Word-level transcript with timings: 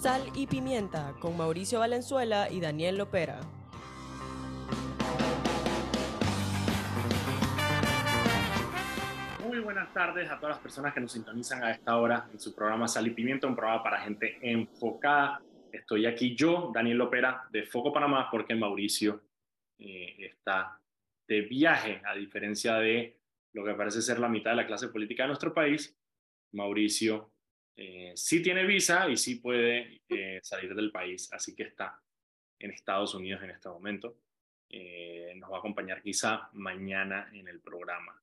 Sal 0.00 0.30
y 0.36 0.46
Pimienta 0.46 1.12
con 1.18 1.36
Mauricio 1.36 1.80
Valenzuela 1.80 2.48
y 2.48 2.60
Daniel 2.60 2.98
Lopera. 2.98 3.40
Muy 9.44 9.58
buenas 9.58 9.92
tardes 9.92 10.30
a 10.30 10.36
todas 10.36 10.54
las 10.54 10.58
personas 10.60 10.94
que 10.94 11.00
nos 11.00 11.10
sintonizan 11.10 11.64
a 11.64 11.72
esta 11.72 11.96
hora 11.96 12.28
en 12.32 12.38
su 12.38 12.54
programa 12.54 12.86
Sal 12.86 13.08
y 13.08 13.10
Pimienta, 13.10 13.48
un 13.48 13.56
programa 13.56 13.82
para 13.82 14.00
gente 14.02 14.38
enfocada. 14.40 15.42
Estoy 15.72 16.06
aquí 16.06 16.36
yo, 16.36 16.70
Daniel 16.72 16.98
Lopera, 16.98 17.48
de 17.50 17.64
Foco 17.64 17.92
Panamá, 17.92 18.28
porque 18.30 18.54
Mauricio 18.54 19.20
eh, 19.80 20.14
está 20.20 20.80
de 21.26 21.40
viaje, 21.40 22.00
a 22.06 22.14
diferencia 22.14 22.76
de 22.76 23.18
lo 23.52 23.64
que 23.64 23.74
parece 23.74 24.00
ser 24.00 24.20
la 24.20 24.28
mitad 24.28 24.52
de 24.52 24.58
la 24.58 24.66
clase 24.68 24.90
política 24.90 25.24
de 25.24 25.28
nuestro 25.30 25.52
país. 25.52 25.98
Mauricio 26.52 27.32
eh, 27.80 28.12
sí 28.16 28.42
tiene 28.42 28.66
visa 28.66 29.08
y 29.08 29.16
sí 29.16 29.36
puede 29.36 30.02
eh, 30.08 30.40
salir 30.42 30.74
del 30.74 30.90
país, 30.90 31.32
así 31.32 31.54
que 31.54 31.62
está 31.62 32.02
en 32.58 32.72
Estados 32.72 33.14
Unidos 33.14 33.40
en 33.44 33.50
este 33.50 33.68
momento. 33.68 34.18
Eh, 34.68 35.32
nos 35.36 35.52
va 35.52 35.56
a 35.56 35.58
acompañar 35.60 36.02
quizá 36.02 36.50
mañana 36.54 37.30
en 37.32 37.46
el 37.46 37.60
programa. 37.60 38.20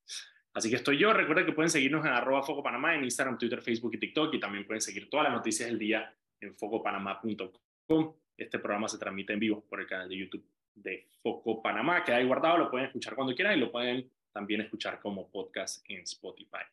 Así 0.53 0.69
que 0.69 0.75
estoy 0.75 0.97
yo. 0.97 1.13
Recuerden 1.13 1.45
que 1.45 1.53
pueden 1.53 1.69
seguirnos 1.69 2.05
en 2.05 2.11
arroba 2.11 2.43
Foco 2.43 2.61
Panamá 2.61 2.95
en 2.95 3.05
Instagram, 3.05 3.37
Twitter, 3.37 3.61
Facebook 3.61 3.93
y 3.95 3.97
TikTok 3.97 4.33
y 4.33 4.41
también 4.41 4.65
pueden 4.65 4.81
seguir 4.81 5.09
todas 5.09 5.23
las 5.23 5.33
noticias 5.33 5.69
del 5.69 5.79
día 5.79 6.13
en 6.41 6.53
focopanamá.com. 6.53 8.13
Este 8.35 8.59
programa 8.59 8.89
se 8.89 8.97
transmite 8.97 9.31
en 9.31 9.39
vivo 9.39 9.65
por 9.69 9.79
el 9.79 9.87
canal 9.87 10.09
de 10.09 10.17
YouTube 10.17 10.45
de 10.73 11.07
Foco 11.21 11.61
Panamá. 11.61 12.03
Queda 12.03 12.17
ahí 12.17 12.25
guardado, 12.25 12.57
lo 12.57 12.69
pueden 12.69 12.87
escuchar 12.87 13.15
cuando 13.15 13.33
quieran 13.33 13.57
y 13.57 13.61
lo 13.61 13.71
pueden 13.71 14.11
también 14.33 14.59
escuchar 14.59 14.99
como 14.99 15.31
podcast 15.31 15.89
en 15.89 16.01
Spotify. 16.01 16.65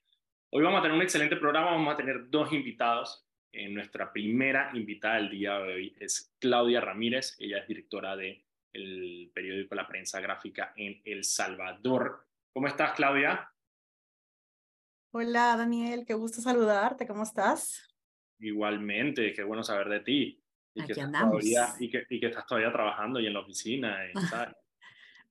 Hoy 0.55 0.63
vamos 0.63 0.81
a 0.81 0.83
tener 0.83 0.95
un 0.95 1.03
excelente 1.03 1.37
programa, 1.37 1.71
vamos 1.71 1.95
a 1.95 1.97
tener 1.97 2.29
dos 2.29 2.53
invitados. 2.53 3.27
En 3.53 3.71
eh, 3.71 3.73
nuestra 3.73 4.13
primera 4.13 4.71
invitada 4.75 5.15
del 5.15 5.31
día 5.31 5.59
de 5.59 5.73
hoy 5.73 5.97
es 5.99 6.35
Claudia 6.39 6.79
Ramírez, 6.83 7.37
ella 7.39 7.57
es 7.57 7.67
directora 7.67 8.17
del 8.17 8.45
el 8.75 9.31
periódico 9.35 9.75
La 9.75 9.89
Prensa 9.89 10.21
Gráfica 10.21 10.75
en 10.77 11.01
El 11.07 11.25
Salvador. 11.25 12.27
¿Cómo 12.53 12.67
estás, 12.67 12.93
Claudia? 12.93 13.51
Hola, 15.13 15.57
Daniel, 15.57 16.05
qué 16.07 16.13
gusto 16.13 16.43
saludarte, 16.43 17.07
¿cómo 17.07 17.23
estás? 17.23 17.89
Igualmente, 18.39 19.33
qué 19.33 19.43
bueno 19.45 19.63
saber 19.63 19.89
de 19.89 20.01
ti. 20.01 20.45
Y 20.75 20.83
Aquí 20.83 20.93
que 20.93 21.01
andamos. 21.01 21.31
Todavía, 21.31 21.75
y, 21.81 21.89
que, 21.89 22.05
y, 22.11 22.21
que, 22.21 22.27
estás 22.27 22.47
todavía 22.47 22.71
trabajando 22.71 23.21
y 23.21 23.27
en 23.27 23.33
la 23.33 23.41
oficina. 23.41 24.01
Y, 24.07 24.13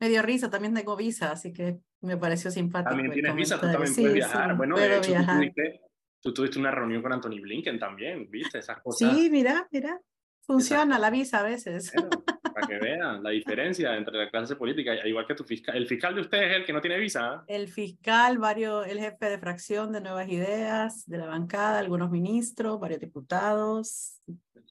me 0.02 0.10
dio 0.10 0.24
risa, 0.24 0.50
también 0.50 0.74
tengo 0.74 0.96
visa, 0.96 1.32
así 1.32 1.54
que 1.54 1.78
me 2.02 2.18
pareció 2.18 2.50
simpático. 2.50 2.90
También 2.90 3.12
tienes 3.12 3.36
visa, 3.36 3.56
tú 3.62 3.68
también 3.72 3.94
puedes 3.94 4.14
viajar. 4.14 4.58
bueno, 4.58 4.76
de 4.76 4.98
hecho, 4.98 5.14
Tú, 5.14 5.26
tuviste, 5.26 5.82
tú 6.20 6.34
tuviste 6.34 6.60
una 6.60 6.72
reunión 6.72 7.04
con 7.04 7.14
Anthony 7.14 7.40
Blinken 7.40 7.78
también, 7.78 8.28
¿viste? 8.32 8.58
Esas 8.58 8.82
cosas. 8.82 9.14
Sí, 9.14 9.30
mira, 9.30 9.68
mira. 9.72 10.02
Funciona 10.44 10.98
la 10.98 11.12
visa 11.12 11.42
a 11.42 11.44
veces. 11.44 11.94
para 12.42 12.68
que 12.68 12.80
vean 12.80 13.22
la 13.22 13.30
diferencia 13.30 13.96
entre 13.96 14.18
la 14.18 14.32
clase 14.32 14.56
política, 14.56 14.96
igual 15.08 15.28
que 15.28 15.36
tu 15.36 15.44
fiscal. 15.44 15.78
El 15.78 15.86
fiscal 15.86 16.16
de 16.16 16.22
ustedes 16.22 16.50
es 16.50 16.58
el 16.58 16.66
que 16.66 16.74
no 16.74 16.82
tiene 16.82 16.98
visa. 16.98 17.44
El 17.48 17.68
fiscal, 17.68 18.40
varios, 18.40 18.88
el 18.88 19.00
jefe 19.00 19.30
de 19.30 19.38
fracción 19.38 19.92
de 19.92 20.02
Nuevas 20.02 20.28
Ideas, 20.28 21.06
de 21.06 21.20
la 21.20 21.28
bancada, 21.28 21.78
algunos 21.78 22.10
ministros, 22.10 22.80
varios 22.80 23.00
diputados. 23.00 24.20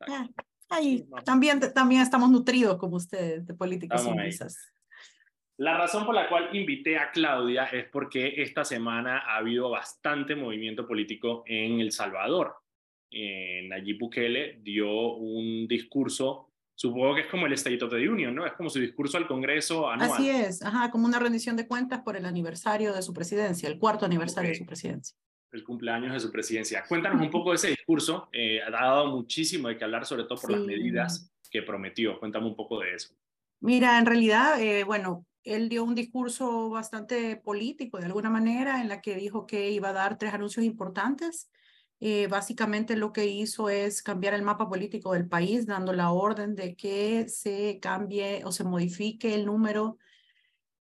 Ah, 0.08 0.28
ahí 0.70 1.06
también, 1.24 1.60
también 1.72 2.02
estamos 2.02 2.30
nutridos 2.30 2.78
como 2.78 2.96
ustedes 2.96 3.46
de 3.46 3.54
políticos 3.54 4.02
sin 4.02 4.16
visas. 4.16 4.58
La 5.60 5.76
razón 5.76 6.06
por 6.06 6.14
la 6.14 6.26
cual 6.26 6.48
invité 6.56 6.96
a 6.96 7.10
Claudia 7.10 7.66
es 7.66 7.84
porque 7.90 8.40
esta 8.40 8.64
semana 8.64 9.18
ha 9.18 9.36
habido 9.36 9.68
bastante 9.68 10.34
movimiento 10.34 10.86
político 10.86 11.42
en 11.44 11.80
El 11.80 11.92
Salvador. 11.92 12.54
Eh, 13.10 13.66
Nayib 13.68 13.98
Bukele 13.98 14.60
dio 14.62 14.88
un 15.16 15.68
discurso, 15.68 16.48
supongo 16.74 17.14
que 17.14 17.20
es 17.22 17.26
como 17.26 17.44
el 17.44 17.52
State 17.52 17.84
of 17.84 17.90
the 17.90 18.08
Union, 18.08 18.34
¿no? 18.34 18.46
Es 18.46 18.54
como 18.54 18.70
su 18.70 18.80
discurso 18.80 19.18
al 19.18 19.26
Congreso 19.26 19.90
anual. 19.90 20.12
Así 20.12 20.30
es, 20.30 20.62
ajá, 20.62 20.90
como 20.90 21.04
una 21.04 21.18
rendición 21.18 21.58
de 21.58 21.66
cuentas 21.68 22.00
por 22.00 22.16
el 22.16 22.24
aniversario 22.24 22.94
de 22.94 23.02
su 23.02 23.12
presidencia, 23.12 23.68
el 23.68 23.78
cuarto 23.78 24.06
aniversario 24.06 24.52
de 24.52 24.56
su 24.56 24.64
presidencia. 24.64 25.14
El 25.52 25.62
cumpleaños 25.62 26.14
de 26.14 26.20
su 26.20 26.32
presidencia. 26.32 26.84
Cuéntanos 26.88 27.20
un 27.20 27.30
poco 27.30 27.50
de 27.50 27.56
ese 27.56 27.68
discurso. 27.68 28.30
Eh, 28.32 28.62
ha 28.62 28.70
dado 28.70 29.08
muchísimo 29.08 29.68
de 29.68 29.76
qué 29.76 29.84
hablar, 29.84 30.06
sobre 30.06 30.24
todo 30.24 30.40
por 30.40 30.52
las 30.52 30.62
medidas 30.62 31.30
que 31.50 31.60
prometió. 31.60 32.18
Cuéntame 32.18 32.46
un 32.46 32.56
poco 32.56 32.80
de 32.80 32.94
eso. 32.94 33.14
Mira, 33.60 33.98
en 33.98 34.06
realidad, 34.06 34.58
eh, 34.58 34.84
bueno, 34.84 35.26
él 35.44 35.68
dio 35.68 35.84
un 35.84 35.94
discurso 35.94 36.70
bastante 36.70 37.36
político, 37.36 37.98
de 37.98 38.06
alguna 38.06 38.30
manera, 38.30 38.80
en 38.80 38.88
la 38.88 39.00
que 39.00 39.16
dijo 39.16 39.46
que 39.46 39.70
iba 39.70 39.90
a 39.90 39.92
dar 39.92 40.18
tres 40.18 40.34
anuncios 40.34 40.64
importantes. 40.64 41.50
Eh, 42.02 42.28
básicamente 42.28 42.96
lo 42.96 43.12
que 43.12 43.26
hizo 43.26 43.68
es 43.68 44.02
cambiar 44.02 44.32
el 44.34 44.42
mapa 44.42 44.68
político 44.68 45.12
del 45.12 45.28
país, 45.28 45.66
dando 45.66 45.92
la 45.92 46.10
orden 46.12 46.54
de 46.54 46.74
que 46.74 47.28
se 47.28 47.78
cambie 47.80 48.42
o 48.44 48.52
se 48.52 48.64
modifique 48.64 49.34
el 49.34 49.44
número 49.44 49.98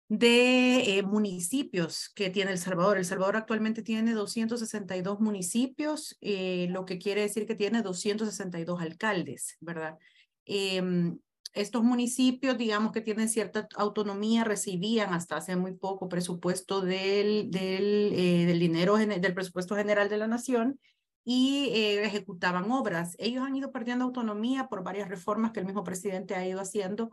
de 0.09 0.97
eh, 0.97 1.03
municipios 1.03 2.09
que 2.15 2.29
tiene 2.29 2.51
El 2.51 2.57
Salvador. 2.57 2.97
El 2.97 3.05
Salvador 3.05 3.37
actualmente 3.37 3.83
tiene 3.83 4.13
262 4.13 5.19
municipios, 5.19 6.17
eh, 6.21 6.67
lo 6.71 6.85
que 6.85 6.97
quiere 6.97 7.21
decir 7.21 7.45
que 7.45 7.55
tiene 7.55 7.83
262 7.83 8.81
alcaldes, 8.81 9.57
¿verdad? 9.59 9.97
Em, 10.45 11.19
estos 11.53 11.83
municipios, 11.83 12.57
digamos 12.57 12.91
que 12.91 13.01
tienen 13.01 13.29
cierta 13.29 13.67
autonomía, 13.75 14.43
recibían 14.43 15.13
hasta 15.13 15.37
hace 15.37 15.55
muy 15.55 15.73
poco 15.73 16.09
presupuesto 16.09 16.81
del, 16.81 17.49
del, 17.51 18.13
eh, 18.13 18.53
dinero 18.53 18.97
del 18.97 19.33
presupuesto 19.33 19.75
general 19.75 20.09
de 20.09 20.17
la 20.17 20.27
nación 20.27 20.79
y 21.23 21.69
eh, 21.73 22.03
ejecutaban 22.05 22.71
obras. 22.71 23.15
Ellos 23.19 23.43
han 23.43 23.55
ido 23.55 23.71
perdiendo 23.71 24.05
autonomía 24.05 24.67
por 24.67 24.83
varias 24.83 25.09
reformas 25.09 25.51
que 25.51 25.59
el 25.59 25.65
mismo 25.65 25.83
presidente 25.83 26.35
ha 26.35 26.47
ido 26.47 26.61
haciendo 26.61 27.11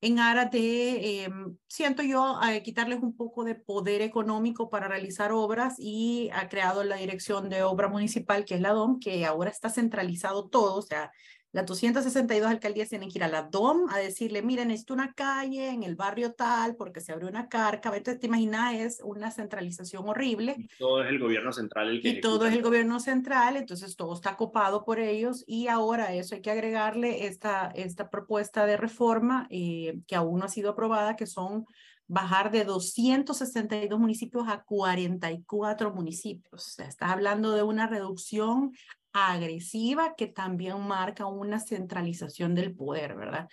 en 0.00 0.18
aras 0.18 0.50
de, 0.50 1.24
em, 1.24 1.56
siento 1.68 2.02
yo, 2.02 2.38
quitarles 2.62 3.00
un 3.00 3.16
poco 3.16 3.44
de 3.44 3.54
poder 3.54 4.02
económico 4.02 4.68
para 4.68 4.88
realizar 4.88 5.32
obras 5.32 5.74
y 5.78 6.28
ha 6.34 6.48
creado 6.48 6.84
la 6.84 6.96
Dirección 6.96 7.48
de 7.48 7.62
Obra 7.62 7.88
Municipal, 7.88 8.44
que 8.44 8.56
es 8.56 8.60
la 8.60 8.72
DOM, 8.72 9.00
que 9.00 9.24
ahora 9.24 9.50
está 9.50 9.70
centralizado 9.70 10.48
todo, 10.48 10.76
o 10.76 10.82
sea, 10.82 11.10
las 11.56 11.64
262 11.64 12.50
alcaldías 12.50 12.90
tienen 12.90 13.08
que 13.10 13.16
ir 13.16 13.24
a 13.24 13.28
la 13.28 13.44
DOM 13.44 13.88
a 13.88 13.96
decirle, 13.96 14.42
miren, 14.42 14.68
necesito 14.68 14.92
una 14.92 15.14
calle 15.14 15.70
en 15.70 15.84
el 15.84 15.96
barrio 15.96 16.34
tal 16.34 16.76
porque 16.76 17.00
se 17.00 17.12
abrió 17.12 17.30
una 17.30 17.48
carca. 17.48 17.88
Entonces, 17.96 18.20
te 18.20 18.26
imaginas, 18.26 18.74
es 18.74 19.00
una 19.02 19.30
centralización 19.30 20.06
horrible. 20.06 20.56
Y 20.58 20.68
todo 20.78 21.02
es 21.02 21.08
el 21.08 21.18
gobierno 21.18 21.54
central 21.54 21.88
el 21.88 22.02
que 22.02 22.08
Y 22.10 22.20
todo 22.20 22.44
es 22.44 22.52
el 22.52 22.60
gobierno 22.60 23.00
central, 23.00 23.56
entonces 23.56 23.96
todo 23.96 24.12
está 24.12 24.36
copado 24.36 24.84
por 24.84 25.00
ellos 25.00 25.44
y 25.46 25.68
ahora 25.68 26.12
eso 26.12 26.34
hay 26.34 26.42
que 26.42 26.50
agregarle 26.50 27.24
esta, 27.26 27.72
esta 27.74 28.10
propuesta 28.10 28.66
de 28.66 28.76
reforma 28.76 29.46
eh, 29.48 30.00
que 30.06 30.14
aún 30.14 30.40
no 30.40 30.44
ha 30.44 30.48
sido 30.50 30.72
aprobada, 30.72 31.16
que 31.16 31.24
son 31.24 31.64
bajar 32.08 32.50
de 32.50 32.64
262 32.64 33.98
municipios 33.98 34.46
a 34.48 34.62
44 34.62 35.92
municipios. 35.92 36.66
O 36.66 36.70
sea, 36.70 36.86
estás 36.86 37.10
hablando 37.10 37.52
de 37.52 37.62
una 37.62 37.86
reducción 37.86 38.72
agresiva 39.16 40.14
que 40.16 40.26
también 40.26 40.80
marca 40.86 41.26
una 41.26 41.60
centralización 41.60 42.54
del 42.54 42.74
poder, 42.74 43.16
¿verdad? 43.16 43.48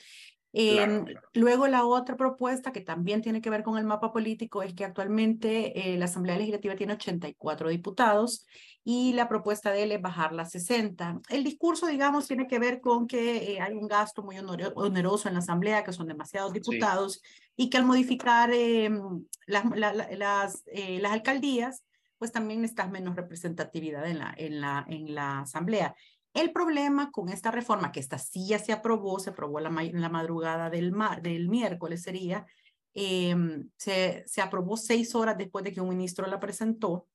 Em, 0.56 1.06
luego 1.34 1.66
la 1.66 1.84
otra 1.84 2.16
propuesta 2.16 2.72
que 2.72 2.81
también 2.81 3.24
tiene 3.24 3.41
que 3.41 3.50
ver 3.50 3.63
con 3.63 3.79
el 3.79 3.85
mapa 3.85 4.13
político 4.13 4.62
es 4.62 4.75
que 4.75 4.85
actualmente 4.85 5.94
eh, 5.94 5.97
la 5.97 6.06
Asamblea 6.06 6.38
Legislativa 6.38 6.75
tiene 6.75 6.94
84 6.94 7.69
diputados 7.69 8.46
y 8.84 9.13
la 9.13 9.28
propuesta 9.28 9.72
de 9.72 9.84
él 9.84 9.91
es 9.94 10.02
bajarla 10.02 10.44
a 10.44 10.46
60. 10.46 11.22
El 11.29 11.44
discurso, 11.44 11.88
digamos, 11.88 12.28
tiene 12.28 12.47
que 12.47 12.59
ver 12.59 12.81
con 12.81 13.07
que 13.07 13.53
eh, 13.53 13.62
hay 13.62 13.73
un 13.73 13.88
gasto 13.88 14.22
muy 14.22 14.38
oneroso 14.38 15.28
en 15.28 15.34
la 15.34 15.40
Asamblea, 15.40 15.84
que 15.84 15.91
son 15.91 16.07
demasiados 16.07 16.53
diputados 16.53 17.23
y 17.56 17.72
que 17.72 17.78
al 17.78 17.85
modificar 17.85 18.52
em, 18.53 19.25
las, 19.47 20.63
eh, 20.68 21.00
las 21.00 21.13
alcaldías, 21.13 21.84
pues 22.23 22.31
también 22.31 22.61
necesitas 22.61 22.89
menos 22.89 23.17
representatividad 23.17 24.09
en 24.09 24.19
la, 24.19 24.34
en 24.38 24.61
la, 24.61 24.85
en 24.88 25.13
la 25.13 25.40
asamblea. 25.41 25.93
El 26.34 26.53
problema 26.53 27.11
con 27.11 27.28
esta 27.28 27.52
reforma, 27.52 27.91
que 27.91 27.99
esta 27.99 28.17
sí 28.17 28.47
ya 28.47 28.59
se 28.59 28.72
aprobó, 28.72 29.20
se 29.20 29.31
aprobó 29.31 29.59
la, 29.59 29.70
la 29.70 30.08
madrugada 30.08 30.70
del, 30.70 30.93
del 31.22 31.49
miércoles 31.49 32.02
sería, 32.02 32.46
em, 32.93 33.70
se, 33.75 34.23
se 34.25 34.40
aprobó 34.41 34.78
seis 34.78 35.14
horas 35.16 35.37
después 35.37 35.66
de 35.66 35.73
que 35.73 35.81
un 35.81 35.90
ministro 35.90 36.25
la 36.28 36.40
presentó, 36.40 37.09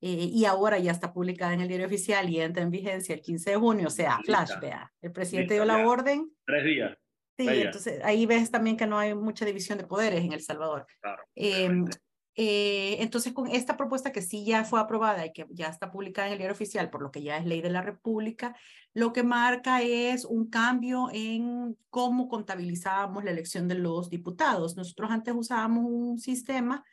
eh, 0.00 0.30
y 0.32 0.44
ahora 0.44 0.78
ya 0.78 0.92
está 0.92 1.12
publicada 1.12 1.52
en 1.52 1.62
el 1.62 1.66
diario 1.66 1.86
oficial 1.86 2.30
y 2.30 2.40
entra 2.40 2.62
en 2.62 2.70
vigencia 2.70 3.12
el 3.12 3.22
15 3.22 3.50
de 3.50 3.56
junio, 3.56 3.88
o 3.88 3.90
sea, 3.90 4.20
flash, 4.24 4.52
vea. 4.60 4.92
El 5.02 5.10
presidente 5.10 5.54
dio 5.54 5.64
la 5.64 5.84
orden. 5.84 6.30
Tres 6.46 6.64
días. 6.64 6.96
Sí, 7.36 7.48
entonces 7.48 8.04
ahí 8.04 8.24
ves 8.24 8.52
también 8.52 8.76
que 8.76 8.86
no 8.86 8.98
hay 8.98 9.16
mucha 9.16 9.44
división 9.44 9.78
de 9.78 9.86
poderes 9.88 10.22
en 10.22 10.32
El 10.32 10.42
Salvador. 10.42 10.86
Claro, 11.00 11.24
eh, 11.34 11.68
eh, 12.36 12.96
entonces, 13.00 13.32
con 13.32 13.48
esta 13.48 13.76
propuesta 13.76 14.10
que 14.10 14.22
sí 14.22 14.44
ya 14.44 14.64
fue 14.64 14.80
aprobada 14.80 15.24
y 15.24 15.32
que 15.32 15.46
ya 15.50 15.68
está 15.68 15.92
publicada 15.92 16.26
en 16.28 16.32
el 16.32 16.38
diario 16.38 16.54
oficial, 16.54 16.90
por 16.90 17.02
lo 17.02 17.10
que 17.10 17.22
ya 17.22 17.36
es 17.36 17.46
ley 17.46 17.60
de 17.60 17.70
la 17.70 17.82
República, 17.82 18.56
lo 18.92 19.12
que 19.12 19.22
marca 19.22 19.82
es 19.82 20.24
un 20.24 20.48
cambio 20.50 21.08
en 21.12 21.76
cómo 21.90 22.28
contabilizábamos 22.28 23.24
la 23.24 23.30
elección 23.30 23.68
de 23.68 23.76
los 23.76 24.10
diputados. 24.10 24.76
Nosotros 24.76 25.10
antes 25.10 25.34
usábamos 25.36 25.84
un 25.86 26.18
sistema 26.18 26.84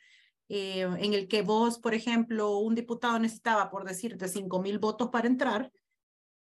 eh, 0.48 0.82
en 0.82 1.14
el 1.14 1.28
que 1.28 1.42
vos, 1.42 1.78
por 1.78 1.94
ejemplo, 1.94 2.58
un 2.58 2.74
diputado 2.74 3.18
necesitaba, 3.18 3.70
por 3.70 3.84
decirte, 3.84 4.28
5 4.28 4.60
mil 4.62 4.78
votos 4.78 5.08
para 5.10 5.26
entrar, 5.26 5.72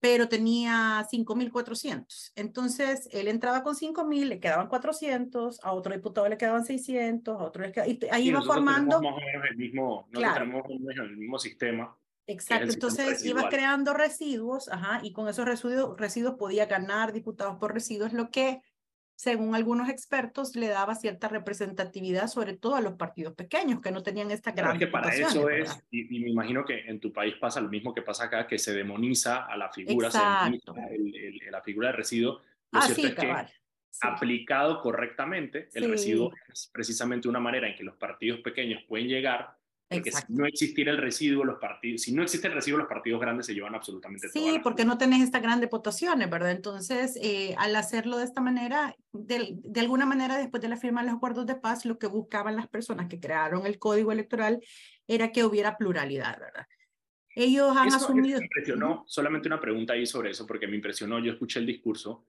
pero 0.02 0.28
tenía 0.28 1.08
5.400. 1.10 2.34
Entonces, 2.36 3.08
él 3.12 3.28
entraba 3.28 3.64
con 3.64 3.76
5.000, 3.76 4.26
le 4.26 4.40
quedaban 4.40 4.68
400, 4.68 5.64
a 5.64 5.74
otro 5.74 5.94
diputado 5.94 6.28
le 6.28 6.38
quedaban 6.38 6.66
600, 6.66 7.40
a 7.40 7.44
otro 7.44 7.62
le 7.62 7.72
quedaban... 7.72 7.92
Y 7.92 8.00
ahí 8.10 8.30
iba 8.30 8.42
formando... 8.42 9.00
Más 9.00 9.14
o 9.14 9.18
menos 9.18 9.46
el 9.52 9.58
mismo, 9.58 10.08
claro. 10.12 10.34
tenemos 10.34 10.66
el 10.70 11.18
mismo 11.18 11.38
sistema. 11.38 11.96
Exacto, 12.26 12.74
entonces 12.74 13.24
iba 13.26 13.48
creando 13.50 13.94
residuos, 13.94 14.70
ajá, 14.70 15.02
y 15.04 15.12
con 15.12 15.28
esos 15.28 15.46
residuos, 15.46 16.00
residuos 16.00 16.36
podía 16.36 16.66
ganar 16.66 17.14
diputados 17.14 17.58
por 17.58 17.74
residuos, 17.74 18.14
lo 18.14 18.32
que 18.32 18.62
según 19.22 19.54
algunos 19.54 19.88
expertos, 19.88 20.56
le 20.56 20.68
daba 20.68 20.96
cierta 20.96 21.28
representatividad, 21.28 22.26
sobre 22.26 22.58
todo 22.58 22.74
a 22.74 22.82
los 22.82 22.94
partidos 22.94 23.36
pequeños, 23.36 23.80
que 23.80 23.92
no 23.92 24.02
tenían 24.02 24.32
esta 24.32 24.52
gran... 24.52 24.72
Es 24.72 24.80
que 24.80 24.88
para 24.88 25.14
eso 25.14 25.48
es, 25.48 25.80
y, 25.92 26.06
me 26.22 26.32
imagino 26.32 26.66
que 26.66 26.80
en 26.88 27.00
tu 27.00 27.14
país 27.14 27.36
pasa 27.40 27.62
lo 27.62 27.70
mismo 27.70 27.94
que 27.94 28.02
pasa 28.02 28.24
acá, 28.24 28.48
que 28.48 28.58
se 28.58 28.74
demoniza 28.74 29.46
a 29.46 29.56
la 29.58 29.70
figura, 29.70 30.10
se 30.10 30.18
demoniza 30.18 30.74
la 31.52 31.62
figura 31.62 31.90
de 31.90 31.94
residuo. 31.94 32.42
Lo 32.72 32.80
ah, 32.80 32.88
cierto 32.88 33.08
es 33.10 33.14
que 33.14 33.36
aplicado 34.02 34.82
correctamente, 34.82 35.70
el 35.76 35.92
residuo 35.92 36.32
es 36.52 36.72
precisamente 36.74 37.30
una 37.30 37.40
manera 37.40 37.68
en 37.68 37.76
que 37.76 37.84
los 37.84 37.98
partidos 37.98 38.40
pequeños 38.40 38.82
pueden 38.88 39.08
llegar 39.08 39.56
porque 39.92 40.12
si 40.12 40.24
no 40.30 40.46
existiera 40.46 40.92
el 40.92 40.98
residuo, 40.98 41.44
los 41.44 41.60
partidos, 41.60 42.02
si 42.02 42.14
no 42.14 42.24
existe 42.24 42.48
el 42.48 42.54
residuo, 42.54 42.80
los 42.80 42.88
partidos 42.88 43.20
grandes 43.20 43.46
se 43.46 43.54
llevan 43.54 43.76
absolutamente 43.76 44.30
todo. 44.30 44.44
Sí, 44.44 44.60
porque 44.64 44.86
no 44.86 44.98
tenés 44.98 45.22
estas 45.22 45.42
grandes 45.42 45.70
votaciones, 45.70 46.30
¿verdad? 46.30 46.52
Entonces, 46.52 47.18
eh, 47.22 47.56
al 47.58 47.76
hacerlo 47.76 48.18
de 48.18 48.26
esta 48.26 48.42
manera, 48.42 48.96
de, 49.12 49.56
de, 49.58 49.80
alguna 49.80 50.06
manera, 50.06 50.38
después 50.38 50.62
de 50.62 50.70
la 50.70 50.78
firma 50.78 51.02
de 51.02 51.08
los 51.08 51.18
acuerdos 51.18 51.46
de 51.46 51.56
paz, 51.56 51.86
lo 51.86 52.00
que 52.00 52.08
buscaban 52.08 52.56
las 52.56 52.68
personas 52.68 53.10
que 53.10 53.20
crearon 53.20 53.66
el 53.66 53.80
código 53.80 54.12
electoral 54.12 54.62
era 55.08 55.32
que 55.32 55.44
hubiera 55.44 55.78
pluralidad, 55.78 56.40
¿verdad? 56.40 56.68
Ellos 57.36 57.76
han 57.76 57.94
asumido... 57.94 58.40
me 58.40 58.46
impresionó, 58.46 59.04
solamente 59.08 59.48
una 59.48 59.60
pregunta 59.60 59.94
ahí 59.94 60.06
sobre 60.06 60.32
eso, 60.32 60.46
porque 60.46 60.68
me 60.68 60.76
impresionó, 60.76 61.20
yo 61.20 61.32
escuché 61.32 61.60
el 61.60 61.66
discurso 61.66 62.28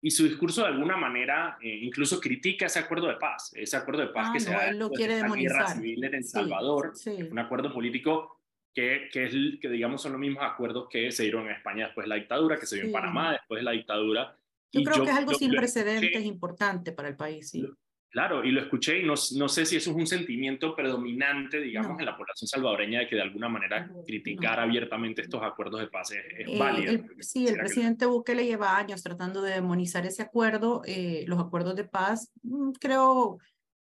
y 0.00 0.10
su 0.10 0.24
discurso 0.24 0.62
de 0.62 0.68
alguna 0.68 0.96
manera 0.96 1.58
eh, 1.60 1.78
incluso 1.82 2.20
critica 2.20 2.66
ese 2.66 2.78
acuerdo 2.78 3.08
de 3.08 3.16
paz, 3.16 3.52
ese 3.54 3.76
acuerdo 3.76 4.02
de 4.02 4.08
paz 4.08 4.28
ah, 4.28 4.32
que 4.32 4.40
se 4.40 4.50
da 4.50 4.72
lo 4.72 4.90
quiere 4.90 5.20
la 5.20 5.28
guerra 5.28 5.68
civil 5.68 6.04
en 6.04 6.14
El 6.14 6.24
Salvador, 6.24 6.92
un 7.30 7.38
acuerdo 7.38 7.72
político 7.72 8.40
que, 8.72 9.08
que, 9.12 9.24
es, 9.24 9.32
que 9.60 9.68
digamos 9.68 10.00
son 10.00 10.12
los 10.12 10.20
mismos 10.20 10.44
acuerdos 10.44 10.88
que 10.88 11.10
se 11.10 11.24
dieron 11.24 11.46
en 11.46 11.52
España 11.52 11.86
después 11.86 12.04
de 12.04 12.08
la 12.10 12.14
dictadura, 12.14 12.58
que 12.58 12.66
se 12.66 12.76
dio 12.76 12.84
en 12.84 12.92
Panamá 12.92 13.32
después 13.32 13.58
de 13.58 13.64
la 13.64 13.72
dictadura. 13.72 14.36
Yo 14.70 14.82
creo 14.84 15.04
que 15.04 15.10
es 15.10 15.16
algo 15.16 15.34
sin 15.34 15.50
precedentes 15.50 16.24
importante 16.24 16.92
para 16.92 17.08
el 17.08 17.16
país, 17.16 17.50
sí. 17.50 17.66
Claro, 18.10 18.42
y 18.42 18.50
lo 18.52 18.62
escuché 18.62 19.00
y 19.00 19.04
no, 19.04 19.14
no, 19.36 19.48
sé 19.48 19.66
si 19.66 19.76
eso 19.76 19.90
es 19.90 19.96
un 19.96 20.06
sentimiento 20.06 20.74
predominante, 20.74 21.60
digamos, 21.60 21.98
en 22.00 22.06
la 22.06 22.16
población 22.16 22.48
salvadoreña 22.48 23.00
de 23.00 23.08
que 23.08 23.16
de 23.16 23.22
alguna 23.22 23.50
manera 23.50 23.90
criticar 24.06 24.58
abiertamente 24.58 25.20
estos 25.20 25.42
acuerdos 25.42 25.80
de 25.80 25.88
paz 25.88 26.12
es, 26.12 26.48
eh, 26.48 26.58
válido. 26.58 27.04
sí, 27.20 27.46
el 27.46 27.56
presidente 27.56 28.06
Bukele 28.06 28.46
lleva 28.46 28.78
años 28.78 29.02
tratando 29.02 29.42
de 29.42 29.52
demonizar 29.52 30.06
ese 30.06 30.22
acuerdo, 30.22 30.80
eh, 30.86 31.24
los 31.26 31.38
acuerdos 31.38 31.76
de 31.76 31.84
paz, 31.84 32.32
mm, 32.42 32.70
creo 32.80 33.38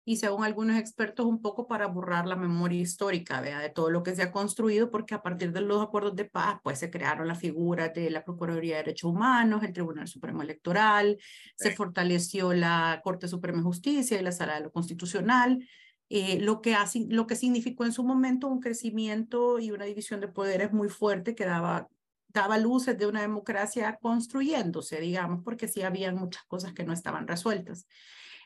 y 0.08 0.19
según 0.19 0.44
algunos 0.44 0.76
expertos 0.76 1.26
un 1.26 1.43
poco 1.43 1.67
para 1.67 1.88
borrar 1.88 2.29
la 2.29 2.37
memoria 2.37 2.81
histórica 2.81 3.41
¿vea? 3.41 3.58
de 3.58 3.70
todo 3.70 3.91
lo 3.91 4.05
que 4.05 4.14
se 4.14 4.23
ha 4.23 4.31
construido, 4.31 4.88
porque 4.88 5.17
a 5.17 5.23
partir 5.23 5.50
de 5.53 5.61
los 5.61 5.82
acuerdos 5.82 6.14
de 6.14 6.25
paz, 6.26 6.61
pues 6.62 6.79
se 6.79 6.93
crearon 6.93 7.26
las 7.26 7.41
figuras 7.41 7.93
de 7.93 8.08
la 8.11 8.25
Procuraduría 8.25 8.76
de 8.76 8.85
Derechos 8.85 9.11
Humanos, 9.11 9.64
el 9.64 9.73
Tribunal 9.73 10.06
Supremo 10.06 10.43
Electoral, 10.43 11.19
se 11.56 11.73
fortaleció 11.73 12.53
la 12.53 13.00
Corte 13.03 13.26
Suprema 13.26 13.58
de 13.58 13.64
Justicia 13.64 14.17
y 14.17 14.23
la 14.23 14.31
Sala 14.31 14.55
de 14.55 14.61
lo 14.61 14.70
Constitucional, 14.70 15.69
eh, 16.08 16.38
lo, 16.41 16.62
que 16.62 16.76
lo 17.08 17.26
que 17.26 17.35
significó 17.35 17.85
en 17.85 17.93
su 17.93 18.05
momento 18.05 18.47
un 18.47 18.61
crecimiento 18.61 19.58
y 19.58 19.73
una 19.73 19.87
división 19.87 20.20
de 20.20 20.29
poderes 20.29 20.73
muy 20.73 20.88
fuerte 20.88 21.35
que 21.35 21.47
daba 21.47 21.88
daba 22.29 22.58
luces 22.58 22.99
de 22.99 23.06
una 23.06 23.23
democracia 23.23 23.99
construyéndose, 24.00 25.00
digamos, 25.00 25.43
porque 25.43 25.69
sí 25.69 25.82
había 25.82 26.12
muchas 26.12 26.44
cosas 26.44 26.75
que 26.75 26.85
no 26.85 26.93
estaban 26.93 27.26
resueltas. 27.26 27.87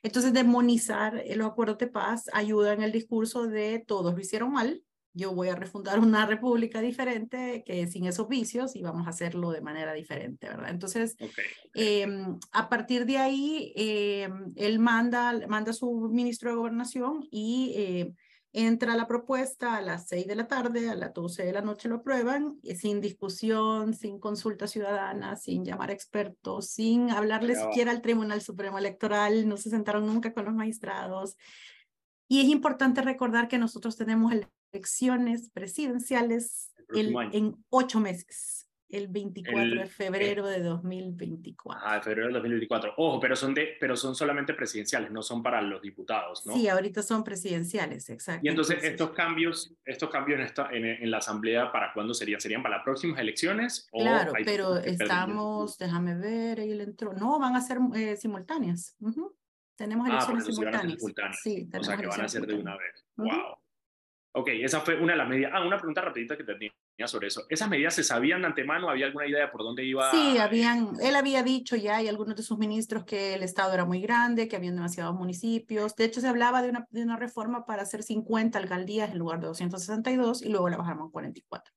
Entonces, 0.02 0.32
demonizar 0.32 1.22
los 1.36 1.46
acuerdos 1.48 1.78
de 1.78 1.86
paz 1.88 2.30
ayuda 2.32 2.72
en 2.72 2.82
el 2.82 2.92
discurso 2.92 3.46
de 3.46 3.84
todos 3.86 4.14
lo 4.14 4.20
hicieron 4.20 4.52
mal, 4.52 4.82
yo 5.12 5.34
voy 5.34 5.48
a 5.48 5.56
refundar 5.56 5.98
una 5.98 6.24
república 6.26 6.80
diferente 6.80 7.64
que 7.66 7.86
sin 7.88 8.06
esos 8.06 8.28
vicios 8.28 8.76
y 8.76 8.82
vamos 8.82 9.06
a 9.06 9.10
hacerlo 9.10 9.50
de 9.50 9.60
manera 9.60 9.92
diferente, 9.92 10.48
¿verdad? 10.48 10.70
Entonces, 10.70 11.16
em, 11.74 12.38
a 12.52 12.68
partir 12.68 13.06
de 13.06 13.18
ahí, 13.18 13.72
em, 13.76 14.52
él 14.56 14.78
manda, 14.78 15.32
manda 15.48 15.72
a 15.72 15.74
su 15.74 16.08
ministro 16.12 16.50
de 16.50 16.56
gobernación 16.56 17.26
y 17.30 17.72
eh, 17.76 18.14
Entra 18.52 18.96
la 18.96 19.06
propuesta 19.06 19.76
a 19.76 19.80
las 19.80 20.08
6 20.08 20.26
de 20.26 20.34
la 20.34 20.48
tarde, 20.48 20.90
a 20.90 20.96
las 20.96 21.14
12 21.14 21.44
de 21.44 21.52
la 21.52 21.60
noche 21.60 21.88
lo 21.88 21.96
aprueban, 21.96 22.58
y 22.62 22.74
sin 22.74 23.00
discusión, 23.00 23.94
sin 23.94 24.18
consulta 24.18 24.66
ciudadana, 24.66 25.36
sin 25.36 25.64
llamar 25.64 25.90
expertos, 25.90 26.68
sin 26.70 27.10
hablarle 27.10 27.54
siquiera 27.54 27.92
al 27.92 28.02
Tribunal 28.02 28.40
Supremo 28.40 28.78
Electoral, 28.78 29.48
no 29.48 29.56
se 29.56 29.70
sentaron 29.70 30.06
nunca 30.06 30.32
con 30.32 30.46
los 30.46 30.54
magistrados. 30.54 31.36
Y 32.28 32.40
es 32.40 32.48
importante 32.48 33.02
recordar 33.02 33.46
que 33.46 33.58
nosotros 33.58 33.96
tenemos 33.96 34.32
elecciones 34.72 35.50
presidenciales 35.50 36.72
en 36.92 37.64
ocho 37.68 38.00
meses 38.00 38.69
el 38.92 39.08
24 39.08 39.80
de 39.80 39.86
febrero 39.86 40.46
de 40.46 40.62
2024. 40.62 41.82
Ah, 41.84 41.96
de 41.96 42.02
febrero 42.02 42.28
de 42.28 42.34
2024. 42.34 42.94
Ojo, 42.96 43.20
pero 43.20 43.36
son, 43.36 43.54
de, 43.54 43.76
pero 43.78 43.96
son 43.96 44.14
solamente 44.14 44.54
presidenciales, 44.54 45.10
no 45.10 45.22
son 45.22 45.42
para 45.42 45.62
los 45.62 45.80
diputados, 45.80 46.44
¿no? 46.46 46.54
Sí, 46.54 46.68
ahorita 46.68 47.02
son 47.02 47.24
presidenciales, 47.24 48.08
exacto. 48.10 48.40
Y 48.44 48.48
entonces, 48.48 48.82
estos 48.82 49.10
cambios, 49.10 49.74
estos 49.84 50.10
cambios 50.10 50.40
en, 50.40 50.46
esta, 50.46 50.68
en, 50.72 51.10
la 51.10 51.18
Asamblea, 51.18 51.70
¿para 51.72 51.92
cuándo 51.92 52.14
serían? 52.14 52.40
¿Serían 52.40 52.62
para 52.62 52.76
las 52.76 52.84
próximas 52.84 53.18
elecciones? 53.20 53.88
Claro, 53.92 54.32
pero 54.44 54.76
estamos, 54.76 55.78
déjame 55.78 56.16
ver, 56.16 56.60
ahí 56.60 56.72
entró. 56.72 57.12
No, 57.12 57.38
van 57.38 57.56
a 57.56 57.60
ser 57.60 57.78
eh, 57.94 58.16
simultáneas. 58.16 58.96
Tenemos 59.76 60.06
ah, 60.08 60.10
elecciones 60.10 60.44
simultáneas. 60.44 61.02
Sí, 61.42 61.66
tenemos 61.66 61.88
o 61.88 61.90
sea, 61.90 61.96
que 61.96 62.06
van 62.06 62.20
a 62.20 62.28
ser 62.28 62.46
de 62.46 62.54
una 62.54 62.76
vez. 62.76 63.04
Wow. 63.16 63.56
Ok, 64.32 64.48
esa 64.52 64.80
fue 64.80 65.00
una 65.00 65.12
de 65.12 65.18
las 65.18 65.28
medidas. 65.28 65.52
Ah, 65.54 65.64
una 65.66 65.76
pregunta 65.76 66.02
rapidita 66.02 66.36
que 66.36 66.44
tenía 66.44 66.70
sobre 67.08 67.28
eso. 67.28 67.44
¿Esas 67.48 67.68
medidas 67.68 67.94
se 67.94 68.04
sabían 68.04 68.42
de 68.42 68.48
antemano? 68.48 68.88
¿Había 68.88 69.06
alguna 69.06 69.26
idea 69.26 69.50
por 69.50 69.62
dónde 69.62 69.84
iba? 69.84 70.10
Sí, 70.10 70.38
habían, 70.38 70.92
él 71.00 71.16
había 71.16 71.42
dicho 71.42 71.76
ya 71.76 72.02
y 72.02 72.08
algunos 72.08 72.36
de 72.36 72.42
sus 72.42 72.58
ministros 72.58 73.04
que 73.04 73.34
el 73.34 73.42
Estado 73.42 73.74
era 73.74 73.84
muy 73.84 74.00
grande, 74.00 74.48
que 74.48 74.56
habían 74.56 74.76
demasiados 74.76 75.14
municipios. 75.14 75.96
De 75.96 76.04
hecho, 76.04 76.20
se 76.20 76.28
hablaba 76.28 76.62
de 76.62 76.70
una, 76.70 76.86
de 76.90 77.02
una 77.02 77.16
reforma 77.16 77.66
para 77.66 77.82
hacer 77.82 78.02
50 78.02 78.58
alcaldías 78.58 79.10
en 79.12 79.18
lugar 79.18 79.40
de 79.40 79.46
262 79.46 80.42
y 80.42 80.48
luego 80.48 80.68
la 80.68 80.76
bajaron 80.76 81.08
a 81.08 81.10
44. 81.10 81.74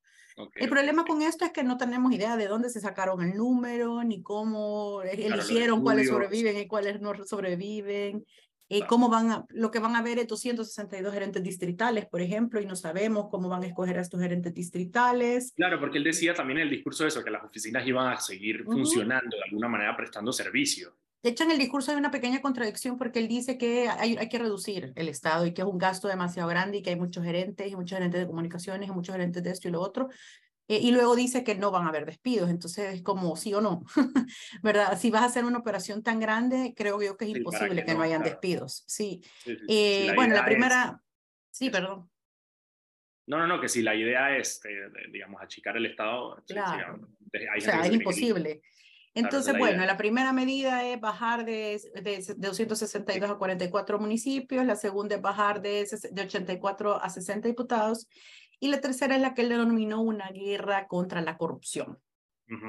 el 0.56 0.70
problema 0.70 1.06
con 1.06 1.22
esto 1.22 1.46
es 1.46 1.52
que 1.52 1.64
no 1.64 1.78
tenemos 1.78 2.12
idea 2.12 2.38
de 2.38 2.48
dónde 2.48 2.70
se 2.70 2.80
sacaron 2.80 3.22
el 3.22 3.38
número, 3.38 4.04
ni 4.04 4.22
cómo 4.22 5.02
eligieron 5.04 5.84
cuáles 5.84 6.08
sobreviven 6.08 6.58
y 6.58 6.68
cuáles 6.68 7.02
no 7.02 7.14
sobreviven. 7.26 8.26
Eh, 8.70 8.82
cómo 8.88 9.10
van 9.10 9.32
a, 9.32 9.46
lo 9.50 9.72
que 9.72 9.80
van 9.80 9.96
a 9.96 10.02
ver 10.02 10.20
es 10.20 10.28
262 10.28 11.14
gerentes 11.14 11.44
distritales, 11.44 12.06
por 12.06 12.22
ejemplo, 12.22 12.62
y 12.62 12.66
no 12.66 12.76
sabemos 12.76 13.28
cómo 13.30 13.50
van 13.50 13.64
a 13.64 13.68
escoger 13.68 13.98
a 13.98 14.02
estos 14.02 14.22
gerentes 14.22 14.54
distritales. 14.54 15.54
Claro, 15.56 15.80
porque 15.80 15.98
él 15.98 16.04
decía 16.04 16.34
también 16.34 16.60
en 16.60 16.64
el 16.64 16.70
discurso 16.70 17.04
de 17.04 17.10
eso, 17.10 17.24
que 17.24 17.32
las 17.32 17.44
oficinas 17.44 17.86
iban 17.86 18.12
a 18.12 18.20
seguir 18.20 18.64
funcionando 18.64 19.36
de 19.36 19.44
alguna 19.44 19.68
manera 19.68 19.96
prestando 19.96 20.32
servicio. 20.32 20.96
De 21.24 21.30
hecho, 21.30 21.46
en 21.46 21.52
el 21.52 21.58
discurso 21.58 21.92
hay 21.92 21.98
una 21.98 22.12
pequeña 22.12 22.42
contradicción 22.42 22.98
porque 22.98 23.20
él 23.20 23.30
dice 23.30 23.58
que 23.58 23.88
hay, 23.88 24.18
hay, 24.18 24.28
que 24.28 24.40
reducir 24.40 24.92
el 24.96 25.08
Estado 25.08 25.46
y 25.46 25.54
que 25.54 25.62
es 25.62 25.68
un 25.68 25.78
gasto 25.78 26.10
demasiado 26.10 26.50
grande 26.50 26.80
y 26.80 26.82
que 26.82 26.90
hay 26.90 26.98
muchos 26.98 27.24
gerentes 27.24 27.72
y 27.72 27.76
muchos 27.78 27.98
gerentes 27.98 28.20
de 28.20 28.28
comunicaciones 28.28 28.90
y 28.90 28.92
muchos 28.92 29.16
gerentes 29.16 29.42
de 29.42 29.52
esto 29.52 29.70
y 29.70 29.72
lo 29.72 29.80
otro. 29.80 30.10
Eh, 30.68 30.80
y 30.82 30.92
luego 30.92 31.16
dice 31.16 31.44
que 31.44 31.56
no 31.56 31.72
van 31.72 31.86
a 31.86 31.90
haber 31.90 32.06
despidos, 32.06 32.50
entonces 32.50 32.96
es 32.96 33.02
como 33.02 33.36
sí 33.36 33.54
o 33.54 33.60
no, 33.60 33.84
¿verdad? 34.64 34.98
Si 34.98 35.12
vas 35.12 35.24
a 35.24 35.26
hacer 35.26 35.44
una 35.44 35.60
operación 35.60 36.04
tan 36.04 36.20
grande, 36.20 36.74
creo 36.76 37.02
yo 37.02 37.18
que 37.18 37.26
es 37.26 37.32
imposible 37.32 37.84
que, 37.84 37.94
no, 37.94 38.02
hayan 38.02 38.24
despidos, 38.24 38.84
sí. 38.88 39.22
Eh, 39.68 40.14
bueno, 40.16 40.36
la 40.36 40.46
primera, 40.46 41.02
sí, 41.52 41.70
perdón. 41.70 42.10
No, 43.26 43.38
no, 43.38 43.48
no, 43.48 43.60
que 43.60 43.68
si 43.68 43.82
la 43.82 43.96
idea 43.96 44.38
es, 44.38 44.62
eh, 44.66 45.10
digamos, 45.12 45.42
achicar 45.42 45.76
el 45.76 45.86
Estado, 45.86 46.42
claro. 46.48 47.10
o 47.58 47.62
sea, 47.62 47.86
es 47.86 47.92
imposible. 47.92 48.62
Entonces, 49.16 49.56
bueno, 49.58 49.86
la 49.86 49.96
primera 49.96 50.34
medida 50.34 50.88
es 50.88 51.00
bajar 51.00 51.46
de, 51.46 51.80
de, 51.94 52.02
de, 52.02 52.48
262 52.48 53.30
a 53.30 53.36
44 53.36 54.00
municipios, 54.00 54.66
la 54.66 54.76
segunda 54.76 55.16
es 55.16 55.22
bajar 55.22 55.62
de, 55.62 55.88
de 56.12 56.22
84 56.24 57.02
a 57.02 57.10
60 57.10 57.48
diputados 57.48 58.08
y 58.64 58.70
la 58.70 58.80
tercera 58.80 59.18
es 59.18 59.22
la 59.22 59.34
que 59.34 59.42
él 59.42 59.50
denominó 59.50 60.02
una 60.02 60.30
guerra 60.30 60.88
contra 60.88 61.22
la 61.22 61.38
corrupción. 61.38 62.00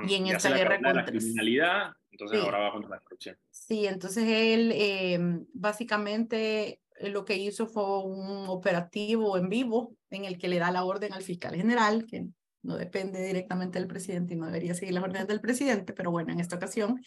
Y 0.09 0.15
en 0.15 0.27
esta 0.27 0.51
guerra 0.51 0.75
contra 0.75 0.93
la 0.93 1.05
criminalidad, 1.05 1.93
entonces 2.11 2.41
ahora 2.41 2.59
va 2.59 2.73
contra 2.73 2.91
la 2.91 2.99
corrupción. 2.99 3.37
Sí, 3.49 3.87
entonces 3.87 4.25
él 4.27 4.73
em, 4.75 5.47
básicamente 5.53 6.81
eh, 6.97 7.11
lo 7.11 7.25
que 7.25 7.37
hizo 7.37 7.69
fue 7.69 8.03
un 8.03 8.49
operativo 8.49 9.39
en 9.39 9.49
vivo 9.49 9.95
en 10.11 10.25
el 10.25 10.37
que 10.37 10.49
le 10.49 10.59
da 10.59 10.73
la 10.73 10.83
orden 10.83 11.13
al 11.13 11.23
fiscal 11.23 11.55
general, 11.55 12.07
que 12.07 12.27
no 12.63 12.77
depende 12.77 13.25
directamente 13.25 13.79
del 13.79 13.87
presidente 13.87 14.35
y 14.35 14.37
no 14.37 14.47
debería 14.47 14.75
seguir 14.75 14.95
las 14.95 15.05
órdenes 15.05 15.29
del 15.29 15.41
presidente, 15.41 15.93
pero 15.93 16.11
bueno, 16.11 16.33
en 16.33 16.41
esta 16.41 16.57
ocasión 16.57 17.01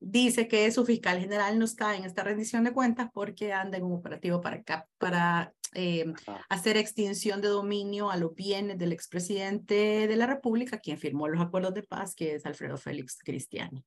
dice 0.00 0.48
que 0.48 0.70
su 0.70 0.84
fiscal 0.84 1.18
general 1.18 1.58
no 1.58 1.64
está 1.64 1.96
en 1.96 2.04
esta 2.04 2.22
rendición 2.22 2.64
de 2.64 2.72
cuentas 2.72 3.10
porque 3.12 3.52
anda 3.52 3.78
en 3.78 3.84
un 3.84 3.94
operativo 3.94 4.40
para, 4.40 4.62
para 4.98 5.52
eh, 5.74 6.06
hacer 6.48 6.76
extinción 6.76 7.40
de 7.40 7.48
dominio 7.48 8.10
a 8.10 8.16
los 8.16 8.34
bienes 8.34 8.78
del 8.78 8.92
expresidente 8.92 10.06
de 10.06 10.16
la 10.16 10.26
República, 10.26 10.78
quien 10.78 10.98
firmó 10.98 11.28
los 11.28 11.40
acuerdos 11.40 11.74
de 11.74 11.82
paz, 11.82 12.14
que 12.14 12.34
es 12.34 12.46
Alfredo 12.46 12.76
Félix 12.76 13.18
Cristiani. 13.18 13.84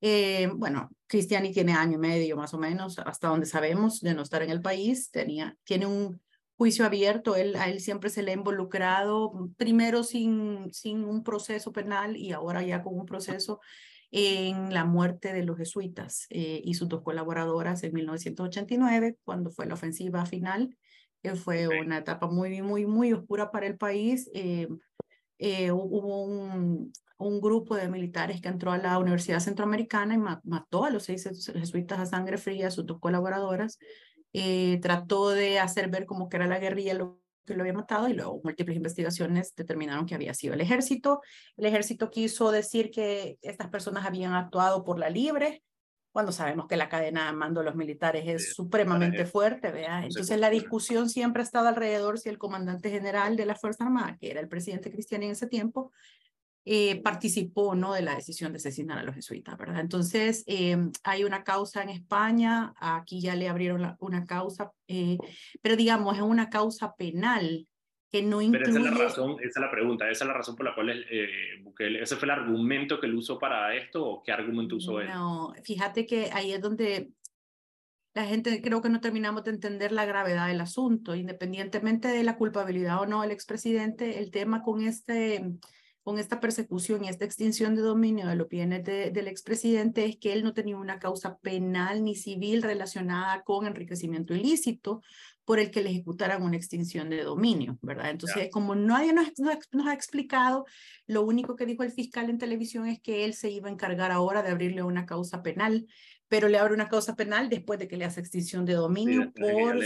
Eh, 0.00 0.50
bueno, 0.54 0.90
Cristiani 1.06 1.52
tiene 1.52 1.74
año 1.74 1.94
y 1.94 2.00
medio 2.00 2.36
más 2.36 2.52
o 2.54 2.58
menos, 2.58 2.98
hasta 2.98 3.28
donde 3.28 3.46
sabemos, 3.46 4.00
de 4.00 4.14
no 4.14 4.22
estar 4.22 4.42
en 4.42 4.50
el 4.50 4.60
país. 4.60 5.10
Tenía, 5.10 5.56
tiene 5.64 5.86
un 5.86 6.20
juicio 6.56 6.84
abierto, 6.84 7.36
él, 7.36 7.56
a 7.56 7.68
él 7.68 7.80
siempre 7.80 8.10
se 8.10 8.22
le 8.22 8.32
ha 8.32 8.34
involucrado, 8.34 9.50
primero 9.56 10.02
sin, 10.04 10.72
sin 10.72 11.04
un 11.04 11.22
proceso 11.22 11.72
penal 11.72 12.16
y 12.16 12.32
ahora 12.32 12.62
ya 12.62 12.82
con 12.82 12.98
un 12.98 13.06
proceso 13.06 13.60
en 14.12 14.74
la 14.74 14.84
muerte 14.84 15.32
de 15.32 15.42
los 15.42 15.56
jesuitas 15.56 16.26
eh, 16.28 16.60
y 16.62 16.74
sus 16.74 16.88
dos 16.88 17.02
colaboradoras 17.02 17.82
en 17.82 17.94
1989, 17.94 19.16
cuando 19.24 19.50
fue 19.50 19.66
la 19.66 19.74
ofensiva 19.74 20.26
final, 20.26 20.76
que 21.22 21.34
fue 21.34 21.66
una 21.66 21.98
etapa 21.98 22.26
muy, 22.28 22.60
muy, 22.60 22.84
muy 22.84 23.12
oscura 23.14 23.50
para 23.50 23.66
el 23.66 23.78
país. 23.78 24.30
Eh, 24.34 24.68
eh, 25.38 25.70
hubo 25.72 26.24
un, 26.24 26.92
un, 27.16 27.40
grupo 27.40 27.74
de 27.74 27.88
militares 27.88 28.42
que 28.42 28.48
entró 28.48 28.70
a 28.70 28.78
la 28.78 28.98
Universidad 28.98 29.40
Centroamericana 29.40 30.14
y 30.14 30.18
mató 30.48 30.84
a 30.84 30.90
los 30.90 31.04
seis 31.04 31.24
jesuitas 31.54 31.98
a 31.98 32.06
sangre 32.06 32.36
fría, 32.36 32.70
sus 32.70 32.84
dos 32.84 33.00
colaboradoras. 33.00 33.78
trató 34.82 35.30
de 35.30 35.58
hacer 35.58 35.88
ver 35.88 36.04
como 36.04 36.28
que 36.28 36.36
era 36.36 36.46
la 36.46 36.58
guerrilla 36.58 36.94
lo 36.94 37.21
que 37.44 37.54
lo 37.54 37.62
había 37.62 37.72
matado 37.72 38.08
y 38.08 38.14
luego 38.14 38.40
múltiples 38.42 38.76
investigaciones 38.76 39.54
determinaron 39.54 40.06
que 40.06 40.14
había 40.14 40.34
sido 40.34 40.54
el 40.54 40.60
ejército. 40.60 41.20
El 41.56 41.66
ejército 41.66 42.10
quiso 42.10 42.50
decir 42.50 42.90
que 42.90 43.38
estas 43.42 43.68
personas 43.68 44.06
habían 44.06 44.34
actuado 44.34 44.84
por 44.84 44.98
la 44.98 45.10
libre, 45.10 45.62
cuando 46.12 46.30
sabemos 46.30 46.66
que 46.68 46.76
la 46.76 46.90
cadena 46.90 47.26
de 47.26 47.32
mando 47.32 47.60
de 47.60 47.66
los 47.66 47.74
militares 47.74 48.24
es 48.26 48.54
supremamente 48.54 49.24
fuerte, 49.24 49.72
¿vea? 49.72 50.04
Entonces 50.04 50.38
la 50.38 50.50
discusión 50.50 51.08
siempre 51.08 51.40
ha 51.40 51.44
estado 51.44 51.68
alrededor 51.68 52.18
si 52.18 52.28
el 52.28 52.36
comandante 52.36 52.90
general 52.90 53.34
de 53.34 53.46
la 53.46 53.54
Fuerza 53.54 53.84
Armada, 53.84 54.18
que 54.20 54.30
era 54.30 54.40
el 54.40 54.48
presidente 54.48 54.90
Cristiano 54.90 55.24
en 55.24 55.30
ese 55.30 55.46
tiempo, 55.46 55.90
eh, 56.64 57.02
participó 57.02 57.74
no 57.74 57.92
de 57.92 58.02
la 58.02 58.14
decisión 58.14 58.52
de 58.52 58.58
asesinar 58.58 58.96
a 58.96 59.02
los 59.02 59.16
jesuitas, 59.16 59.58
¿verdad? 59.58 59.80
Entonces, 59.80 60.44
eh, 60.46 60.76
hay 61.02 61.24
una 61.24 61.42
causa 61.42 61.82
en 61.82 61.88
España, 61.88 62.72
aquí 62.76 63.20
ya 63.20 63.34
le 63.34 63.48
abrieron 63.48 63.96
una 63.98 64.24
causa, 64.26 64.70
eh, 64.86 65.18
pero 65.60 65.74
digamos, 65.74 66.16
es 66.16 66.22
una 66.22 66.50
causa 66.50 66.94
penal 66.94 67.66
que 68.12 68.22
no 68.22 68.40
incluye... 68.40 68.64
Pero 68.64 68.78
esa 68.78 68.88
es 68.88 68.96
la 68.96 69.04
razón, 69.04 69.36
esa 69.40 69.48
es 69.48 69.56
la 69.56 69.70
pregunta, 69.72 70.08
esa 70.08 70.24
es 70.24 70.28
la 70.28 70.34
razón 70.34 70.54
por 70.54 70.66
la 70.66 70.74
cual 70.76 71.04
Bukele, 71.62 72.00
¿ese 72.00 72.14
fue 72.14 72.26
el 72.26 72.30
argumento 72.30 73.00
que 73.00 73.06
él 73.06 73.14
usó 73.16 73.40
para 73.40 73.74
esto 73.74 74.06
o 74.06 74.22
qué 74.22 74.30
argumento 74.30 74.76
usó 74.76 75.00
él? 75.00 75.08
No, 75.08 75.52
fíjate 75.64 76.06
que 76.06 76.30
ahí 76.32 76.52
es 76.52 76.60
donde 76.60 77.10
la 78.14 78.26
gente 78.26 78.60
creo 78.62 78.82
que 78.82 78.90
no 78.90 79.00
terminamos 79.00 79.42
de 79.42 79.50
entender 79.50 79.90
la 79.90 80.04
gravedad 80.04 80.46
del 80.46 80.60
asunto, 80.60 81.16
independientemente 81.16 82.06
de 82.06 82.22
la 82.22 82.36
culpabilidad 82.36 83.00
o 83.00 83.06
no 83.06 83.22
del 83.22 83.30
expresidente, 83.30 84.20
el 84.20 84.30
tema 84.30 84.62
con 84.62 84.82
este 84.82 85.56
con 86.02 86.18
esta 86.18 86.40
persecución 86.40 87.04
y 87.04 87.08
esta 87.08 87.24
extinción 87.24 87.76
de 87.76 87.82
dominio 87.82 88.26
de 88.26 88.34
los 88.34 88.48
bienes 88.48 88.84
del 88.84 89.28
expresidente 89.28 90.04
es 90.04 90.16
que 90.16 90.32
él 90.32 90.42
no 90.42 90.52
tenía 90.52 90.76
una 90.76 90.98
causa 90.98 91.38
penal 91.38 92.02
ni 92.02 92.16
civil 92.16 92.62
relacionada 92.62 93.42
con 93.44 93.66
enriquecimiento 93.66 94.34
ilícito 94.34 95.02
por 95.44 95.58
el 95.58 95.70
que 95.70 95.82
le 95.82 95.90
ejecutaran 95.90 96.42
una 96.42 96.56
extinción 96.56 97.08
de 97.08 97.22
dominio, 97.22 97.78
¿verdad? 97.82 98.10
Entonces, 98.10 98.48
como 98.50 98.74
nadie 98.74 99.12
nos, 99.12 99.32
nos, 99.38 99.86
ha 99.86 99.94
explicado, 99.94 100.66
lo 101.06 101.22
único 101.22 101.56
que 101.56 101.66
dijo 101.66 101.82
el 101.82 101.92
fiscal 101.92 102.30
en 102.30 102.38
televisión 102.38 102.86
es 102.86 103.00
que 103.00 103.24
él 103.24 103.34
se 103.34 103.50
iba 103.50 103.68
a 103.68 103.72
encargar 103.72 104.12
ahora 104.12 104.42
de 104.42 104.50
abrirle 104.50 104.82
una 104.82 105.06
causa 105.06 105.42
penal, 105.42 105.86
pero 106.28 106.48
le 106.48 106.58
abre 106.58 106.74
una 106.74 106.88
causa 106.88 107.16
penal 107.16 107.48
después 107.48 107.78
de 107.78 107.88
que 107.88 107.96
le 107.96 108.04
hace 108.04 108.20
extinción 108.20 108.64
de 108.64 108.74
dominio 108.74 109.32
por, 109.32 109.78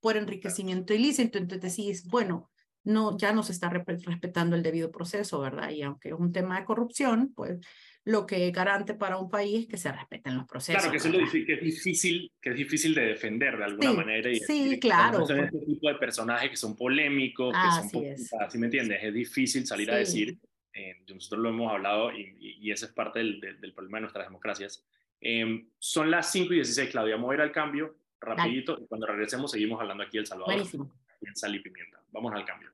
por 0.00 0.16
enriquecimiento 0.16 0.94
ilícito. 0.94 1.38
Entonces, 1.38 1.76
decís, 1.76 2.06
bueno, 2.06 2.50
no, 2.84 3.16
ya 3.16 3.32
no 3.32 3.42
se 3.42 3.52
está 3.52 3.68
respetando 3.68 4.56
el 4.56 4.62
debido 4.62 4.90
proceso, 4.90 5.40
¿verdad? 5.40 5.70
Y 5.70 5.82
aunque 5.82 6.08
es 6.08 6.14
un 6.14 6.32
tema 6.32 6.58
de 6.58 6.64
corrupción, 6.64 7.32
pues 7.34 7.58
lo 8.04 8.26
que 8.26 8.48
es 8.48 8.52
garante 8.52 8.94
para 8.94 9.18
un 9.18 9.30
país 9.30 9.60
es 9.60 9.66
que 9.68 9.76
se 9.76 9.92
respeten 9.92 10.36
los 10.36 10.46
procesos. 10.46 10.82
Claro, 10.82 10.90
que, 10.90 10.96
eso 10.96 11.08
es, 11.08 11.30
que 11.30 11.52
es, 11.54 11.60
difícil, 11.60 12.32
que 12.40 12.50
es 12.50 12.56
difícil 12.56 12.94
de 12.94 13.02
defender 13.02 13.56
de 13.56 13.64
alguna 13.64 13.92
manera. 13.92 14.30
Y 14.30 14.40
sí, 14.40 14.78
claro. 14.80 15.24
Son 15.26 15.38
este 15.38 15.58
tipo 15.58 15.88
de 15.88 15.94
personajes 15.94 16.50
que 16.50 16.56
son 16.56 16.76
polémicos, 16.76 17.54
que 17.54 17.88
son 17.88 18.40
así 18.40 18.58
me 18.58 18.66
entiendes, 18.66 19.02
es 19.02 19.14
difícil 19.14 19.66
salir 19.66 19.90
a 19.90 19.96
decir, 19.96 20.36
eh, 20.74 20.96
nosotros 21.12 21.42
lo 21.42 21.50
hemos 21.50 21.70
hablado 21.70 22.12
y, 22.12 22.34
y, 22.38 22.70
ese 22.70 22.86
es 22.86 22.92
parte 22.92 23.20
del, 23.20 23.40
del, 23.40 23.72
problema 23.72 23.98
de 23.98 24.02
nuestras 24.02 24.26
democracias. 24.26 24.84
Eh, 25.20 25.66
son 25.78 26.10
las 26.10 26.32
5 26.32 26.52
y 26.54 26.56
16, 26.56 26.90
Claudia, 26.90 27.14
vamos 27.14 27.30
a 27.30 27.34
ir 27.34 27.40
al 27.42 27.52
cambio 27.52 27.96
rapidito 28.20 28.78
y 28.80 28.86
cuando 28.86 29.06
regresemos 29.06 29.50
seguimos 29.50 29.80
hablando 29.80 30.02
aquí 30.02 30.18
El 30.18 30.26
Salvador. 30.26 30.54
Buenísimo. 30.54 30.92
En 31.22 31.36
sal 31.36 31.54
y 31.54 31.60
pimienta. 31.60 32.00
Vamos 32.10 32.32
al 32.32 32.44
cambio. 32.44 32.70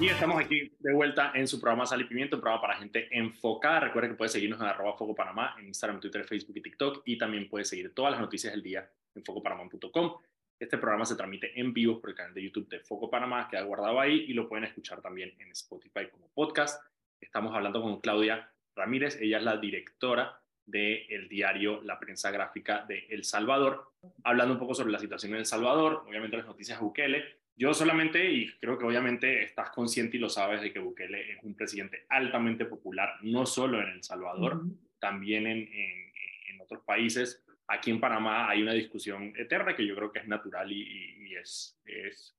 Y 0.00 0.06
estamos 0.08 0.40
aquí 0.40 0.70
de 0.78 0.92
vuelta 0.92 1.32
en 1.34 1.48
su 1.48 1.60
programa 1.60 1.84
Sal 1.84 2.00
y 2.00 2.04
Pimiento, 2.04 2.36
un 2.36 2.42
programa 2.42 2.62
para 2.62 2.76
gente 2.76 3.08
enfocada. 3.10 3.80
Recuerda 3.80 4.08
que 4.08 4.14
puedes 4.14 4.30
seguirnos 4.30 4.60
en 4.60 4.66
arroba 4.66 4.96
Foco 4.96 5.12
Panamá 5.12 5.56
en 5.58 5.66
Instagram, 5.66 5.98
Twitter, 5.98 6.24
Facebook 6.24 6.56
y 6.56 6.62
TikTok. 6.62 7.02
Y 7.04 7.18
también 7.18 7.48
puedes 7.48 7.68
seguir 7.68 7.92
todas 7.92 8.12
las 8.12 8.20
noticias 8.20 8.52
del 8.52 8.62
día 8.62 8.88
en 9.16 9.24
focopanamá.com. 9.24 10.18
Este 10.60 10.78
programa 10.78 11.04
se 11.04 11.16
transmite 11.16 11.58
en 11.58 11.72
vivo 11.72 12.00
por 12.00 12.10
el 12.10 12.16
canal 12.16 12.32
de 12.32 12.42
YouTube 12.42 12.68
de 12.68 12.80
Foco 12.80 13.10
Panamá, 13.10 13.48
queda 13.48 13.62
guardado 13.62 14.00
ahí 14.00 14.24
y 14.28 14.34
lo 14.34 14.48
pueden 14.48 14.64
escuchar 14.64 15.00
también 15.00 15.34
en 15.40 15.50
Spotify 15.50 16.08
como 16.10 16.28
podcast. 16.32 16.80
Estamos 17.20 17.54
hablando 17.54 17.80
con 17.82 18.00
Claudia 18.00 18.52
Ramírez, 18.74 19.20
ella 19.20 19.38
es 19.38 19.44
la 19.44 19.56
directora 19.56 20.40
del 20.68 21.28
diario 21.28 21.80
La 21.82 21.98
Prensa 21.98 22.30
Gráfica 22.30 22.84
de 22.86 23.06
El 23.08 23.24
Salvador, 23.24 23.92
hablando 24.22 24.54
un 24.54 24.60
poco 24.60 24.74
sobre 24.74 24.92
la 24.92 24.98
situación 24.98 25.32
en 25.32 25.38
El 25.38 25.46
Salvador, 25.46 26.04
obviamente 26.06 26.36
las 26.36 26.46
noticias 26.46 26.78
de 26.78 26.84
Bukele. 26.84 27.24
Yo 27.56 27.72
solamente, 27.74 28.30
y 28.30 28.52
creo 28.60 28.78
que 28.78 28.84
obviamente 28.84 29.42
estás 29.42 29.70
consciente 29.70 30.16
y 30.16 30.20
lo 30.20 30.28
sabes, 30.28 30.60
de 30.60 30.72
que 30.72 30.78
Bukele 30.78 31.32
es 31.32 31.38
un 31.42 31.54
presidente 31.54 32.04
altamente 32.08 32.66
popular, 32.66 33.14
no 33.22 33.46
solo 33.46 33.80
en 33.80 33.88
El 33.88 34.04
Salvador, 34.04 34.62
también 34.98 35.46
en, 35.46 35.68
en, 35.72 36.60
otros 36.60 36.84
países. 36.84 37.42
Aquí 37.66 37.90
en 37.90 37.98
Panamá 37.98 38.50
hay 38.50 38.60
una 38.60 38.74
discusión 38.74 39.32
eterna 39.36 39.74
que 39.74 39.86
yo 39.86 39.96
creo 39.96 40.12
que 40.12 40.18
es 40.18 40.28
natural 40.28 40.70
y, 40.70 41.34
es, 41.34 41.80
es 41.86 42.36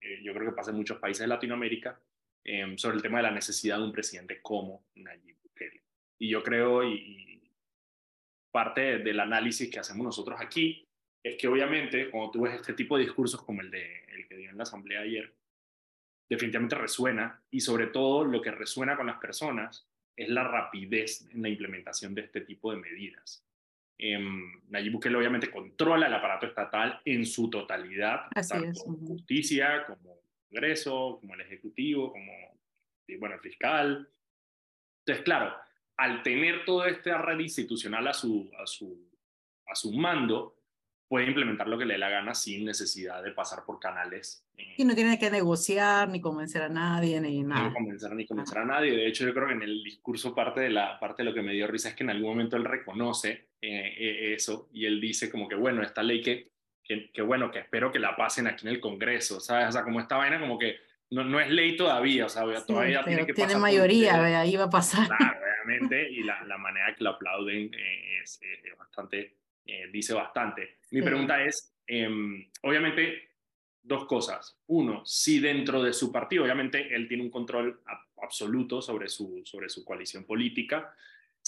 eh, 0.00 0.20
yo 0.24 0.34
creo 0.34 0.50
que 0.50 0.56
pasa 0.56 0.72
en 0.72 0.78
muchos 0.78 0.98
países 0.98 1.20
de 1.20 1.28
Latinoamérica, 1.28 2.00
em, 2.42 2.76
sobre 2.76 2.96
el 2.96 3.02
tema 3.02 3.18
de 3.18 3.24
la 3.24 3.30
necesidad 3.30 3.78
de 3.78 3.84
un 3.84 3.92
presidente 3.92 4.40
como 4.42 4.84
Nayib 4.96 5.36
Bukele. 5.42 5.82
Y 6.18 6.28
yo 6.28 6.42
creo, 6.42 6.82
y, 6.82 7.27
parte 8.50 8.98
del 8.98 9.20
análisis 9.20 9.70
que 9.70 9.78
hacemos 9.78 10.04
nosotros 10.04 10.38
aquí 10.40 10.86
es 11.22 11.36
que 11.36 11.48
obviamente 11.48 12.10
cuando 12.10 12.30
tú 12.30 12.42
ves 12.42 12.54
este 12.54 12.74
tipo 12.74 12.96
de 12.96 13.04
discursos 13.04 13.42
como 13.42 13.60
el, 13.60 13.70
de, 13.70 14.04
el 14.04 14.26
que 14.26 14.36
dio 14.36 14.50
en 14.50 14.56
la 14.56 14.62
asamblea 14.62 15.00
ayer, 15.00 15.34
definitivamente 16.28 16.76
resuena 16.76 17.42
y 17.50 17.60
sobre 17.60 17.88
todo 17.88 18.24
lo 18.24 18.40
que 18.40 18.50
resuena 18.50 18.96
con 18.96 19.06
las 19.06 19.18
personas 19.18 19.86
es 20.16 20.28
la 20.28 20.44
rapidez 20.44 21.28
en 21.32 21.42
la 21.42 21.48
implementación 21.48 22.14
de 22.14 22.22
este 22.22 22.40
tipo 22.42 22.70
de 22.70 22.78
medidas. 22.78 23.44
Eh, 23.98 24.18
Nayib 24.68 24.92
Bukele 24.92 25.16
obviamente 25.16 25.50
controla 25.50 26.06
el 26.06 26.14
aparato 26.14 26.46
estatal 26.46 27.00
en 27.04 27.26
su 27.26 27.50
totalidad, 27.50 28.26
tanto 28.48 28.80
justicia 28.80 29.84
como 29.86 30.20
Congreso, 30.48 31.18
como 31.20 31.34
el 31.34 31.40
Ejecutivo, 31.40 32.12
como 32.12 32.32
bueno, 33.18 33.36
el 33.36 33.40
fiscal. 33.40 34.08
Entonces, 35.00 35.24
claro, 35.24 35.56
al 35.98 36.22
tener 36.22 36.64
toda 36.64 36.88
esta 36.88 37.18
red 37.18 37.40
institucional 37.40 38.06
a 38.06 38.14
su, 38.14 38.50
a 38.58 38.66
su, 38.66 39.10
a 39.66 39.74
su 39.74 39.92
mando, 39.92 40.54
puede 41.08 41.26
implementar 41.26 41.66
lo 41.66 41.76
que 41.76 41.86
le 41.86 41.94
dé 41.94 41.98
la 41.98 42.08
gana 42.08 42.34
sin 42.34 42.64
necesidad 42.64 43.22
de 43.22 43.32
pasar 43.32 43.64
por 43.64 43.80
canales. 43.80 44.46
Eh, 44.56 44.74
y 44.76 44.84
no 44.84 44.94
tiene 44.94 45.18
que 45.18 45.30
negociar 45.30 46.08
ni 46.08 46.20
convencer 46.20 46.62
a 46.62 46.68
nadie 46.68 47.20
ni 47.20 47.42
nada. 47.42 47.68
No 47.68 47.74
convencer 47.74 48.14
ni 48.14 48.26
convencer 48.26 48.58
a 48.58 48.64
nadie. 48.64 48.92
De 48.92 49.08
hecho, 49.08 49.26
yo 49.26 49.34
creo 49.34 49.48
que 49.48 49.54
en 49.54 49.62
el 49.62 49.82
discurso 49.82 50.34
parte 50.34 50.60
de, 50.60 50.70
la, 50.70 51.00
parte 51.00 51.22
de 51.22 51.30
lo 51.30 51.34
que 51.34 51.42
me 51.42 51.52
dio 51.52 51.66
risa 51.66 51.88
es 51.88 51.94
que 51.96 52.04
en 52.04 52.10
algún 52.10 52.30
momento 52.30 52.56
él 52.56 52.64
reconoce 52.64 53.48
eh, 53.60 53.94
eh, 53.98 54.34
eso 54.34 54.68
y 54.72 54.86
él 54.86 55.00
dice 55.00 55.30
como 55.30 55.48
que, 55.48 55.56
bueno, 55.56 55.82
esta 55.82 56.02
ley 56.02 56.22
que, 56.22 56.52
que, 56.84 57.10
que, 57.10 57.22
bueno, 57.22 57.50
que 57.50 57.58
espero 57.58 57.90
que 57.90 57.98
la 57.98 58.14
pasen 58.14 58.46
aquí 58.46 58.68
en 58.68 58.74
el 58.74 58.80
Congreso, 58.80 59.40
¿sabes? 59.40 59.68
O 59.70 59.72
sea, 59.72 59.82
como 59.82 59.98
esta 59.98 60.16
vaina 60.16 60.38
como 60.38 60.58
que 60.58 60.76
no, 61.10 61.24
no 61.24 61.40
es 61.40 61.50
ley 61.50 61.76
todavía, 61.76 62.26
o 62.26 62.28
sea, 62.28 62.44
todavía 62.64 63.02
tiene 63.02 63.26
que 63.26 63.32
tiene 63.32 63.56
mayoría, 63.56 64.40
ahí 64.40 64.54
va 64.56 64.64
a 64.64 64.70
pasar. 64.70 65.08
Claro, 65.08 65.47
y 66.10 66.22
la, 66.22 66.44
la 66.44 66.58
manera 66.58 66.94
que 66.94 67.04
lo 67.04 67.10
aplauden 67.10 67.70
eh, 67.74 68.20
es, 68.22 68.40
bastante, 68.78 69.36
eh, 69.64 69.88
dice 69.92 70.14
bastante. 70.14 70.78
Mi 70.90 71.02
pregunta 71.02 71.42
es, 71.42 71.74
em, 71.86 72.48
obviamente, 72.62 73.30
dos 73.82 74.06
cosas. 74.06 74.58
Uno, 74.66 75.04
si 75.04 75.40
dentro 75.40 75.82
de 75.82 75.92
su 75.92 76.12
partido, 76.12 76.44
obviamente, 76.44 76.94
él 76.94 77.08
tiene 77.08 77.22
un 77.22 77.30
control 77.30 77.80
absoluto 78.22 78.82
sobre 78.82 79.08
su, 79.08 79.42
sobre 79.44 79.68
su 79.68 79.84
coalición 79.84 80.24
política, 80.24 80.94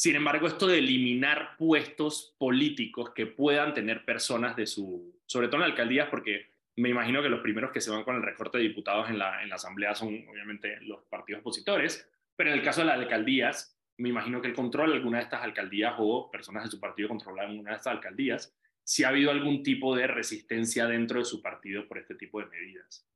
sin 0.00 0.16
embargo, 0.16 0.46
esto 0.46 0.66
de 0.66 0.78
eliminar 0.78 1.56
puestos 1.58 2.34
políticos 2.38 3.10
que 3.14 3.26
puedan 3.26 3.74
tener 3.74 4.04
personas 4.06 4.56
de 4.56 4.66
su, 4.66 5.20
sobre 5.26 5.48
todo 5.48 5.58
en 5.58 5.64
alcaldías, 5.64 6.08
porque 6.08 6.52
me 6.76 6.88
imagino 6.88 7.22
que 7.22 7.28
los 7.28 7.40
primeros 7.40 7.70
que 7.70 7.82
se 7.82 7.90
van 7.90 8.04
con 8.04 8.16
el 8.16 8.22
recorte 8.22 8.56
de 8.56 8.64
diputados 8.64 9.10
en 9.10 9.18
la, 9.18 9.42
en 9.42 9.50
la 9.50 9.56
Asamblea 9.56 9.94
son 9.94 10.26
obviamente 10.28 10.80
los 10.80 11.04
partidos 11.04 11.40
opositores, 11.40 12.08
pero 12.34 12.50
en 12.50 12.58
el 12.58 12.64
caso 12.64 12.80
de 12.80 12.86
las 12.86 12.98
alcaldías, 12.98 13.78
me 14.00 14.08
imagino 14.08 14.40
que 14.40 14.48
él 14.48 14.54
controla 14.54 14.94
alguna 14.94 15.18
de 15.18 15.24
estas 15.24 15.42
alcaldías 15.42 15.94
o 15.98 16.30
personas 16.30 16.64
de 16.64 16.70
su 16.70 16.80
partido 16.80 17.08
controlan 17.08 17.58
una 17.58 17.72
de 17.72 17.76
estas 17.76 17.92
alcaldías, 17.92 18.54
si 18.82 19.04
ha 19.04 19.08
habido 19.08 19.30
algún 19.30 19.62
tipo 19.62 19.94
de 19.94 20.06
resistencia 20.06 20.86
dentro 20.86 21.18
de 21.18 21.26
su 21.26 21.42
partido 21.42 21.86
por 21.86 21.98
este 21.98 22.14
tipo 22.14 22.40
de 22.40 22.46
medidas. 22.46 23.06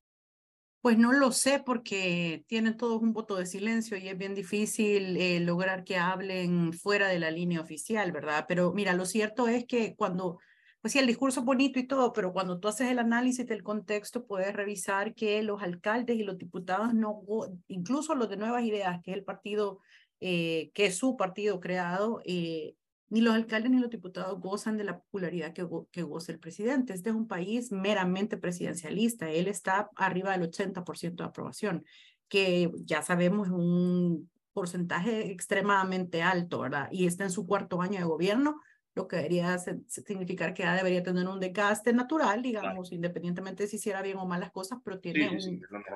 Pues 0.82 0.98
no 0.98 1.12
lo 1.12 1.32
sé 1.32 1.62
porque 1.64 2.44
tienen 2.46 2.76
todos 2.76 3.00
un 3.00 3.14
voto 3.14 3.36
de 3.36 3.46
silencio 3.46 3.96
y 3.96 4.08
es 4.08 4.18
bien 4.18 4.34
difícil 4.34 5.16
eh, 5.16 5.40
lograr 5.40 5.82
que 5.82 5.96
hablen 5.96 6.74
fuera 6.74 7.08
de 7.08 7.18
la 7.18 7.30
línea 7.30 7.62
oficial, 7.62 8.12
¿verdad? 8.12 8.44
Pero 8.46 8.74
mira, 8.74 8.92
lo 8.92 9.06
cierto 9.06 9.48
es 9.48 9.64
que 9.64 9.96
cuando, 9.96 10.38
pues 10.82 10.92
sí, 10.92 10.98
el 10.98 11.06
discurso 11.06 11.40
es 11.40 11.46
bonito 11.46 11.78
y 11.78 11.86
todo, 11.86 12.12
pero 12.12 12.34
cuando 12.34 12.60
tú 12.60 12.68
haces 12.68 12.90
el 12.90 12.98
análisis 12.98 13.46
del 13.46 13.62
contexto, 13.62 14.26
puedes 14.26 14.52
revisar 14.52 15.14
que 15.14 15.42
los 15.42 15.62
alcaldes 15.62 16.18
y 16.18 16.22
los 16.22 16.36
diputados, 16.36 16.92
no, 16.92 17.22
incluso 17.68 18.14
los 18.14 18.28
de 18.28 18.36
Nuevas 18.36 18.64
Ideas, 18.64 19.00
que 19.02 19.12
es 19.12 19.16
el 19.16 19.24
partido, 19.24 19.80
eh, 20.20 20.70
que 20.74 20.86
es 20.86 20.96
su 20.96 21.16
partido 21.16 21.60
creado, 21.60 22.20
eh, 22.24 22.76
ni 23.08 23.20
los 23.20 23.34
alcaldes 23.34 23.70
ni 23.70 23.78
los 23.78 23.90
diputados 23.90 24.40
gozan 24.40 24.76
de 24.76 24.84
la 24.84 24.98
popularidad 24.98 25.52
que, 25.52 25.66
que 25.90 26.02
goza 26.02 26.32
el 26.32 26.40
presidente. 26.40 26.92
Este 26.92 27.10
es 27.10 27.16
un 27.16 27.28
país 27.28 27.70
meramente 27.70 28.36
presidencialista. 28.36 29.30
Él 29.30 29.46
está 29.46 29.90
arriba 29.96 30.32
del 30.32 30.50
80% 30.50 31.22
de 31.22 31.28
aprobación, 31.28 31.84
que 32.28 32.70
ya 32.84 33.02
sabemos 33.02 33.48
es 33.48 33.52
un 33.52 34.30
porcentaje 34.52 35.30
extremadamente 35.30 36.22
alto, 36.22 36.60
¿verdad? 36.60 36.88
Y 36.90 37.06
está 37.06 37.24
en 37.24 37.30
su 37.30 37.46
cuarto 37.46 37.82
año 37.82 37.98
de 37.98 38.04
gobierno 38.04 38.60
lo 38.94 39.08
que 39.08 39.16
debería 39.16 39.58
significar 39.58 40.54
que 40.54 40.62
ya 40.62 40.74
debería 40.74 41.02
tener 41.02 41.26
un 41.26 41.40
desgaste 41.40 41.92
natural, 41.92 42.42
digamos, 42.42 42.92
independientemente 42.92 43.64
de 43.64 43.68
si 43.68 43.76
hiciera 43.76 44.02
bien 44.02 44.18
o 44.18 44.26
mal 44.26 44.40
las 44.40 44.52
cosas, 44.52 44.78
pero 44.84 45.00
tiene 45.00 45.36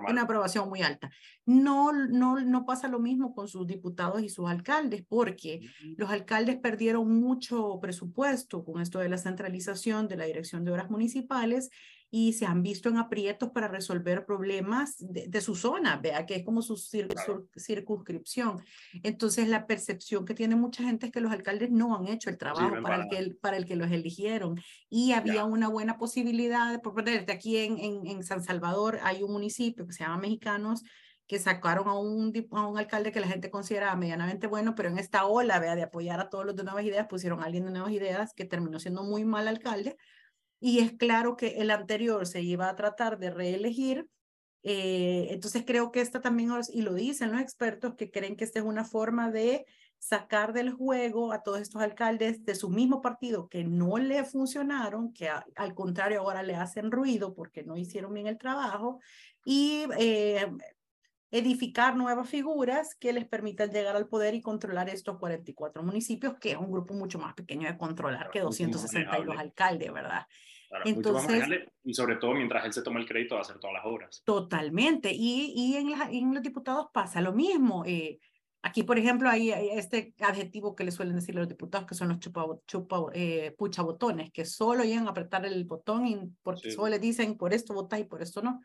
una 0.08 0.22
aprobación 0.22 0.68
muy 0.68 0.82
alta. 0.82 1.10
No, 1.46 1.92
no, 1.92 2.40
no 2.40 2.66
pasa 2.66 2.88
lo 2.88 2.98
mismo 2.98 3.34
con 3.34 3.46
sus 3.48 3.66
diputados 3.66 4.22
y 4.22 4.28
sus 4.28 4.48
alcaldes, 4.48 5.04
porque 5.08 5.60
los 5.96 6.10
alcaldes 6.10 6.56
perdieron 6.56 7.20
mucho 7.20 7.78
presupuesto 7.80 8.64
con 8.64 8.82
esto 8.82 8.98
de 8.98 9.08
la 9.08 9.18
centralización 9.18 10.08
de 10.08 10.16
la 10.16 10.24
Dirección 10.24 10.64
de 10.64 10.72
Obras 10.72 10.90
Municipales 10.90 11.70
y 12.10 12.32
se 12.32 12.46
han 12.46 12.62
visto 12.62 12.88
en 12.88 12.96
aprietos 12.96 13.50
para 13.50 13.68
resolver 13.68 14.24
problemas 14.24 14.96
de, 14.98 15.40
su 15.40 15.54
zona, 15.54 15.96
vea 15.96 16.24
que 16.26 16.36
es 16.36 16.44
como 16.44 16.62
su, 16.62 16.76
circunscripción. 17.56 18.64
Entonces 19.02 19.48
la 19.48 19.66
percepción 19.66 20.24
que 20.24 20.34
tiene 20.34 20.56
mucha 20.56 20.82
gente 20.82 21.06
es 21.06 21.12
que 21.12 21.20
los 21.20 21.32
alcaldes 21.32 21.70
no 21.70 21.96
han 21.96 22.08
hecho 22.08 22.30
el 22.30 22.38
trabajo 22.38 22.82
para, 22.82 23.02
el 23.02 23.08
que, 23.08 23.34
para 23.34 23.56
el 23.56 23.66
que 23.66 23.76
los 23.76 23.90
eligieron 23.90 24.60
y 24.88 25.12
había 25.12 25.44
una 25.44 25.68
buena 25.68 25.98
posibilidad, 25.98 26.80
por 26.80 26.94
ponerte 26.94 27.32
aquí 27.32 27.58
en, 27.58 27.78
en, 27.78 28.06
en 28.06 28.22
San 28.24 28.42
Salvador 28.42 28.98
hay 29.02 29.22
un 29.22 29.32
municipio 29.32 29.86
que 29.86 29.92
se 29.92 30.04
llama 30.04 30.18
Mexicanos, 30.18 30.82
que 31.28 31.38
sacaron 31.38 31.88
a 31.88 31.92
un, 31.92 32.32
a 32.52 32.66
un 32.66 32.78
alcalde 32.78 33.12
que 33.12 33.20
la 33.20 33.28
gente 33.28 33.50
consideraba 33.50 33.94
medianamente 33.96 34.46
bueno, 34.46 34.74
pero 34.74 34.88
en 34.88 34.98
esta 34.98 35.26
ola 35.26 35.60
vea, 35.60 35.76
de 35.76 35.82
apoyar 35.82 36.20
a 36.20 36.30
todos 36.30 36.46
los 36.46 36.56
de 36.56 36.64
Nuevas 36.64 36.84
Ideas, 36.84 37.06
pusieron 37.06 37.42
a 37.42 37.44
alguien 37.44 37.66
de 37.66 37.70
Nuevas 37.70 37.92
Ideas 37.92 38.32
que 38.32 38.46
terminó 38.46 38.80
siendo 38.80 39.04
muy 39.04 39.26
mal 39.26 39.46
alcalde, 39.46 39.98
y 40.60 40.80
es 40.80 40.92
claro 40.92 41.36
que 41.36 41.58
el 41.58 41.70
anterior 41.70 42.26
se 42.26 42.42
iba 42.42 42.68
a 42.68 42.76
tratar 42.76 43.18
de 43.18 43.30
reelegir. 43.30 44.08
Eh, 44.64 45.28
entonces 45.30 45.64
creo 45.66 45.92
que 45.92 46.00
esta 46.00 46.20
también, 46.20 46.50
y 46.72 46.82
lo 46.82 46.94
dicen 46.94 47.32
los 47.32 47.40
expertos, 47.40 47.94
que 47.94 48.10
creen 48.10 48.36
que 48.36 48.44
esta 48.44 48.58
es 48.58 48.64
una 48.64 48.84
forma 48.84 49.30
de 49.30 49.66
sacar 49.98 50.52
del 50.52 50.72
juego 50.72 51.32
a 51.32 51.42
todos 51.42 51.60
estos 51.60 51.82
alcaldes 51.82 52.44
de 52.44 52.54
su 52.54 52.70
mismo 52.70 53.00
partido 53.00 53.48
que 53.48 53.64
no 53.64 53.98
le 53.98 54.24
funcionaron, 54.24 55.12
que 55.12 55.28
al 55.28 55.74
contrario 55.74 56.20
ahora 56.20 56.42
le 56.42 56.54
hacen 56.54 56.90
ruido 56.90 57.34
porque 57.34 57.64
no 57.64 57.76
hicieron 57.76 58.14
bien 58.14 58.26
el 58.26 58.38
trabajo, 58.38 59.00
y 59.44 59.86
eh, 59.98 60.46
edificar 61.30 61.96
nuevas 61.96 62.28
figuras 62.28 62.94
que 62.94 63.12
les 63.12 63.26
permitan 63.26 63.70
llegar 63.70 63.96
al 63.96 64.08
poder 64.08 64.34
y 64.34 64.40
controlar 64.40 64.88
estos 64.88 65.18
44 65.18 65.82
municipios, 65.82 66.34
que 66.40 66.52
es 66.52 66.56
un 66.56 66.70
grupo 66.70 66.94
mucho 66.94 67.18
más 67.18 67.34
pequeño 67.34 67.68
de 67.68 67.76
controlar 67.76 68.30
que 68.30 68.40
262 68.40 69.36
alcaldes, 69.36 69.92
¿verdad? 69.92 70.26
Entonces, 70.84 71.44
y 71.84 71.94
sobre 71.94 72.16
todo 72.16 72.34
mientras 72.34 72.64
él 72.64 72.72
se 72.72 72.82
toma 72.82 73.00
el 73.00 73.06
crédito 73.06 73.34
de 73.34 73.40
hacer 73.40 73.58
todas 73.58 73.74
las 73.74 73.86
obras. 73.86 74.22
Totalmente. 74.24 75.10
Y, 75.12 75.52
y 75.56 75.76
en, 75.76 75.88
en 76.10 76.34
los 76.34 76.42
diputados 76.42 76.88
pasa 76.92 77.20
lo 77.20 77.32
mismo. 77.32 77.84
Eh, 77.86 78.18
aquí, 78.62 78.82
por 78.82 78.98
ejemplo, 78.98 79.30
hay, 79.30 79.50
este 79.50 80.14
adjetivo 80.20 80.74
que 80.74 80.84
le 80.84 80.90
suelen 80.90 81.16
decir 81.16 81.34
los 81.34 81.48
diputados, 81.48 81.86
que 81.86 81.94
son 81.94 82.08
los 82.08 82.18
chupa, 82.18 82.44
chupa 82.66 83.06
eh, 83.14 83.54
puchabotones, 83.56 84.30
que 84.30 84.44
solo 84.44 84.84
llegan 84.84 85.06
a 85.06 85.10
apretar 85.10 85.46
el 85.46 85.64
botón 85.64 86.06
y 86.06 86.18
porque 86.42 86.70
solo 86.70 86.88
le 86.88 86.98
dicen 86.98 87.36
por 87.36 87.54
esto 87.54 87.74
votas 87.74 88.00
y 88.00 88.04
por 88.04 88.22
esto 88.22 88.42
no. 88.42 88.60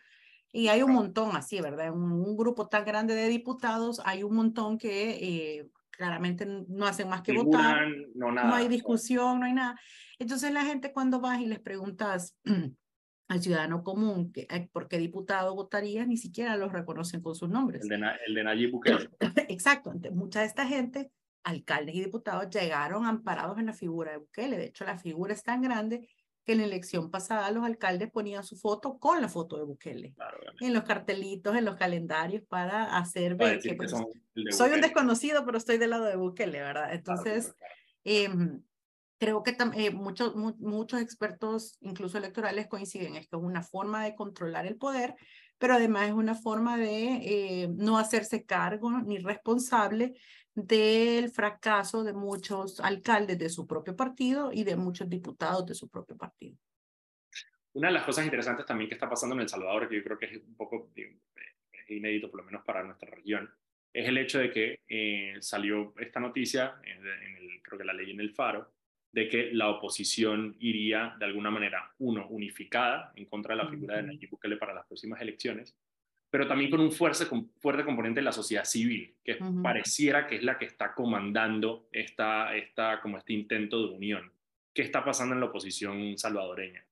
Y 0.51 0.67
hay 0.67 0.83
un 0.83 0.91
montón 0.91 1.35
así, 1.35 1.61
¿verdad? 1.61 1.91
Un, 1.91 2.11
un, 2.11 2.37
grupo 2.37 2.67
tan 2.67 2.85
grande 2.85 3.15
de 3.15 3.27
diputados, 3.27 4.01
hay 4.05 4.21
un 4.21 4.35
montón 4.35 4.77
que 4.77 5.09
eh, 5.11 5.69
claramente 6.03 6.45
no 6.45 6.85
hacen 6.85 7.07
más 7.07 7.21
que 7.21 7.31
votar. 7.31 7.87
No, 8.13 8.29
nada, 8.29 8.49
no 8.49 8.55
hay 8.55 8.67
discusión, 8.67 9.39
no 9.39 9.45
hay 9.45 9.53
nada. 9.53 9.79
Entonces 10.19 10.51
la 10.51 10.65
gente 10.65 10.91
cuando 10.91 11.21
vas 11.21 11.39
y 11.39 11.45
les 11.45 11.61
preguntas 11.61 12.37
al 13.29 13.41
ciudadano 13.41 13.83
común 13.83 14.33
que, 14.33 14.45
por 14.73 14.89
qué 14.89 14.97
diputado 14.97 15.55
votaría, 15.55 16.05
ni 16.05 16.17
siquiera 16.17 16.57
los 16.57 16.73
reconocen 16.73 17.21
con 17.21 17.35
sus 17.35 17.47
nombres. 17.47 17.83
El 17.83 17.87
de, 17.87 18.07
el 18.27 18.33
de 18.33 18.43
Nayib 18.43 18.71
Bukele. 18.71 19.09
Exacto. 19.47 19.91
Entonces, 19.91 20.13
mucha 20.13 20.41
de 20.41 20.47
esta 20.47 20.67
gente, 20.67 21.09
alcaldes 21.45 21.95
y 21.95 22.01
diputados, 22.01 22.49
llegaron 22.49 23.05
amparados 23.05 23.57
en 23.57 23.67
la 23.67 23.73
figura 23.73 24.11
de 24.11 24.17
Bukele. 24.17 24.57
De 24.57 24.65
hecho, 24.65 24.83
la 24.83 24.97
figura 24.97 25.33
es 25.33 25.43
tan 25.43 25.61
grande 25.61 26.09
que 26.45 26.53
en 26.53 26.59
la 26.59 26.65
elección 26.65 27.09
pasada 27.09 27.49
los 27.51 27.63
alcaldes 27.63 28.11
ponían 28.11 28.43
su 28.43 28.57
foto 28.57 28.97
con 28.97 29.21
la 29.21 29.29
foto 29.29 29.57
de 29.57 29.63
Bukele. 29.63 30.13
en 30.59 30.73
los 30.73 30.83
cartelitos, 30.83 31.55
en 31.55 31.65
los 31.65 31.75
calendarios 31.75 32.43
para 32.47 32.97
hacer 32.97 33.35
ver 33.35 33.59
que 33.59 33.75
pues, 33.75 33.93
soy 34.51 34.71
un 34.71 34.81
desconocido, 34.81 35.45
pero 35.45 35.57
estoy 35.57 35.77
del 35.77 35.91
lado 35.91 36.05
de 36.05 36.15
Bukele, 36.15 36.59
¿verdad? 36.59 36.93
Entonces, 36.93 37.55
em, 38.03 38.61
creo 39.17 39.41
que 39.43 39.55
eh, 39.75 39.91
muchos, 39.91 40.35
muchos 40.35 41.01
expertos, 41.01 41.77
incluso 41.81 42.17
electorales, 42.17 42.67
coinciden, 42.67 43.15
es 43.15 43.27
que 43.27 43.37
es 43.37 43.41
una 43.41 43.63
forma 43.63 44.03
de 44.03 44.15
controlar 44.15 44.65
el 44.65 44.75
poder, 44.75 45.15
pero 45.57 45.75
además 45.75 46.09
es 46.09 46.13
una 46.13 46.35
forma 46.35 46.77
de 46.77 47.21
eh, 47.23 47.69
no 47.73 47.97
hacerse 47.97 48.43
cargo 48.43 48.91
ni 48.99 49.19
responsable 49.19 50.13
del 50.55 51.29
fracaso 51.29 52.03
de 52.03 52.13
muchos 52.13 52.79
alcaldes 52.79 53.39
de 53.39 53.49
su 53.49 53.65
propio 53.65 53.95
partido 53.95 54.51
y 54.51 54.63
de 54.63 54.75
muchos 54.75 55.09
diputados 55.09 55.65
de 55.65 55.73
su 55.73 55.89
propio 55.89 56.15
partido. 56.15 56.57
Una 57.73 57.87
de 57.87 57.95
las 57.95 58.03
cosas 58.03 58.25
interesantes 58.25 58.65
también 58.65 58.87
que 58.87 58.93
está 58.93 59.09
pasando 59.09 59.35
en 59.35 59.41
El 59.41 59.49
Salvador, 59.49 59.89
que 59.89 59.95
yo 59.95 60.03
creo 60.03 60.19
que 60.19 60.25
es 60.27 60.43
un 60.43 60.55
poco 60.55 60.91
inédito, 61.87 62.29
por 62.29 62.41
lo 62.41 62.45
menos 62.45 62.63
para 62.63 62.83
nuestra 62.83 63.09
región, 63.09 63.49
es 63.91 64.07
el 64.07 64.17
hecho 64.17 64.39
de 64.39 64.51
que 64.51 64.79
eh, 64.87 65.35
salió 65.39 65.93
esta 65.97 66.19
noticia, 66.19 66.75
en, 66.83 67.05
el, 67.05 67.61
creo 67.61 67.77
que 67.77 67.85
la 67.85 67.93
leí 67.93 68.11
en 68.11 68.19
el 68.19 68.33
Faro, 68.33 68.73
de 69.11 69.29
que 69.29 69.51
la 69.53 69.69
oposición 69.69 70.55
iría 70.59 71.15
de 71.19 71.25
alguna 71.25 71.51
manera, 71.51 71.93
uno, 71.99 72.27
unificada 72.29 73.11
en 73.15 73.25
contra 73.25 73.55
de 73.55 73.63
la 73.63 73.69
figura 73.69 73.97
de 73.97 74.03
Nayib 74.03 74.31
Bukele 74.31 74.57
para 74.57 74.73
las 74.73 74.87
próximas 74.87 75.21
elecciones, 75.21 75.75
pero 76.33 76.47
también 76.47 76.71
con 76.71 76.79
un 76.79 76.91
fuerte, 76.91 77.27
fuerte 77.59 77.85
componente 77.85 78.19
de 78.19 78.23
la 78.23 78.31
sociedad 78.31 78.65
civil, 78.65 79.13
que 79.23 79.37
pareciera 79.61 80.25
que 80.25 80.37
es 80.37 80.43
la 80.43 80.57
que 80.57 80.65
está 80.65 80.95
comandando 80.95 81.87
esta, 81.91 82.55
esta, 82.55 82.99
como 83.03 83.19
este 83.19 83.33
intento 83.33 83.85
de 83.85 83.93
unión. 83.93 84.31
¿Qué 84.73 84.81
está 84.81 85.05
pasando 85.05 85.35
en 85.35 85.41
la 85.41 85.45
oposición 85.45 86.17
salvadoreña? 86.17 86.83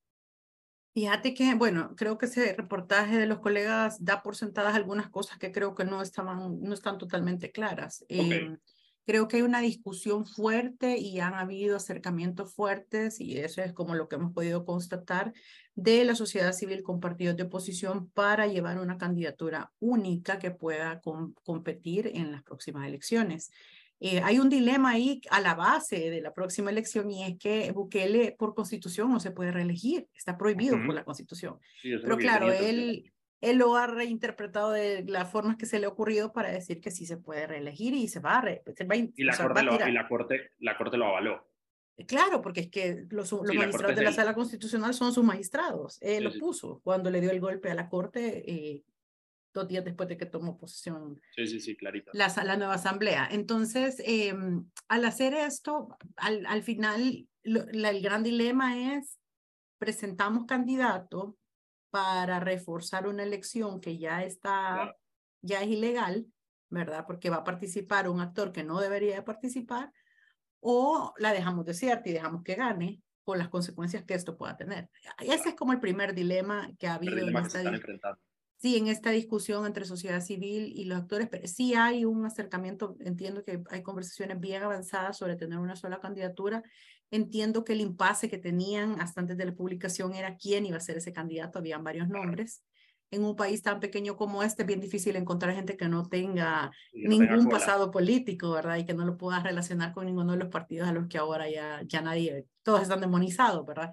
Fíjate 0.93 1.34
que, 1.34 1.56
bueno, 1.56 1.95
creo 1.97 2.19
que 2.19 2.27
ese 2.27 2.54
reportaje 2.54 3.17
de 3.17 3.25
los 3.25 3.39
colegas 3.39 4.06
da 4.06 4.21
por 4.21 4.36
sentadas 4.36 4.75
algunas 4.75 5.10
cosas 5.10 5.39
que 5.39 5.51
creo 5.51 5.73
que 5.73 5.86
no, 5.86 6.04
estaban, 6.04 6.62
no 6.62 6.75
están 6.75 6.99
totalmente 6.99 7.51
claras. 7.51 8.06
Em, 8.10 8.60
creo 9.06 9.28
que 9.28 9.38
hay 9.38 9.42
una 9.42 9.62
discusión 9.62 10.26
fuerte 10.26 10.98
y 10.98 11.20
han 11.20 11.34
habido 11.34 11.78
acercamientos 11.78 12.54
fuertes, 12.54 13.20
y 13.20 13.38
eso 13.38 13.62
es 13.62 13.74
como 13.74 13.96
lo 13.96 14.08
que 14.08 14.16
hemos 14.16 14.34
podido 14.34 14.66
constatar, 14.66 15.34
de 15.76 16.04
la 16.06 16.16
sociedad 16.16 16.54
civil 16.54 16.84
con 16.84 17.00
partidos 17.00 17.38
de 17.38 17.44
oposición 17.44 18.10
para 18.10 18.48
llevar 18.48 18.80
una 18.80 18.98
candidatura 18.98 19.72
única 19.80 20.40
que 20.40 20.52
pueda 20.52 21.02
competir 21.44 22.12
en 22.14 22.32
las 22.32 22.44
próximas 22.44 22.88
elecciones. 22.88 23.52
Eh, 24.04 24.20
hay 24.24 24.40
un 24.40 24.50
dilema 24.50 24.90
ahí 24.92 25.22
a 25.30 25.40
la 25.42 25.54
base 25.54 26.10
de 26.10 26.22
la 26.22 26.34
próxima 26.34 26.72
elección 26.72 27.12
y 27.12 27.24
es 27.24 27.38
que 27.38 27.72
Bukele 27.72 28.36
por 28.38 28.56
constitución 28.56 29.12
no 29.12 29.20
se 29.20 29.30
puede 29.30 29.52
reelegir, 29.52 30.08
está 30.16 30.40
prohibido 30.40 30.76
por 30.84 30.96
la 30.96 31.04
constitución. 31.04 31.60
Pero 31.84 32.18
claro, 32.18 32.52
él, 32.52 33.14
él 33.41 33.58
lo 33.58 33.75
ha 33.75 33.88
reinterpretado 33.88 34.71
de 34.71 35.04
las 35.08 35.30
formas 35.30 35.58
que 35.58 35.65
se 35.65 35.80
le 35.80 35.88
ha 35.88 35.89
ocurrido 35.89 36.32
para 36.32 36.51
decir 36.51 36.80
que 36.80 36.91
sí 36.91 37.06
se 37.06 37.17
puede 37.17 37.47
reelegir 37.47 37.93
y 37.93 38.08
se 38.08 38.19
va 38.19 38.38
a, 38.38 38.41
re, 38.41 38.63
y, 39.15 39.23
la 39.23 39.36
corte 39.36 39.63
lo, 39.63 39.88
y 39.88 39.91
la 39.91 40.08
corte 40.08 40.51
la 40.60 40.77
corte 40.77 40.97
lo 40.97 41.08
avaló 41.08 41.51
Claro, 42.08 42.41
porque 42.41 42.62
es 42.62 42.69
que 42.69 43.06
los, 43.10 43.32
magistrados 43.34 43.95
de 43.95 44.04
la 44.04 44.12
sala 44.12 44.34
constitucional 44.34 44.93
son 44.93 45.13
sus 45.13 45.23
magistrados. 45.23 45.97
Él 46.01 46.23
lo 46.23 46.32
puso 46.34 46.82
cuando 46.84 47.10
le 47.10 47.21
dio 47.21 47.32
el 47.32 47.39
golpe 47.39 47.69
a 47.69 47.75
la 47.75 47.89
corte 47.89 48.49
eh, 48.49 48.84
dos 49.54 49.67
días 49.67 49.84
después 49.84 50.08
de 50.10 50.17
que 50.17 50.25
tomó 50.25 50.58
posesión 50.58 51.19
sí, 51.36 51.45
sí, 51.47 51.60
sí, 51.60 51.75
clarito. 51.75 52.12
La, 52.13 52.34
la 52.43 52.58
nueva 52.58 52.75
asamblea. 52.75 53.27
Entonces, 53.32 54.01
em, 54.06 54.65
al 54.88 55.06
hacer 55.06 55.34
esto, 55.34 55.97
al, 56.15 56.45
al 56.45 56.63
final, 56.63 57.27
el 57.43 58.01
gran 58.01 58.23
dilema 58.23 58.95
es, 58.95 59.19
presentamos 59.77 60.45
candidato 60.45 61.38
para 61.91 62.39
reforzar 62.39 63.08
una 63.08 63.23
elección 63.23 63.80
que 63.80 63.97
ya 63.97 64.23
está, 64.23 64.95
ya 65.41 65.62
es 65.62 65.67
ilegal, 65.67 66.25
¿verdad? 66.69 67.06
Porque 67.06 67.30
va 67.30 67.38
a 67.38 67.43
participar 67.43 68.10
un 68.10 68.21
actor 68.21 68.51
que 68.51 68.63
no 68.63 68.80
debería 68.80 69.15
de 69.15 69.21
participar, 69.21 69.91
o 70.62 71.13
la 71.17 71.34
dejamos 71.34 71.65
desierta 71.65 72.10
y 72.10 72.13
dejamos 72.13 72.43
que 72.43 72.56
gane 72.56 73.01
con 73.23 73.38
las 73.38 73.49
consecuencias 73.49 74.04
que 74.04 74.13
esto 74.13 74.38
pueda 74.38 74.56
tener. 74.58 74.89
Ese 75.19 75.49
es 75.49 75.56
como 75.56 75.73
el 75.73 75.80
primer 75.80 76.15
dilema 76.15 76.71
que 76.80 76.88
ha 76.88 76.95
habido 76.95 77.17
en 77.17 77.36
esta, 77.36 77.62
sí, 78.58 78.77
en 78.77 78.88
esta 78.88 79.12
discusión 79.12 79.65
entre 79.65 79.86
sociedad 79.86 80.21
civil 80.21 80.71
y 80.75 80.86
los 80.86 80.99
actores, 80.99 81.27
pero 81.30 81.47
sí 81.47 81.73
hay 81.73 82.06
un 82.06 82.25
acercamiento, 82.25 82.95
entiendo 82.99 83.43
que 83.43 83.62
hay 83.69 83.84
conversaciones 83.84 84.39
bien 84.39 84.63
avanzadas 84.63 85.17
sobre 85.17 85.36
tener 85.36 85.60
una 85.60 85.75
sola 85.75 85.99
candidatura. 85.99 86.63
Entiendo 87.12 87.63
que 87.63 87.74
el 87.74 87.82
impasse 87.82 88.30
que 88.30 88.38
tenían 88.38 89.00
hasta 89.02 89.21
antes 89.21 89.38
de 89.38 89.45
la 89.45 89.54
publicación 89.54 90.15
era 90.15 90.38
quién 90.38 90.65
iba 90.65 90.78
a 90.78 90.82
ser 90.82 90.97
ese 90.97 91.13
candidato, 91.13 91.60
habían 91.60 91.84
varios 91.84 92.08
nombres 92.08 92.63
en 93.12 93.26
un 93.26 93.36
país 93.36 93.62
tan 93.62 93.80
pequeño 93.82 94.15
como 94.15 94.41
este 94.41 94.63
es 94.63 94.67
bien 94.67 94.80
difícil 94.80 95.17
encontrar 95.17 95.54
gente 95.54 95.76
que 95.76 95.89
no 95.89 96.08
tenga 96.08 96.71
ningún 96.93 97.50
pasado 97.50 97.91
político, 97.91 98.52
¿verdad? 98.52 98.78
Y 98.78 98.86
que 98.86 98.93
no 98.93 99.06
lo 99.06 99.17
pueda 99.17 99.41
relacionar 99.43 99.93
con 99.93 100.06
ninguno 100.06 100.32
de 100.32 100.38
los 100.39 100.47
partidos 100.47 100.88
a 100.88 100.93
los 100.93 101.08
que 101.08 101.17
ahora 101.17 101.50
ya, 101.50 101.82
ya 101.86 102.02
nadie, 102.02 102.47
todos 102.63 102.82
están 102.82 103.02
demonizados, 103.02 103.65
¿verdad? 103.65 103.91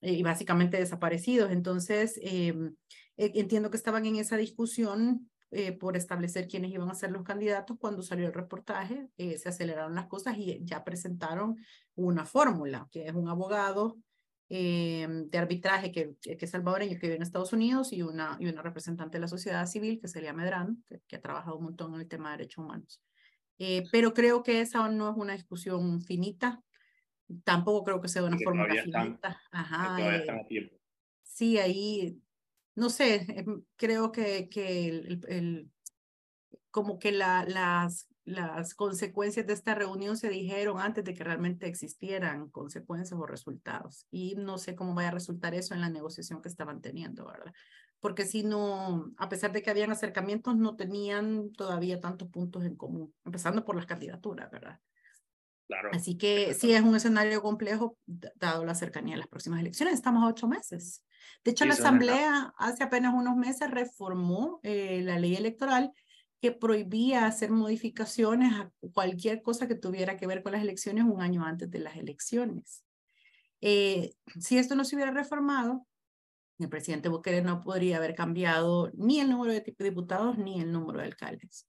Y 0.00 0.22
básicamente 0.24 0.78
desaparecidos. 0.78 1.52
Entonces, 1.52 2.18
em, 2.20 2.74
e, 3.16 3.32
entiendo 3.36 3.70
que 3.70 3.76
estaban 3.76 4.04
en 4.04 4.16
esa 4.16 4.36
discusión 4.36 5.30
eh, 5.50 5.72
por 5.72 5.96
establecer 5.96 6.48
quiénes 6.48 6.72
iban 6.72 6.90
a 6.90 6.94
ser 6.94 7.10
los 7.10 7.22
candidatos. 7.22 7.76
Cuando 7.78 8.02
salió 8.02 8.26
el 8.26 8.34
reportaje, 8.34 9.08
eh, 9.16 9.38
se 9.38 9.48
aceleraron 9.48 9.94
las 9.94 10.06
cosas 10.06 10.36
y 10.38 10.60
ya 10.62 10.84
presentaron 10.84 11.56
una 11.94 12.24
fórmula, 12.24 12.88
que 12.90 13.06
es 13.06 13.14
un 13.14 13.28
abogado 13.28 13.98
eh, 14.48 15.06
de 15.08 15.38
arbitraje 15.38 15.90
que, 15.90 16.16
que 16.20 16.38
es 16.38 16.50
salvadoreño, 16.50 16.98
que 16.98 17.06
vive 17.06 17.16
en 17.16 17.22
Estados 17.22 17.52
Unidos, 17.52 17.92
y 17.92 18.02
una, 18.02 18.36
y 18.38 18.46
una 18.46 18.62
representante 18.62 19.16
de 19.16 19.22
la 19.22 19.28
sociedad 19.28 19.66
civil, 19.66 19.98
que 20.00 20.08
sería 20.08 20.32
Medrano, 20.32 20.76
que, 20.86 21.00
que 21.06 21.16
ha 21.16 21.20
trabajado 21.20 21.56
un 21.56 21.64
montón 21.64 21.94
en 21.94 22.00
el 22.00 22.08
tema 22.08 22.30
de 22.30 22.38
derechos 22.38 22.64
humanos. 22.64 23.00
Eh, 23.58 23.84
pero 23.90 24.12
creo 24.12 24.42
que 24.42 24.60
esa 24.60 24.88
no 24.88 25.10
es 25.10 25.16
una 25.16 25.32
discusión 25.32 26.00
finita, 26.02 26.62
tampoco 27.42 27.84
creo 27.84 28.00
que 28.00 28.08
sea 28.08 28.24
una 28.24 28.38
fórmula 28.38 28.74
finita. 28.82 29.40
Ajá, 29.50 30.16
eh, 30.16 30.70
sí, 31.22 31.58
ahí, 31.58 32.20
no 32.76 32.88
sé, 32.90 33.26
em, 33.28 33.62
creo 33.74 34.12
que, 34.12 34.48
que 34.48 34.88
el, 34.88 35.20
el, 35.28 35.70
como 36.70 36.98
que 36.98 37.10
la, 37.10 37.44
las 37.44 38.08
las 38.26 38.74
consecuencias 38.74 39.46
de 39.46 39.52
esta 39.52 39.74
reunión 39.76 40.16
se 40.16 40.28
dijeron 40.28 40.80
antes 40.80 41.04
de 41.04 41.14
que 41.14 41.22
realmente 41.22 41.68
existieran 41.68 42.50
consecuencias 42.50 43.18
o 43.18 43.24
resultados. 43.24 44.06
Y 44.10 44.34
no 44.34 44.58
sé 44.58 44.74
cómo 44.74 44.94
vaya 44.94 45.08
a 45.08 45.12
resultar 45.12 45.54
eso 45.54 45.74
en 45.74 45.80
la 45.80 45.88
negociación 45.88 46.42
que 46.42 46.48
estaban 46.48 46.82
teniendo, 46.82 47.24
¿verdad? 47.24 47.54
Porque 48.00 48.26
si 48.26 48.42
no, 48.42 49.12
a 49.16 49.28
pesar 49.28 49.52
de 49.52 49.62
que 49.62 49.70
habían 49.70 49.92
acercamientos, 49.92 50.56
no 50.56 50.74
tenían 50.74 51.52
todavía 51.52 52.00
tantos 52.00 52.28
puntos 52.28 52.64
en 52.64 52.74
común, 52.74 53.14
empezando 53.24 53.64
por 53.64 53.76
las 53.76 53.86
candidaturas, 53.86 54.50
¿verdad? 54.50 54.80
Claro. 55.68 55.90
Así 55.92 56.18
que 56.18 56.52
sí 56.54 56.72
es 56.72 56.82
un 56.82 56.96
escenario 56.96 57.40
complejo, 57.42 57.96
dado 58.06 58.64
la 58.64 58.74
cercanía 58.74 59.14
de 59.14 59.20
las 59.20 59.28
próximas 59.28 59.60
elecciones. 59.60 59.94
Estamos 59.94 60.24
a 60.24 60.28
ocho 60.28 60.48
meses. 60.48 61.04
De 61.44 61.52
hecho, 61.52 61.64
la 61.64 61.74
Asamblea 61.74 62.54
hace 62.58 62.82
apenas 62.82 63.14
unos 63.14 63.36
meses 63.36 63.70
reformó 63.70 64.60
eh, 64.62 65.00
la 65.02 65.18
ley 65.18 65.36
electoral 65.36 65.92
que 66.40 66.52
prohibía 66.52 67.26
hacer 67.26 67.50
modificaciones 67.50 68.52
a 68.52 68.70
cualquier 68.92 69.42
cosa 69.42 69.66
que 69.66 69.74
tuviera 69.74 70.16
que 70.16 70.26
ver 70.26 70.42
con 70.42 70.52
las 70.52 70.62
elecciones 70.62 71.04
un 71.04 71.20
año 71.20 71.44
antes 71.44 71.70
de 71.70 71.78
las 71.78 71.96
elecciones. 71.96 72.84
Eh, 73.60 74.14
si 74.38 74.58
esto 74.58 74.74
no 74.74 74.84
se 74.84 74.96
hubiera 74.96 75.12
reformado, 75.12 75.86
el 76.58 76.68
presidente 76.68 77.08
Bukele 77.08 77.42
no 77.42 77.60
podría 77.60 77.98
haber 77.98 78.14
cambiado 78.14 78.90
ni 78.94 79.20
el 79.20 79.30
número 79.30 79.52
de 79.52 79.74
diputados 79.78 80.38
ni 80.38 80.60
el 80.60 80.72
número 80.72 81.00
de 81.00 81.06
alcaldes. 81.06 81.66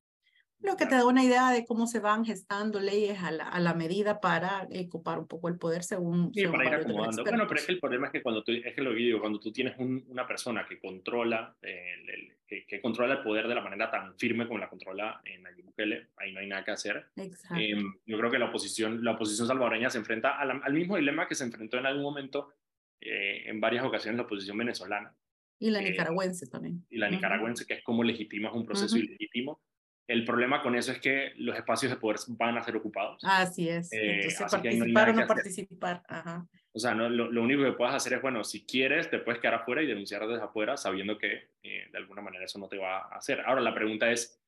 Lo 0.60 0.76
que 0.76 0.86
te 0.86 0.96
da 0.96 1.06
una 1.06 1.24
idea 1.24 1.52
de 1.52 1.66
cómo 1.66 1.86
se 1.86 2.00
van 2.00 2.26
gestando 2.26 2.80
leyes 2.80 3.20
a 3.20 3.32
la, 3.32 3.48
a 3.48 3.60
la 3.60 3.74
medida 3.74 4.20
para 4.20 4.68
ocupar 4.86 5.20
un 5.20 5.28
poco 5.28 5.50
el 5.50 5.58
poder 5.58 5.84
según... 5.84 6.34
Sí, 6.34 6.48
para 6.48 6.66
ir 6.66 6.74
acomodando. 6.74 7.24
Bueno, 7.24 7.46
pero 7.48 7.60
es 7.60 7.66
que 7.68 7.74
el 7.74 7.80
problema 7.80 8.08
es 8.08 8.14
que 8.14 8.24
cuando 8.24 8.44
tú, 8.44 8.52
es 8.52 8.74
que 8.74 8.82
lo 8.82 8.94
digo, 8.94 9.20
cuando 9.20 9.40
tú 9.40 9.52
tienes 9.52 9.78
una 9.78 10.26
persona 10.26 10.66
que 10.68 10.80
controla, 10.80 11.56
eh, 11.62 11.94
el, 12.08 12.34
que, 12.48 12.66
que, 12.66 12.82
controla 12.82 13.16
el 13.16 13.22
poder 13.22 13.48
de 13.48 13.54
la 13.54 13.62
manera 13.62 13.92
tan 13.92 14.18
firme 14.18 14.48
como 14.48 14.60
la 14.60 14.70
controla 14.70 15.22
en 15.26 15.44
Nayib 15.44 15.66
Bukele, 15.66 16.08
ahí 16.18 16.34
no 16.34 16.40
hay 16.40 16.48
nada 16.48 16.64
que 16.64 16.72
hacer. 16.72 17.06
Eh, 17.16 17.76
yo 18.06 18.18
creo 18.18 18.32
que 18.32 18.40
la 18.40 18.46
oposición, 18.46 19.04
la 19.04 19.12
oposición 19.12 19.48
salvadoreña 19.48 19.92
se 19.92 20.00
enfrenta 20.00 20.40
al, 20.40 20.60
al 20.64 20.74
mismo 20.74 20.98
dilema 20.98 21.28
que 21.28 21.36
se 21.36 21.44
enfrentó 21.44 21.78
en 21.78 21.86
algún 21.86 22.04
momento, 22.04 22.54
eh, 23.00 23.44
en 23.46 23.62
varias 23.62 23.86
ocasiones, 23.86 24.18
la 24.18 24.24
oposición 24.24 24.58
venezolana. 24.58 25.14
Y 25.60 25.70
la 25.70 25.82
nicaragüense 25.82 26.48
también. 26.48 26.86
Y 26.90 26.98
la 26.98 27.10
nicaragüense, 27.10 27.66
que 27.66 27.76
es 27.76 27.84
como 27.84 28.04
legitimas 28.04 28.54
un 28.54 28.66
proceso 28.66 28.98
ilegítimo 28.98 29.60
el 30.08 30.24
problema 30.24 30.62
con 30.62 30.76
eso 30.76 30.92
es 30.92 31.00
que 31.00 31.34
los 31.36 31.56
espacios 31.56 31.92
de 31.92 31.98
poder 31.98 32.18
van 32.30 32.58
a 32.58 32.64
ser 32.64 32.76
ocupados. 32.78 33.22
Así 33.24 33.68
es. 33.68 33.92
Eh, 33.92 34.22
Entonces, 34.22 34.52
participar 34.52 35.10
o 35.10 35.14
no 35.14 35.28
participar. 35.28 36.04
Ajá. 36.08 36.48
O 36.72 36.80
sea, 36.80 36.94
no, 36.94 37.10
lo, 37.10 37.42
único 37.42 37.64
que 37.64 37.72
puedes 37.74 37.96
hacer 37.96 38.14
es, 38.14 38.22
bueno, 38.22 38.44
si 38.44 38.66
quieres, 38.66 39.10
te 39.10 39.20
puedes 39.20 39.42
quedar 39.42 39.56
afuera 39.56 39.82
y 39.82 39.88
denunciar 39.88 40.26
desde 40.28 40.44
afuera, 40.44 40.78
sabiendo 40.78 41.18
que 41.18 41.50
eh, 41.64 41.88
de 41.92 41.98
alguna 41.98 42.22
manera 42.22 42.46
eso 42.46 42.60
no 42.60 42.70
te 42.70 42.78
va 42.78 43.00
a 43.00 43.18
hacer. 43.18 43.42
Ahora, 43.42 43.62
la 43.62 43.74
pregunta 43.74 44.10
es, 44.12 44.40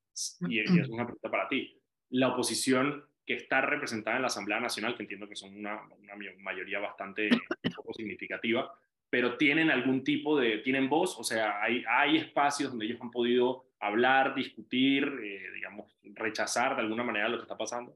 y, 0.48 0.60
es 0.60 0.90
una 0.90 1.06
pregunta 1.06 1.30
para 1.30 1.48
ti, 1.48 1.82
la 2.10 2.30
oposición 2.30 3.04
que 3.26 3.34
está 3.34 3.62
representada 3.62 4.16
en 4.16 4.22
la 4.22 4.28
Asamblea 4.28 4.60
Nacional, 4.60 4.96
que 4.96 5.04
entiendo 5.04 5.28
que 5.28 5.36
son 5.36 5.56
una, 5.56 5.82
una 5.82 6.14
mayoría 6.40 6.80
bastante 6.80 7.30
poco 7.76 7.94
significativa, 7.94 8.72
pero 9.10 9.38
tienen 9.38 9.72
algún 9.72 10.04
tipo 10.04 10.38
de, 10.38 10.60
tienen 10.60 10.90
voz, 10.90 11.18
o 11.18 11.24
sea, 11.24 11.62
hay, 11.62 11.84
hay 11.90 12.18
espacios 12.18 12.72
donde 12.72 12.86
ellos 12.86 13.00
han 13.02 13.12
podido 13.12 13.66
hablar, 13.80 14.36
discutir, 14.36 15.04
eh, 15.04 15.52
digamos, 15.56 15.96
rechazar 16.04 16.76
de 16.76 16.82
alguna 16.82 17.04
manera 17.04 17.30
lo 17.30 17.38
que 17.38 17.44
está 17.44 17.58
pasando? 17.58 17.96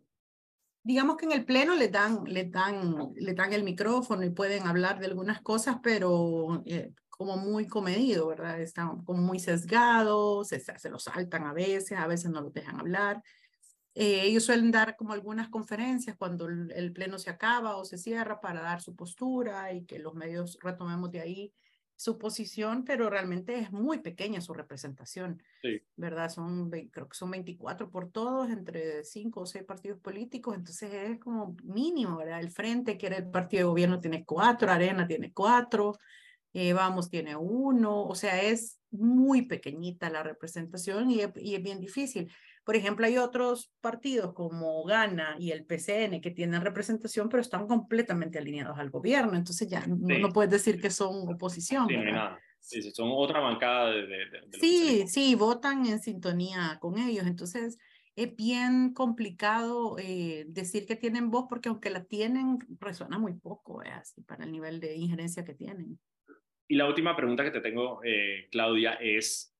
Digamos 0.83 1.15
que 1.17 1.25
en 1.25 1.31
el 1.31 1.45
pleno 1.45 1.75
le 1.75 1.87
dan, 1.87 2.23
le 2.25 2.45
dan, 2.45 3.13
le 3.15 3.33
dan 3.33 3.53
el 3.53 3.63
micrófono 3.63 4.23
y 4.23 4.29
pueden 4.29 4.67
hablar 4.67 4.99
de 4.99 5.05
algunas 5.05 5.41
cosas, 5.41 5.77
pero 5.81 6.61
eh, 6.65 6.91
como 7.09 7.37
muy 7.37 7.67
comedido, 7.67 8.27
¿verdad? 8.27 8.59
Están 8.59 9.03
como 9.03 9.21
muy 9.21 9.39
sesgados, 9.39 10.49
se, 10.49 10.59
se 10.59 10.89
los 10.89 11.03
saltan 11.03 11.45
a 11.45 11.53
veces, 11.53 11.97
a 11.97 12.07
veces 12.07 12.31
no 12.31 12.41
los 12.41 12.53
dejan 12.53 12.79
hablar. 12.79 13.21
Eh, 13.95 14.21
ellos 14.23 14.45
suelen 14.45 14.71
dar 14.71 14.95
como 14.95 15.13
algunas 15.13 15.49
conferencias 15.49 16.15
cuando 16.17 16.47
el, 16.47 16.71
el, 16.71 16.91
pleno 16.93 17.19
se 17.19 17.29
acaba 17.29 17.77
o 17.77 17.85
se 17.85 17.97
cierra 17.99 18.41
para 18.41 18.61
dar 18.61 18.81
su 18.81 18.95
postura 18.95 19.71
y 19.71 19.85
que 19.85 19.99
los 19.99 20.15
medios 20.15 20.57
retomemos 20.61 21.11
de 21.11 21.21
ahí 21.21 21.53
su 21.95 22.17
posición, 22.17 22.83
pero 22.83 23.09
realmente 23.09 23.57
es 23.57 23.71
muy 23.71 23.99
pequeña 23.99 24.41
su 24.41 24.53
representación, 24.53 25.41
sí. 25.61 25.81
¿verdad? 25.95 26.29
Son, 26.29 26.69
creo 26.69 27.07
que 27.07 27.15
son 27.15 27.31
24 27.31 27.89
por 27.89 28.11
todos, 28.11 28.49
entre 28.49 29.03
5 29.03 29.41
o 29.41 29.45
6 29.45 29.63
partidos 29.63 29.99
políticos, 29.99 30.55
entonces 30.55 30.91
es 30.91 31.19
como 31.19 31.55
mínimo, 31.63 32.17
¿verdad? 32.17 32.41
El 32.41 32.51
Frente, 32.51 32.97
que 32.97 33.07
era 33.07 33.17
el 33.17 33.29
partido 33.29 33.61
de 33.61 33.69
gobierno, 33.69 33.99
tiene 33.99 34.25
4, 34.25 34.69
Arena 34.69 35.07
tiene 35.07 35.31
4, 35.31 35.97
eh, 36.53 36.73
Vamos 36.73 37.09
tiene 37.09 37.35
1, 37.35 38.03
o 38.03 38.15
sea, 38.15 38.41
es 38.41 38.79
muy 38.91 39.43
pequeñita 39.43 40.09
la 40.09 40.23
representación 40.23 41.09
y 41.09 41.21
y 41.37 41.55
es 41.55 41.63
bien 41.63 41.79
difícil. 41.79 42.29
Por 42.63 42.75
ejemplo, 42.75 43.05
hay 43.05 43.17
otros 43.17 43.73
partidos 43.81 44.33
como 44.33 44.83
Gana 44.85 45.35
y 45.37 45.51
el 45.51 45.65
PCN 45.65 46.21
que 46.21 46.31
tienen 46.31 46.61
representación, 46.61 47.29
pero 47.29 47.41
están 47.41 47.67
completamente 47.67 48.39
alineados 48.39 48.79
al 48.79 48.89
gobierno. 48.89 49.35
Entonces 49.35 49.67
ya 49.67 49.85
no, 49.85 50.17
no 50.17 50.29
puedes 50.29 50.51
decir 50.51 50.79
que 50.79 50.89
son 50.89 51.33
oposición. 51.33 51.87
Sí, 51.87 51.97
nada. 51.97 52.39
Sí, 52.59 52.81
son 52.93 53.09
otra 53.11 53.41
bancada 53.41 53.91
de... 53.91 54.07
de, 54.07 54.17
de 54.47 54.59
sí, 54.59 55.03
sí, 55.07 55.35
votan 55.35 55.85
en 55.85 55.99
sintonía 55.99 56.77
con 56.79 56.97
ellos. 56.97 57.27
Entonces 57.27 57.77
es 58.15 58.35
bien 58.35 58.93
complicado 58.93 59.97
eh, 59.99 60.45
decir 60.47 60.85
que 60.85 60.95
tienen 60.95 61.31
voz 61.31 61.45
porque 61.49 61.69
aunque 61.69 61.89
la 61.89 62.03
tienen, 62.05 62.59
resuena 62.79 63.17
muy 63.17 63.33
poco 63.33 63.83
eh, 63.83 63.89
así, 63.89 64.21
para 64.21 64.45
el 64.45 64.51
nivel 64.51 64.79
de 64.79 64.95
injerencia 64.95 65.43
que 65.43 65.53
tienen. 65.53 65.99
Y 66.67 66.75
la 66.75 66.87
última 66.87 67.15
pregunta 67.15 67.43
que 67.43 67.51
te 67.51 67.61
tengo, 67.61 68.01
eh, 68.03 68.47
Claudia, 68.51 68.93
es 68.93 69.52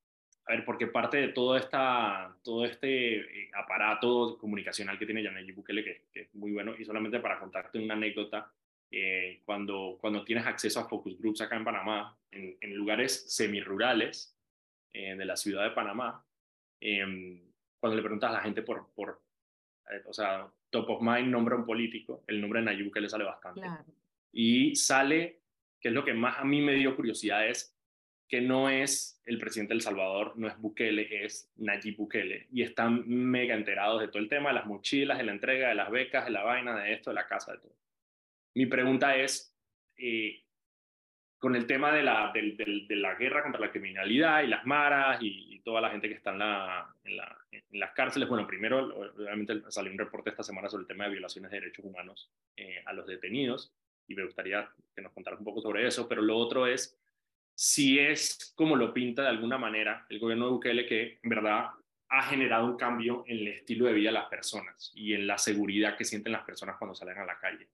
a 0.45 0.51
ver, 0.51 0.65
porque 0.65 0.88
parte 0.88 1.17
de 1.17 1.27
todo, 1.29 1.56
esta, 1.56 2.36
todo 2.43 2.65
este 2.65 3.17
eh, 3.17 3.51
aparato 3.53 4.38
comunicacional 4.38 4.99
que 4.99 5.06
tiene 5.06 5.23
Yanay 5.23 5.51
Bukele, 5.51 5.84
que, 5.84 6.01
que, 6.12 6.21
es 6.21 6.36
muy 6.36 6.51
bueno, 6.51 6.73
y 6.77 6.84
solamente 6.84 7.19
para 7.19 7.39
contarte 7.39 7.79
una 7.79 7.93
anécdota, 7.93 8.51
eh, 8.91 9.41
cuando, 9.45 9.97
cuando 9.99 10.23
tienes 10.23 10.45
acceso 10.45 10.79
a 10.79 10.88
focus 10.88 11.17
groups 11.17 11.41
acá 11.41 11.56
en 11.56 11.63
Panamá, 11.63 12.17
en, 12.32 12.58
en 12.62 12.75
lugares 12.75 13.25
semirurales 13.34 14.38
eh, 14.93 15.15
de 15.15 15.25
la 15.25 15.36
ciudad 15.36 15.63
de 15.63 15.71
Panamá, 15.71 16.23
eh, 16.79 17.41
cuando 17.79 17.95
le 17.95 18.03
preguntas 18.03 18.29
a 18.29 18.34
la 18.34 18.41
gente 18.41 18.62
por, 18.62 18.91
por 18.93 19.23
eh, 19.89 20.03
o 20.06 20.13
sea, 20.13 20.47
top 20.69 20.89
of 20.89 21.01
mind, 21.01 21.29
nombra 21.29 21.56
un 21.56 21.65
político, 21.65 22.23
el 22.27 22.39
nombre 22.39 22.60
de 22.60 22.65
Nayib 22.65 22.86
Bukele 22.86 23.10
sale 23.10 23.23
bastante. 23.23 23.62
Claro. 23.62 23.84
Y 24.32 24.75
sale, 24.75 25.41
que 25.79 25.89
es 25.89 25.93
lo 25.93 26.03
que 26.03 26.13
más 26.13 26.38
a 26.39 26.43
mí 26.43 26.62
me 26.62 26.75
dio 26.75 26.95
curiosidad, 26.95 27.47
es 27.47 27.72
que 28.27 28.41
no 28.41 28.69
es 28.69 29.21
el 29.25 29.38
presidente 29.38 29.73
del 29.73 29.81
Salvador, 29.81 30.33
no 30.38 30.47
es 30.47 30.57
Bukele, 30.57 31.25
es 31.25 31.51
Nayib 31.57 31.97
Bukele. 31.97 32.47
Y 32.51 32.63
están 32.63 33.07
mega 33.07 33.55
enterados 33.55 34.01
de 34.01 34.07
todo 34.07 34.19
el 34.19 34.29
tema, 34.29 34.49
de 34.49 34.55
las 34.55 34.65
mochilas, 34.65 35.17
de 35.17 35.23
la 35.23 35.31
entrega, 35.31 35.69
de 35.69 35.75
las 35.75 35.91
becas, 35.91 36.25
de 36.25 36.31
la 36.31 36.43
vaina, 36.43 36.77
de 36.81 36.93
esto, 36.93 37.12
de 37.12 37.15
la 37.15 37.27
casa, 37.27 37.53
de 37.53 37.59
todo. 37.59 37.75
Mi 38.55 38.65
pregunta 38.65 39.15
es, 39.15 39.55
eh, 39.97 40.43
con 41.43 41.57
el 41.57 41.67
tema 41.67 41.91
de 41.91 42.03
la, 42.03 42.31
de, 42.33 42.95
la 42.95 43.15
guerra 43.15 43.43
contra 43.43 43.59
la 43.59 43.69
criminalidad 43.69 44.43
y 44.43 44.47
las 44.47 44.65
maras 44.65 45.17
y, 45.21 45.59
toda 45.63 45.79
la 45.79 45.89
gente 45.89 46.09
que 46.09 46.15
está 46.15 46.31
en, 46.31 46.39
la, 46.39 46.93
en, 47.03 47.79
las 47.79 47.91
cárceles. 47.91 48.27
Bueno, 48.27 48.45
primero, 48.45 49.13
obviamente 49.15 49.62
salió 49.69 49.91
un 49.91 49.97
reporte 49.97 50.29
esta 50.29 50.43
semana 50.43 50.69
sobre 50.69 50.81
el 50.81 50.88
tema 50.88 51.05
de 51.05 51.12
violaciones 51.12 51.51
de 51.51 51.59
derechos 51.59 51.86
humanos 51.86 52.29
eh, 52.57 52.81
a 52.86 52.91
los 52.91 53.07
detenidos 53.07 53.73
y 54.07 54.15
me 54.15 54.25
gustaría 54.25 54.69
que 54.95 55.01
nos 55.01 55.13
contaras 55.13 55.39
un 55.39 55.45
poco 55.45 55.62
sobre 55.62 55.88
eso, 55.88 56.07
pero 56.07 56.21
lo 56.21 56.38
otro 56.38 56.67
es 56.67 56.97
si 57.55 57.99
es 57.99 58.53
como 58.55 58.75
lo 58.75 58.93
pinta 58.93 59.21
de 59.21 59.29
alguna 59.29 59.57
manera 59.57 60.05
el 60.09 60.19
gobierno 60.19 60.45
de 60.45 60.51
Bukele 60.51 60.85
que 60.85 61.19
en 61.21 61.29
verdad 61.29 61.69
ha 62.09 62.23
generado 62.23 62.65
un 62.65 62.77
cambio 62.77 63.23
en 63.27 63.39
el 63.39 63.47
estilo 63.47 63.85
de 63.85 63.93
vida 63.93 64.09
de 64.09 64.13
las 64.13 64.29
personas 64.29 64.91
y 64.93 65.13
en 65.13 65.25
la 65.25 65.37
seguridad 65.37 65.97
que 65.97 66.05
sienten 66.05 66.33
las 66.33 66.43
personas 66.43 66.77
cuando 66.77 66.93
salen 66.93 67.17
a 67.17 67.25
la 67.25 67.39
calle. 67.39 67.69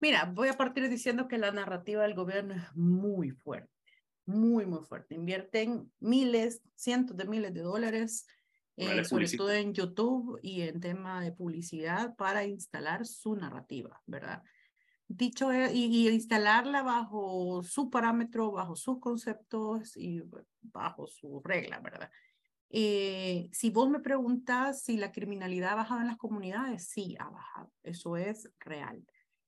Mira, 0.00 0.24
voy 0.24 0.48
a 0.48 0.54
partir 0.54 0.88
diciendo 0.88 1.28
que 1.28 1.38
la 1.38 1.50
narrativa 1.50 2.02
del 2.02 2.14
gobierno 2.14 2.54
es 2.54 2.74
muy 2.74 3.30
fuerte, 3.30 3.70
muy, 4.26 4.66
muy 4.66 4.82
fuerte. 4.84 5.14
Invierten 5.14 5.92
miles, 6.00 6.62
cientos 6.74 7.16
de 7.16 7.26
miles 7.26 7.52
de 7.52 7.60
dólares, 7.60 8.26
eh, 8.76 9.04
sobre 9.04 9.28
todo 9.28 9.52
en 9.52 9.72
YouTube 9.72 10.38
y 10.42 10.62
en 10.62 10.80
tema 10.80 11.20
de 11.20 11.32
publicidad 11.32 12.16
para 12.16 12.44
instalar 12.44 13.06
su 13.06 13.36
narrativa, 13.36 14.00
¿verdad? 14.06 14.42
Dicho 15.06 15.52
e, 15.52 15.72
y, 15.72 16.08
instalarla 16.08 16.82
bajo 16.82 17.62
su 17.62 17.90
parámetro, 17.90 18.52
bajo 18.52 18.74
sus 18.74 18.98
conceptos 19.00 19.96
y 19.96 20.22
bajo 20.62 21.06
su 21.06 21.40
regla, 21.44 21.80
¿verdad? 21.80 22.10
Eh, 22.70 23.48
si 23.52 23.70
vos 23.70 23.88
me 23.88 24.00
preguntas 24.00 24.82
si 24.82 24.96
la 24.96 25.12
criminalidad 25.12 25.72
ha 25.72 25.76
bajado 25.76 26.00
en 26.00 26.08
las 26.08 26.16
comunidades, 26.16 26.88
sí 26.88 27.16
ha 27.20 27.28
bajado, 27.28 27.70
eso 27.82 28.16
es 28.16 28.50
real. 28.58 29.04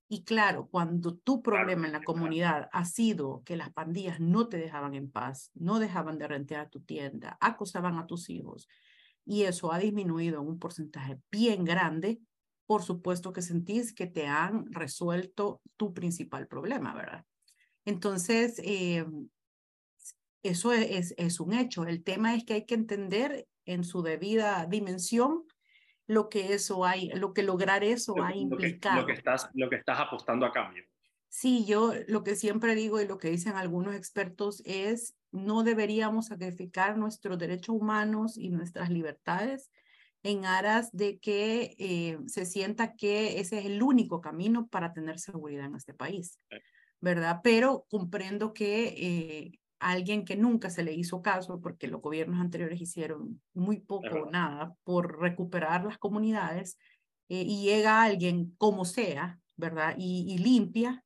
Y 0.09 0.23
claro, 0.23 0.69
cuando 0.69 1.17
tu 1.17 1.43
problema 1.43 1.87
en 1.87 1.93
la 1.93 2.05
comunidad 2.05 2.69
ha 2.73 2.85
sido 2.85 3.43
que 3.45 3.57
las 3.57 3.73
pandillas 3.73 4.21
no 4.21 4.49
te 4.49 4.59
dejaban 4.59 4.95
en 4.95 5.11
paz, 5.11 5.51
no 5.55 5.81
dejaban 5.81 6.19
de 6.19 6.29
rentear 6.29 6.71
tu 6.71 6.81
tienda, 6.81 7.37
acosaban 7.41 7.99
a 7.99 8.07
tus 8.07 8.31
hijos, 8.31 8.69
y 9.25 9.43
eso 9.43 9.73
ha 9.73 9.79
disminuido 9.79 10.41
en 10.41 10.47
un 10.47 10.59
porcentaje 10.61 11.19
bien 11.33 11.65
grande, 11.65 12.21
por 12.67 12.83
supuesto 12.83 13.33
que 13.33 13.43
sentís 13.43 13.95
que 13.95 14.07
te 14.07 14.27
han 14.27 14.73
resuelto 14.73 15.61
tu 15.77 15.95
principal 15.95 16.49
problema, 16.49 16.95
¿verdad? 16.95 17.25
Entonces, 17.85 18.61
eh, 18.65 19.07
eso 20.43 20.73
es, 20.73 21.15
es 21.17 21.41
un 21.41 21.53
hecho. 21.53 21.85
El 21.85 22.03
tema 22.03 22.35
es 22.35 22.45
que 22.45 22.55
hay 22.55 22.67
que 22.67 22.75
entender 22.75 23.47
en 23.65 23.85
su 23.85 24.03
debida 24.03 24.67
dimensión 24.67 25.45
lo 26.07 26.29
que 26.29 26.55
eso 26.55 26.85
hay, 26.85 27.09
lo 27.11 27.33
que 27.33 27.43
lograr 27.43 27.83
eso 27.83 28.15
lo, 28.17 28.25
ha 28.25 28.35
implicado. 28.35 29.01
Lo 29.01 29.07
que, 29.07 29.13
estás, 29.13 29.51
lo 29.55 29.69
que 29.69 29.77
estás 29.77 29.99
apostando 29.99 30.47
a 30.47 30.53
cambio. 30.53 30.85
Sí, 31.29 31.65
yo 31.67 31.93
lo 32.07 32.23
que 32.23 32.37
siempre 32.37 32.75
digo 32.75 33.01
y 33.01 33.07
lo 33.07 33.19
que 33.19 33.29
dicen 33.29 33.57
algunos 33.57 33.95
expertos 33.95 34.63
es 34.65 35.17
no 35.33 35.65
deberíamos 35.65 36.27
sacrificar 36.27 36.97
nuestros 36.97 37.39
derechos 37.39 37.75
humanos 37.75 38.39
y 38.39 38.51
nuestras 38.51 38.91
libertades 38.91 39.71
en 40.27 40.45
aras 40.45 40.91
de 40.93 41.19
que 41.19 41.77
eh, 41.79 42.19
se 42.27 42.45
sienta 42.45 42.95
que 42.97 43.39
ese 43.39 43.61
es 43.61 43.67
el 43.67 43.83
único 43.83 44.21
camino 44.21 44.67
para 44.67 44.93
tener 44.93 45.21
seguridad 45.21 45.67
en 45.67 45.77
este 45.77 45.95
país, 45.95 46.41
¿verdad? 47.01 47.41
Pero 47.45 47.87
comprendo 47.89 48.53
que 48.53 48.89
eh, 48.89 49.61
alguien 49.79 50.25
que 50.25 50.37
nunca 50.37 50.69
se 50.69 50.83
le 50.83 50.93
hizo 50.93 51.23
caso, 51.23 51.61
porque 51.61 51.87
los 51.87 52.03
gobiernos 52.03 52.41
anteriores 52.41 52.81
hicieron 52.81 53.41
muy 53.55 53.79
poco 53.79 54.23
o 54.25 54.31
nada 54.31 54.75
por 54.83 55.21
recuperar 55.21 55.85
las 55.85 55.99
comunidades, 55.99 56.77
eh, 57.29 57.45
y 57.47 57.63
llega 57.63 58.03
alguien 58.03 58.55
como 58.59 58.85
sea, 58.85 59.39
¿verdad? 59.57 59.95
Y, 59.97 60.39
limpia, 60.39 61.05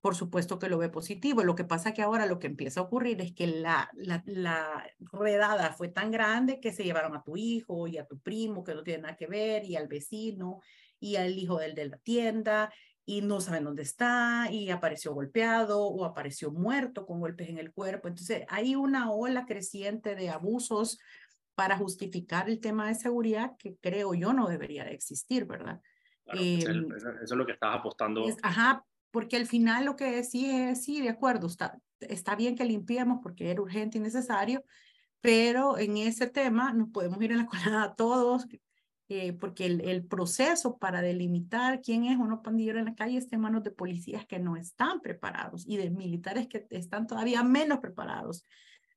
por 0.00 0.14
supuesto 0.14 0.58
que 0.58 0.68
lo 0.68 0.78
ve 0.78 0.88
positivo. 0.88 1.44
Lo 1.44 1.54
que 1.54 1.64
pasa 1.64 1.92
que 1.92 2.02
ahora 2.02 2.26
lo 2.26 2.38
que 2.38 2.46
empieza 2.46 2.80
a 2.80 2.84
ocurrir 2.84 3.20
es 3.20 3.32
que 3.32 3.46
la, 3.46 3.90
la, 3.94 4.22
la, 4.26 4.86
redada 5.12 5.72
fue 5.72 5.88
tan 5.88 6.10
grande 6.10 6.60
que 6.60 6.72
se 6.72 6.84
llevaron 6.84 7.14
a 7.14 7.22
tu 7.22 7.36
hijo 7.36 7.86
y 7.86 7.98
a 7.98 8.06
tu 8.06 8.18
primo, 8.18 8.64
que 8.64 8.74
no 8.74 8.82
tiene 8.82 9.02
nada 9.02 9.16
que 9.16 9.26
ver, 9.26 9.64
y 9.64 9.76
al 9.76 9.88
vecino, 9.88 10.60
y 10.98 11.16
al 11.16 11.38
hijo 11.38 11.58
del 11.58 11.74
de 11.74 11.88
la 11.88 11.98
tienda, 11.98 12.72
y 13.04 13.22
no 13.22 13.40
saben 13.40 13.64
dónde 13.64 13.82
está 13.82 14.48
y 14.50 14.70
apareció 14.70 15.12
golpeado 15.12 15.82
o 15.84 16.04
apareció 16.04 16.52
muerto 16.52 17.06
con 17.06 17.18
golpes 17.18 17.48
en 17.48 17.58
el 17.58 17.72
cuerpo. 17.72 18.08
Entonces 18.08 18.44
hay 18.48 18.76
una 18.76 19.10
ola 19.10 19.46
creciente 19.46 20.14
de 20.14 20.30
abusos 20.30 20.98
para 21.54 21.76
justificar 21.76 22.48
el 22.48 22.60
tema 22.60 22.86
de 22.86 22.94
seguridad 22.94 23.56
que 23.58 23.76
creo 23.80 24.14
yo 24.14 24.32
no 24.32 24.48
debería 24.48 24.84
de 24.84 24.92
existir, 24.92 25.44
¿verdad? 25.44 25.80
Em, 26.26 26.60
eso 26.60 27.10
es 27.22 27.30
lo 27.32 27.44
que 27.44 27.52
estás 27.52 27.74
apostando. 27.74 28.24
ajá, 28.42 28.84
porque 29.10 29.36
al 29.36 29.46
final 29.46 29.84
lo 29.84 29.96
que 29.96 30.04
decís 30.10 30.48
es, 30.48 30.84
sí, 30.84 31.00
de 31.00 31.08
acuerdo, 31.08 31.46
está, 31.46 31.78
está 32.00 32.36
bien 32.36 32.56
que 32.56 32.64
limpiemos 32.64 33.18
porque 33.22 33.50
era 33.50 33.62
urgente 33.62 33.98
y 33.98 34.00
necesario, 34.00 34.64
pero 35.20 35.78
en 35.78 35.96
ese 35.96 36.26
tema 36.26 36.72
nos 36.72 36.90
podemos 36.90 37.20
ir 37.22 37.32
en 37.32 37.38
la 37.38 37.46
colada 37.46 37.94
todos, 37.94 38.46
eh, 39.08 39.32
porque 39.32 39.66
el, 39.66 40.06
proceso 40.06 40.78
para 40.78 41.02
delimitar 41.02 41.80
quién 41.82 42.04
es 42.04 42.16
uno 42.16 42.42
pandillero 42.42 42.78
en 42.78 42.84
la 42.84 42.94
calle 42.94 43.18
está 43.18 43.34
en 43.34 43.42
manos 43.42 43.64
de 43.64 43.72
policías 43.72 44.24
que 44.24 44.38
no 44.38 44.56
están 44.56 45.00
preparados 45.00 45.64
y 45.66 45.78
de 45.78 45.90
militares 45.90 46.46
que 46.46 46.66
están 46.70 47.08
todavía 47.08 47.42
menos 47.42 47.80
preparados. 47.80 48.46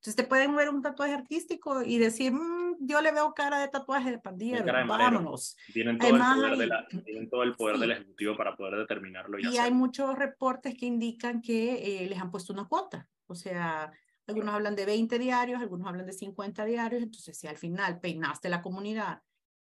Entonces 0.03 0.17
te 0.17 0.25
pueden 0.25 0.53
ver 0.53 0.67
un 0.67 0.81
tatuaje 0.81 1.13
artístico 1.13 1.81
y 1.81 1.97
decir, 1.97 2.33
mm, 2.33 2.75
yo 2.81 2.99
le 2.99 3.13
veo 3.13 3.33
cara 3.33 3.59
de 3.59 3.69
tatuaje 3.69 4.11
de 4.11 4.19
pandillero, 4.19 4.65
vámonos. 4.85 5.55
Tienen 5.71 5.97
todo, 5.97 6.09
el 6.09 6.19
poder 6.19 6.57
de 6.57 6.67
la, 6.67 6.87
tienen 7.05 7.29
todo 7.29 7.43
el 7.43 7.53
poder 7.53 7.77
del 7.77 7.91
Ejecutivo 7.91 8.35
para 8.35 8.53
poder 8.53 8.79
determinarlo. 8.79 9.39
Y, 9.39 9.47
y 9.47 9.57
hay 9.59 9.71
muchos 9.71 10.13
reportes 10.17 10.75
que 10.77 10.87
indican 10.87 11.41
que 11.41 12.03
eh, 12.03 12.09
les 12.09 12.19
han 12.19 12.31
puesto 12.31 12.51
una 12.51 12.67
cuota. 12.67 13.07
O 13.27 13.35
sea, 13.35 13.93
algunos 14.27 14.53
hablan 14.53 14.75
de 14.75 14.85
20 14.85 15.17
diarios, 15.19 15.61
algunos 15.61 15.87
hablan 15.87 16.05
de 16.05 16.11
50 16.11 16.65
diarios. 16.65 17.01
Entonces, 17.01 17.37
si 17.37 17.47
al 17.47 17.55
final 17.55 18.01
peinaste 18.01 18.49
la 18.49 18.61
comunidad 18.61 19.21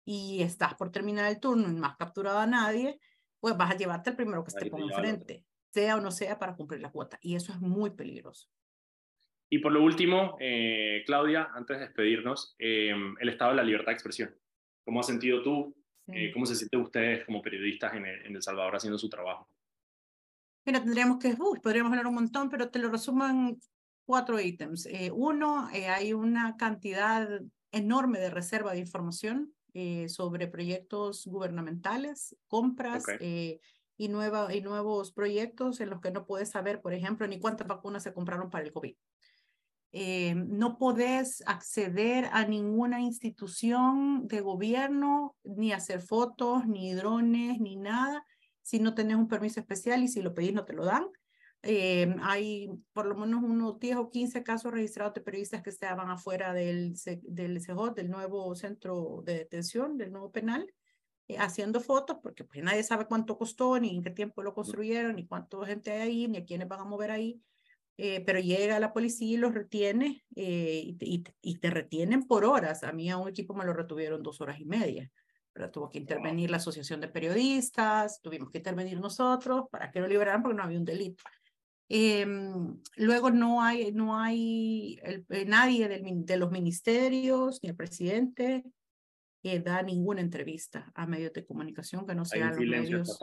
y 0.06 0.44
estás 0.44 0.76
por 0.76 0.92
terminar 0.92 1.26
el 1.26 1.40
turno 1.40 1.68
y 1.68 1.74
no 1.74 1.88
has 1.88 1.98
capturado 1.98 2.38
a 2.38 2.46
nadie, 2.46 3.00
pues 3.40 3.58
vas 3.58 3.72
a 3.72 3.76
llevarte 3.76 4.12
el 4.12 4.16
primero 4.16 4.44
que 4.44 4.50
esté 4.50 4.70
por 4.70 4.82
enfrente, 4.82 5.44
sea 5.74 5.96
o 5.96 6.00
no 6.00 6.12
sea 6.12 6.38
para 6.38 6.56
cumplir 6.56 6.80
la 6.80 6.92
cuota. 6.92 7.18
Y 7.24 7.34
eso 7.34 7.52
es 7.54 7.60
muy 7.60 7.90
peligroso. 7.90 8.50
Y 9.50 9.60
por 9.60 9.72
lo 9.72 9.84
último, 9.84 10.38
eh, 10.40 11.04
Claudia, 11.06 11.50
antes 11.54 11.78
de 11.78 11.86
despedirnos, 11.86 12.56
em, 12.60 13.16
el 13.20 13.30
estado 13.30 13.52
de 13.52 13.58
la 13.58 13.64
libertad 13.64 13.92
de 13.92 13.94
expresión. 13.94 14.36
¿Cómo 14.84 15.00
has 15.00 15.08
sentido 15.08 15.42
tú? 15.42 15.76
Eh, 16.08 16.32
¿Cómo 16.34 16.46
se 16.46 16.56
sienten 16.56 16.82
ustedes 16.82 17.26
como 17.26 17.42
periodistas 17.42 17.94
en 17.94 18.06
el, 18.06 18.42
Salvador 18.42 18.76
haciendo 18.76 18.98
su 18.98 19.10
trabajo? 19.10 19.50
Mira, 20.66 20.82
tendríamos 20.82 21.20
que, 21.20 21.36
podríamos 21.62 21.92
hablar 21.92 22.08
un 22.08 22.16
montón, 22.16 22.50
pero 22.50 22.70
te 22.70 22.80
lo 22.80 22.90
resumo 22.90 23.26
en 23.26 23.60
cuatro 24.06 24.40
ítems. 24.40 24.86
Eh, 24.86 25.12
uno, 25.14 25.68
hay 25.68 26.14
una 26.14 26.56
cantidad 26.58 27.42
enorme 27.72 28.20
de 28.20 28.30
reserva 28.30 28.74
de 28.74 28.80
información 28.80 29.54
eh, 29.80 30.10
sobre 30.10 30.48
proyectos 30.48 31.28
gubernamentales, 31.28 32.36
compras 32.48 33.04
eh, 33.20 33.60
y, 33.96 34.08
nueva, 34.08 34.52
y 34.52 34.62
nuevos 34.62 35.12
proyectos 35.12 35.80
en 35.82 35.92
los 35.92 36.02
que 36.02 36.10
no 36.10 36.26
puedes 36.26 36.50
saber, 36.50 36.82
por 36.82 36.94
ejemplo, 36.94 37.28
ni 37.28 37.40
cuántas 37.40 37.68
vacunas 37.68 38.02
se 38.02 38.12
compraron 38.12 38.50
para 38.50 38.66
el 38.66 38.72
COVID. 38.72 38.96
Eh, 40.00 40.36
no 40.36 40.78
podés 40.78 41.42
acceder 41.48 42.30
a 42.32 42.46
ninguna 42.46 43.02
institución 43.02 44.28
de 44.28 44.42
gobierno, 44.42 45.36
ni 45.44 45.74
hacer 45.74 46.02
fotos, 46.02 46.68
ni 46.68 46.94
drones, 46.94 47.60
ni 47.60 47.78
nada, 47.78 48.24
si 48.62 48.80
no 48.80 48.94
tenés 48.94 49.18
un 49.18 49.28
permiso 49.28 49.60
especial 49.60 50.04
y 50.04 50.08
si 50.08 50.22
lo 50.22 50.36
pedís 50.36 50.54
no 50.54 50.66
te 50.66 50.74
lo 50.74 50.86
dan. 50.86 51.08
Eh, 51.64 52.16
hay 52.22 52.70
por 52.94 53.08
lo 53.08 53.16
menos 53.16 53.44
unos 53.44 53.80
10 53.80 53.98
o 53.98 54.12
15 54.12 54.44
casos 54.44 54.72
registrados 54.72 55.16
de 55.16 55.22
periodistas 55.22 55.64
que 55.64 55.72
estaban 55.72 56.12
afuera 56.12 56.54
del, 56.54 56.94
del 57.24 57.60
CJ, 57.60 57.96
del 57.96 58.12
nuevo 58.12 58.54
centro 58.54 59.24
de 59.26 59.34
detención, 59.34 59.98
del 59.98 60.12
nuevo 60.12 60.32
penal, 60.32 60.72
eh, 61.28 61.40
haciendo 61.40 61.82
fotos, 61.82 62.18
porque 62.22 62.44
pues 62.44 62.64
nadie 62.64 62.84
sabe 62.84 63.08
cuánto 63.08 63.36
costó, 63.36 63.80
ni 63.80 63.96
en 63.96 64.04
qué 64.04 64.12
tiempo 64.12 64.44
lo 64.44 64.54
construyeron, 64.54 65.16
ni 65.16 65.26
cuánta 65.26 65.66
gente 65.66 65.90
hay 65.90 66.02
ahí, 66.02 66.28
ni 66.28 66.38
a 66.38 66.46
quiénes 66.46 66.68
van 66.68 66.82
a 66.82 66.86
mover 66.86 67.10
ahí. 67.10 67.42
Eh, 68.00 68.22
pero 68.26 68.40
llega 68.40 68.80
la 68.80 68.94
policía 68.94 69.34
y 69.34 69.38
los 69.38 69.56
retiene 69.56 70.24
y, 70.36 70.96
y, 71.00 71.24
y, 71.42 71.56
te 71.58 71.70
retienen 71.72 72.28
por 72.28 72.46
horas. 72.46 72.84
A 72.84 72.92
mí 72.92 73.10
a 73.10 73.18
un 73.18 73.28
equipo 73.28 73.56
me 73.56 73.66
lo 73.66 73.74
retuvieron 73.74 74.22
dos 74.22 74.40
horas 74.40 74.60
y 74.60 74.66
media. 74.66 75.12
Pero 75.52 75.72
tuvo 75.72 75.90
que 75.90 75.98
intervenir 75.98 76.52
la 76.52 76.58
Asociación 76.58 77.02
de 77.02 77.08
Periodistas, 77.08 78.22
tuvimos 78.22 78.52
que 78.52 78.60
intervenir 78.60 79.00
nosotros 79.00 79.66
para 79.72 79.90
que 79.90 80.00
lo 80.00 80.08
liberaran 80.08 80.44
porque 80.44 80.58
no 80.58 80.64
había 80.64 80.78
un 80.78 80.86
delito. 80.86 81.24
Em, 81.90 82.80
luego 82.98 83.32
no 83.32 83.64
hay, 83.64 83.92
no 83.94 84.20
hay 84.20 85.00
el, 85.02 85.26
eh, 85.30 85.46
nadie 85.46 85.88
del, 85.88 86.26
de 86.26 86.38
los 86.38 86.52
ministerios 86.52 87.60
ni 87.64 87.70
el 87.70 87.76
presidente 87.76 88.64
que 89.48 89.62
da 89.62 89.82
ninguna 89.82 90.20
entrevista 90.20 90.92
a 90.94 91.08
medios 91.08 91.32
de 91.32 91.46
comunicación 91.46 92.06
que 92.06 92.14
no 92.14 92.26
sean 92.26 92.50
los 92.50 92.60
medios 92.60 93.18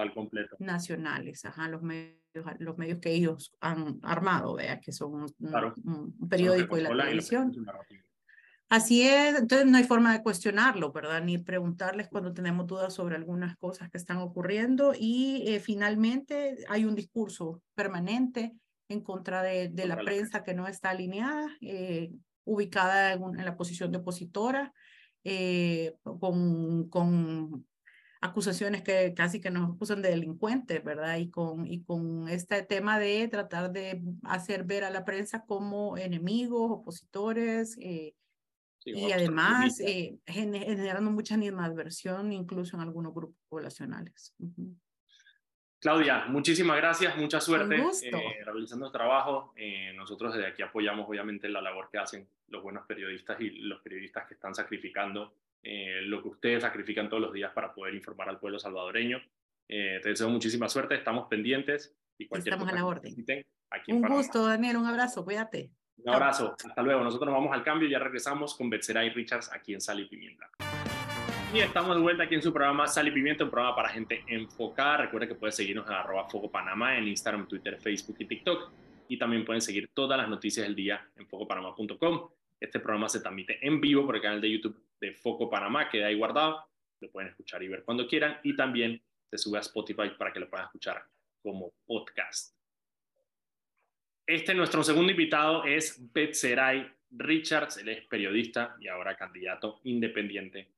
nacionales, 0.59 1.45
ajá, 1.45 1.69
los 1.69 1.83
medios, 1.83 2.17
los 2.61 2.79
medios 2.79 2.99
que 2.99 3.13
ellos 3.13 3.55
han 3.61 3.99
armado, 4.03 4.55
vea, 4.55 4.81
que 4.81 4.91
son 4.91 5.27
un, 5.39 6.29
periódico 6.31 6.79
y 6.79 6.81
la 6.81 6.89
televisión. 6.89 7.53
Así 8.71 9.03
es, 9.03 9.39
entonces 9.39 9.67
no 9.67 9.77
hay 9.77 9.85
forma 9.85 10.15
de 10.15 10.23
cuestionarlo, 10.23 10.93
¿verdad? 10.93 11.23
Ni 11.23 11.37
preguntarles 11.37 12.09
cuando 12.09 12.33
tenemos 12.33 12.67
dudas 12.67 12.95
sobre 12.95 13.17
algunas 13.17 13.55
cosas 13.59 13.91
que 13.91 13.99
están 13.99 14.17
ocurriendo 14.17 14.95
y 14.99 15.45
eh, 15.47 15.61
finalmente 15.61 16.57
hay 16.71 16.87
un 16.87 16.95
discurso 16.95 17.61
permanente 17.75 18.55
en 18.89 19.03
contra 19.03 19.43
de, 19.43 19.69
de 19.69 19.87
la, 19.87 19.97
prensa 19.97 20.43
que 20.43 20.55
no 20.55 20.67
está 20.69 20.89
alineada, 20.89 21.55
eh, 21.61 22.13
ubicada 22.45 23.13
en, 23.13 23.23
en, 23.39 23.45
la 23.45 23.59
posición 23.59 23.93
de 23.93 23.99
opositora, 23.99 24.73
eh, 25.25 25.97
con, 26.03 26.89
con 26.89 27.67
acusaciones 28.21 28.83
que 28.83 29.13
casi 29.15 29.41
que 29.41 29.51
nos 29.51 29.75
acusan 29.75 30.03
de 30.03 30.11
delincuentes, 30.11 30.83
¿verdad? 30.85 31.17
Y 31.19 31.31
con, 31.31 31.67
y 31.67 31.83
con 31.83 32.29
este 32.29 32.63
tema 32.63 32.99
de 32.99 33.29
tratar 33.29 33.73
de 33.73 34.03
hacer 34.23 34.65
ver 34.65 34.85
a 34.85 34.91
la 34.91 35.05
prensa 35.05 35.45
como 35.45 35.99
enemigos, 35.99 36.71
opositores, 36.71 37.77
eh, 37.81 38.15
y 38.85 39.13
además 39.13 39.81
eh, 39.81 40.19
generando 40.27 41.11
mucha 41.11 41.35
animadversión 41.35 42.33
incluso 42.33 42.77
en 42.77 42.83
algunos 42.83 43.15
grupos 43.15 43.37
poblacionales. 43.49 44.35
Claudia, 45.79 46.27
muchísimas 46.27 46.77
gracias, 46.77 47.17
mucha 47.17 47.41
suerte 47.41 47.77
eh, 47.77 48.45
realizando 48.45 48.87
el 48.87 48.93
trabajo. 48.93 49.53
Eh, 49.57 49.93
nosotros 49.95 50.35
desde 50.35 50.49
aquí 50.49 50.63
apoyamos 50.63 51.09
obviamente 51.09 51.49
la 51.49 51.61
labor 51.61 51.89
que 51.91 51.99
hacen 51.99 52.29
los 52.55 52.63
buenos 52.63 52.87
periodistas 52.87 53.41
y 53.41 53.51
los 53.51 53.81
periodistas 53.83 54.27
que 54.27 54.35
están 54.35 54.55
sacrificando 54.55 55.35
eh, 55.63 56.03
lo 56.03 56.23
que 56.23 56.29
ustedes 56.29 56.63
sacrifican 56.63 57.09
todos 57.09 57.23
los 57.23 57.33
días 57.33 57.53
para 57.53 57.75
poder 57.75 57.95
informar 57.95 58.29
al 58.29 58.39
pueblo 58.39 58.59
salvadoreño. 58.59 59.21
te 59.67 60.01
deseo 60.03 60.29
muchísima 60.29 60.69
suerte, 60.69 60.95
estamos 60.95 61.29
pendientes 61.29 61.97
y 62.19 62.27
cualquier 62.27 62.55
Estamos 62.55 62.73
a 62.73 62.77
la 62.77 62.87
orden. 62.87 63.15
un 63.89 64.03
gusto, 64.03 64.47
Daniel, 64.47 64.77
un 64.77 64.87
abrazo, 64.87 65.25
cuídate. 65.25 65.71
Un 65.99 66.13
abrazo, 66.13 66.55
hasta 66.65 66.83
luego. 66.83 67.03
Nosotros 67.03 67.27
nos 67.31 67.37
vamos 67.41 67.53
al 67.55 67.63
cambio 67.63 67.89
y 67.89 67.91
ya 67.91 67.99
regresamos 67.99 68.55
con 68.55 68.69
Betseray 68.69 69.11
Richards 69.11 69.51
aquí 69.53 69.75
en 69.75 69.81
Sal 69.81 70.01
y 70.01 70.07
Pimienta. 70.07 70.51
Y 71.53 71.61
estamos 71.61 71.95
de 71.97 72.03
vuelta 72.03 72.25
aquí 72.25 72.35
en 72.35 72.43
su 72.43 72.53
programa 72.53 72.87
Sal 72.89 73.09
y 73.09 73.13
Pimienta, 73.13 73.45
un 73.45 73.51
programa 73.51 73.77
para 73.77 73.89
gente 73.89 74.25
enfocada. 74.27 74.99
Recuerda 74.99 75.29
que 75.29 75.35
puedes 75.35 75.55
seguirnos 75.55 75.87
en 75.87 75.93
arroba 75.93 76.29
Foco 76.29 76.51
Panamá 76.51 76.99
en 76.99 77.07
Instagram, 77.07 77.47
Twitter, 77.47 77.81
Facebook 77.81 78.17
y 78.19 78.25
TikTok. 78.27 78.73
Y 79.09 79.19
también 79.19 79.45
pueden 79.45 79.63
seguir 79.63 79.89
todas 79.95 80.19
las 80.19 80.29
noticias 80.29 80.67
del 80.67 80.75
día 80.75 81.09
en 81.17 81.29
focopanamá.com. 81.29 82.29
Este 82.65 82.81
programa 82.81 83.09
se 83.09 83.21
transmite 83.21 83.59
en 83.61 83.81
vivo 83.81 84.07
por 84.07 84.17
el 84.17 84.23
canal 84.23 84.41
de 84.41 84.51
YouTube 84.51 84.83
de 84.99 85.13
Foco 85.13 85.51
Panamá, 85.51 85.91
queda 85.91 86.07
ahí 86.07 86.15
guardado. 86.15 86.67
Lo 87.01 87.11
pueden 87.11 87.29
escuchar 87.29 87.63
y 87.63 87.69
ver 87.69 87.85
cuando 87.85 88.09
quieran. 88.09 88.39
Y 88.43 88.57
también 88.57 89.03
se 89.31 89.37
sube 89.37 89.59
a 89.59 89.61
Spotify 89.61 90.11
para 90.17 90.33
que 90.33 90.41
lo 90.41 90.49
puedan 90.49 90.67
escuchar 90.67 91.05
como 91.43 91.75
podcast. 91.85 92.57
Este, 94.27 94.55
nuestro 94.55 94.83
segundo 94.83 95.11
invitado 95.11 95.65
es 95.65 95.99
Betseray 96.13 96.91
Richards. 97.11 97.77
Él 97.77 97.91
es 97.91 98.07
periodista 98.07 98.77
y 98.81 98.89
ahora 98.89 99.15
candidato 99.15 99.81
independiente 99.85 100.69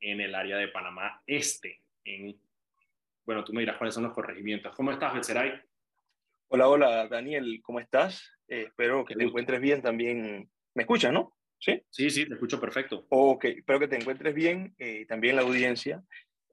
en 0.00 0.20
el 0.20 0.34
área 0.34 0.56
de 0.56 0.68
Panamá 0.68 1.22
Este. 1.26 1.80
En, 2.04 2.36
bueno, 3.24 3.44
tú 3.44 3.52
me 3.52 3.60
dirás 3.60 3.76
cuáles 3.76 3.94
son 3.94 4.02
los 4.02 4.12
corregimientos. 4.12 4.74
¿Cómo 4.74 4.90
estás, 4.90 5.14
Betseray? 5.14 5.62
Hola, 6.48 6.68
hola, 6.68 7.08
Daniel, 7.08 7.60
¿cómo 7.62 7.80
estás? 7.80 8.30
Eh, 8.48 8.64
espero 8.66 9.04
que 9.04 9.14
te 9.14 9.24
encuentres 9.24 9.60
bien 9.60 9.80
también. 9.80 10.50
¿Me 10.74 10.82
escuchas, 10.82 11.12
no? 11.12 11.36
Sí, 11.58 11.82
sí, 11.88 12.10
sí 12.10 12.26
te 12.26 12.34
escucho 12.34 12.60
perfecto. 12.60 13.06
Ok, 13.08 13.44
espero 13.46 13.80
que 13.80 13.88
te 13.88 13.96
encuentres 13.96 14.34
bien, 14.34 14.74
eh, 14.78 15.06
también 15.06 15.36
la 15.36 15.42
audiencia. 15.42 16.02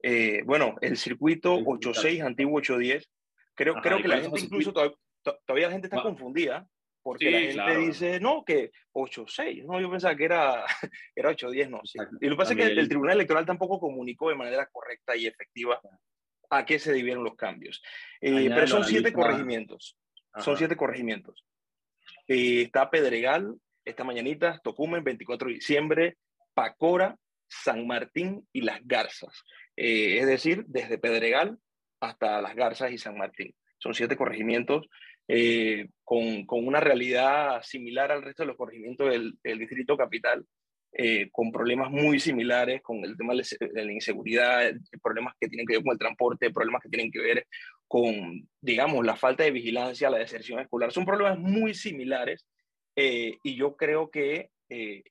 Eh, 0.02 0.42
bueno, 0.44 0.76
el 0.80 0.96
circuito 0.96 1.54
86, 1.54 2.22
antiguo 2.22 2.58
810, 2.58 3.10
creo, 3.54 3.74
creo 3.74 4.00
que 4.00 4.08
la 4.08 4.20
gente 4.20 4.40
incluso 4.40 4.72
todavía, 4.72 4.96
todavía, 5.46 5.66
la 5.66 5.72
gente 5.72 5.86
está 5.86 6.02
confundida 6.02 6.66
porque 7.02 7.52
la 7.54 7.68
gente 7.68 7.86
dice, 7.86 8.20
no, 8.20 8.44
que 8.44 8.70
8-6, 8.94 9.64
no, 9.64 9.80
yo 9.80 9.90
pensaba 9.90 10.16
que 10.16 10.24
era, 10.24 10.64
era 11.16 11.32
8-10, 11.32 11.68
no. 11.68 11.80
Sí. 11.84 11.98
Y 12.20 12.26
lo 12.26 12.32
que 12.32 12.36
pasa 12.36 12.52
es 12.52 12.58
que 12.58 12.80
el, 12.80 12.88
Tribunal 12.88 13.16
Electoral 13.16 13.44
tampoco 13.44 13.80
comunicó 13.80 14.28
de 14.28 14.36
manera 14.36 14.66
correcta 14.66 15.16
y 15.16 15.26
efectiva 15.26 15.80
a 16.50 16.64
qué 16.64 16.78
se 16.78 16.92
debieron 16.92 17.24
los 17.24 17.34
cambios. 17.34 17.82
Eh, 18.20 18.48
pero 18.48 18.66
son 18.66 18.84
siete 18.84 19.12
corregimientos, 19.12 19.98
son 20.38 20.56
siete 20.56 20.76
corregimientos. 20.76 21.44
Está 22.26 22.88
Pedregal, 22.88 23.56
esta 23.84 24.04
mañanita, 24.04 24.60
Tocumen, 24.62 25.04
24 25.04 25.48
de 25.48 25.54
diciembre, 25.54 26.16
Pacora, 26.54 27.16
San 27.48 27.86
Martín 27.86 28.46
y 28.52 28.62
Las 28.62 28.80
Garzas. 28.84 29.44
Eh, 29.76 30.18
es 30.18 30.26
decir, 30.26 30.64
desde 30.66 30.98
Pedregal 30.98 31.58
hasta 32.00 32.40
Las 32.40 32.54
Garzas 32.54 32.92
y 32.92 32.98
San 32.98 33.16
Martín. 33.16 33.54
Son 33.78 33.94
siete 33.94 34.16
corregimientos 34.16 34.86
eh, 35.28 35.88
con, 36.04 36.46
con, 36.46 36.66
una 36.66 36.80
realidad 36.80 37.62
similar 37.62 38.10
al 38.12 38.22
resto 38.22 38.42
de 38.42 38.48
los 38.48 38.56
corregimientos 38.56 39.10
del, 39.10 39.58
Distrito 39.58 39.96
Capital, 39.96 40.44
eh, 40.92 41.30
con 41.30 41.50
problemas 41.52 41.90
muy 41.90 42.20
similares, 42.20 42.82
con 42.82 43.04
el 43.04 43.16
tema 43.16 43.34
de 43.34 43.84
la 43.84 43.92
inseguridad, 43.92 44.72
problemas 45.02 45.34
que 45.40 45.48
tienen 45.48 45.66
que 45.66 45.74
ver 45.74 45.84
con 45.84 45.92
el 45.92 45.98
transporte, 45.98 46.50
problemas 46.50 46.82
que 46.82 46.90
tienen 46.90 47.10
que 47.10 47.20
ver 47.20 47.46
con, 47.86 48.48
digamos, 48.60 49.04
la 49.04 49.16
falta 49.16 49.44
de 49.44 49.50
vigilancia, 49.52 50.10
la 50.10 50.18
deserción 50.18 50.60
escolar. 50.60 50.92
Son 50.92 51.04
problemas 51.04 51.38
muy 51.38 51.74
similares 51.74 52.46
eh, 52.96 53.38
y 53.42 53.56
yo 53.56 53.76
creo 53.76 54.10
que 54.10 54.50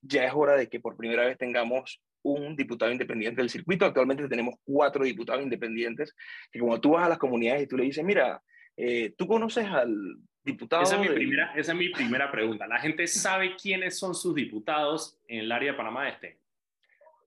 ya 0.02 0.26
es 0.26 0.34
hora 0.34 0.56
de 0.56 0.68
que 0.68 0.80
por 0.80 0.98
primera 0.98 1.24
vez 1.24 1.38
tengamos 1.38 2.02
un 2.24 2.56
diputado 2.56 2.92
independiente 2.92 3.42
del 3.42 3.50
circuito. 3.52 3.86
Actualmente 3.86 4.28
tenemos 4.28 4.56
cuatro 4.64 5.04
diputados 5.04 5.44
independientes 5.44 6.16
que 6.52 6.60
como 6.60 6.82
tú 6.82 6.92
vas 6.92 7.06
a 7.06 7.10
las 7.10 7.20
comunidades 7.20 7.62
y 7.62 7.68
tú 7.68 7.78
le 7.78 7.84
dices, 7.84 8.04
mira, 8.04 8.42
eh, 8.78 9.14
¿Tú 9.18 9.28
conoces 9.28 9.66
al 9.68 10.18
diputado? 10.44 10.84
Esa 10.84 10.96
es, 10.96 11.02
mi 11.02 11.16
primera, 11.16 11.54
esa 11.56 11.72
es 11.74 11.78
mi 11.78 11.90
primera 11.90 12.32
pregunta. 12.32 12.68
¿La 12.68 12.80
gente 12.80 13.08
sabe 13.08 13.56
quiénes 13.56 13.98
son 13.98 14.16
sus 14.16 14.34
diputados 14.34 15.20
en 15.28 15.40
el 15.42 15.52
área 15.52 15.72
de 15.72 15.78
Panamá 15.78 16.10
Este? 16.10 16.40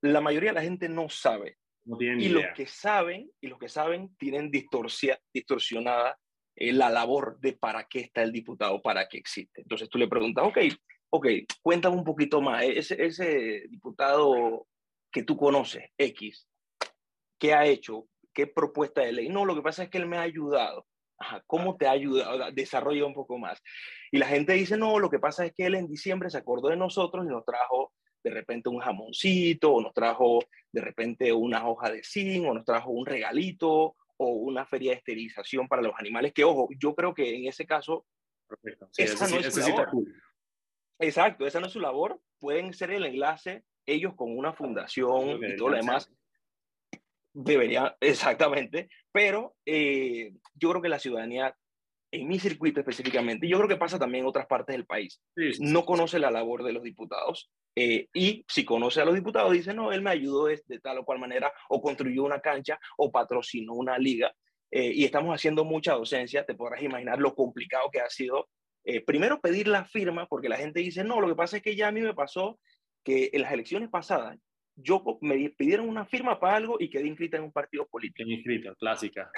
La 0.00 0.20
mayoría 0.20 0.50
de 0.50 0.54
la 0.54 0.62
gente 0.62 0.88
no 0.88 1.08
sabe. 1.08 1.58
No 1.84 1.98
y 2.00 2.28
los 2.30 2.46
que 2.54 2.66
saben, 2.66 3.30
y 3.42 3.46
los 3.46 3.58
que 3.58 3.68
saben 3.68 4.16
tienen 4.16 4.50
distorsionada 4.50 6.18
eh, 6.56 6.72
la 6.72 6.90
labor 6.90 7.38
de 7.40 7.52
para 7.54 7.84
qué 7.84 8.00
está 8.00 8.22
el 8.22 8.32
diputado, 8.32 8.80
para 8.82 9.08
qué 9.08 9.18
existe. 9.18 9.62
Entonces 9.62 9.88
tú 9.88 9.98
le 9.98 10.08
preguntas, 10.08 10.44
ok, 10.46 10.58
ok, 11.10 11.26
cuéntame 11.62 11.96
un 11.96 12.04
poquito 12.04 12.40
más, 12.40 12.62
e-, 12.62 12.78
ese, 12.78 13.04
ese 13.04 13.64
diputado 13.68 14.66
que 15.10 15.22
tú 15.22 15.36
conoces, 15.36 15.90
X, 15.96 16.48
¿qué 17.38 17.54
ha 17.54 17.66
hecho? 17.66 18.06
¿Qué 18.32 18.46
propuesta 18.46 19.02
de 19.02 19.12
ley? 19.12 19.28
No, 19.28 19.44
lo 19.44 19.54
que 19.54 19.62
pasa 19.62 19.84
es 19.84 19.90
que 19.90 19.98
él 19.98 20.06
me 20.06 20.16
ha 20.16 20.22
ayudado. 20.22 20.86
¿cómo 21.46 21.76
te 21.76 21.86
ha 21.86 21.92
ayudado? 21.92 22.50
Desarrolla 22.52 23.06
un 23.06 23.14
poco 23.14 23.38
más. 23.38 23.62
Y 24.10 24.18
la 24.18 24.26
gente 24.26 24.52
dice, 24.52 24.76
no, 24.76 24.98
lo 24.98 25.10
que 25.10 25.18
pasa 25.18 25.46
es 25.46 25.52
que 25.54 25.66
él 25.66 25.74
en 25.74 25.88
diciembre 25.88 26.30
se 26.30 26.38
acordó 26.38 26.68
de 26.68 26.76
nosotros 26.76 27.24
y 27.24 27.28
nos 27.28 27.44
trajo 27.44 27.92
de 28.22 28.30
repente 28.30 28.70
un 28.70 28.78
jamoncito, 28.78 29.72
o 29.72 29.82
nos 29.82 29.92
trajo 29.92 30.40
de 30.72 30.80
repente 30.80 31.32
una 31.32 31.68
hoja 31.68 31.90
de 31.90 32.02
zinc, 32.02 32.48
o 32.48 32.54
nos 32.54 32.64
trajo 32.64 32.90
un 32.90 33.04
regalito, 33.04 33.96
o 34.16 34.28
una 34.28 34.66
feria 34.66 34.92
de 34.92 34.98
esterilización 34.98 35.68
para 35.68 35.82
los 35.82 35.94
animales, 35.98 36.32
que 36.32 36.44
ojo, 36.44 36.68
yo 36.78 36.94
creo 36.94 37.14
que 37.14 37.34
en 37.34 37.46
ese 37.46 37.66
caso, 37.66 38.06
esa 38.96 39.28
no 39.28 39.38
es 39.38 39.52
su 39.52 39.60
labor. 39.60 39.90
Exacto, 40.98 41.46
esa 41.46 41.60
no 41.60 41.66
es 41.66 41.72
su 41.72 41.80
labor. 41.80 42.20
Pueden 42.38 42.72
ser 42.72 42.90
el 42.90 43.04
enlace 43.04 43.64
ellos 43.86 44.14
con 44.14 44.36
una 44.36 44.52
fundación 44.52 45.42
y 45.44 45.56
todo 45.56 45.70
lo 45.70 45.76
demás 45.76 46.10
debería, 47.34 47.96
exactamente, 48.00 48.88
pero 49.12 49.56
eh, 49.66 50.32
yo 50.54 50.70
creo 50.70 50.82
que 50.82 50.88
la 50.88 50.98
ciudadanía, 50.98 51.56
en 52.14 52.28
mi 52.28 52.38
circuito 52.38 52.80
específicamente, 52.80 53.48
yo 53.48 53.56
creo 53.56 53.68
que 53.68 53.76
pasa 53.76 53.98
también 53.98 54.24
en 54.24 54.28
otras 54.28 54.46
partes 54.46 54.74
del 54.74 54.86
país, 54.86 55.20
no 55.58 55.84
conoce 55.84 56.18
la 56.18 56.30
labor 56.30 56.62
de 56.62 56.72
los 56.72 56.82
diputados 56.82 57.50
eh, 57.76 58.08
y 58.14 58.44
si 58.48 58.64
conoce 58.64 59.00
a 59.00 59.04
los 59.04 59.14
diputados 59.14 59.52
dice, 59.52 59.74
no, 59.74 59.92
él 59.92 60.00
me 60.02 60.10
ayudó 60.10 60.46
de, 60.46 60.62
tal 60.82 60.98
o 60.98 61.04
cual 61.04 61.18
manera, 61.18 61.52
o 61.68 61.82
construyó 61.82 62.22
una 62.24 62.40
cancha, 62.40 62.78
o 62.96 63.10
patrocinó 63.10 63.74
una 63.74 63.98
liga, 63.98 64.32
eh, 64.70 64.92
y 64.94 65.04
estamos 65.04 65.34
haciendo 65.34 65.64
mucha 65.64 65.94
docencia, 65.94 66.46
te 66.46 66.54
podrás 66.54 66.82
imaginar 66.82 67.18
lo 67.18 67.34
complicado 67.34 67.90
que 67.92 68.00
ha 68.00 68.08
sido. 68.08 68.48
primero 69.06 69.40
pedir 69.40 69.66
la 69.66 69.84
firma, 69.84 70.26
porque 70.26 70.48
la 70.48 70.56
gente 70.56 70.80
dice, 70.80 71.04
no, 71.04 71.20
lo 71.20 71.28
que 71.28 71.34
pasa 71.34 71.56
es 71.56 71.62
que 71.62 71.74
ya 71.74 71.88
a 71.88 71.92
mí 71.92 72.00
me 72.00 72.14
pasó 72.14 72.60
que 73.02 73.30
en 73.32 73.42
las 73.42 73.52
elecciones 73.52 73.88
pasadas 73.88 74.38
yo 74.76 75.02
me 75.20 75.50
pidieron 75.50 75.88
una 75.88 76.04
firma 76.04 76.38
para 76.38 76.56
algo 76.56 76.76
y 76.78 76.90
quedé 76.90 77.06
inscrita 77.06 77.36
en 77.36 77.44
un 77.44 77.52
partido 77.52 77.86
político. 77.86 78.28
Inscrita, 78.28 78.74
clásica. 78.78 79.30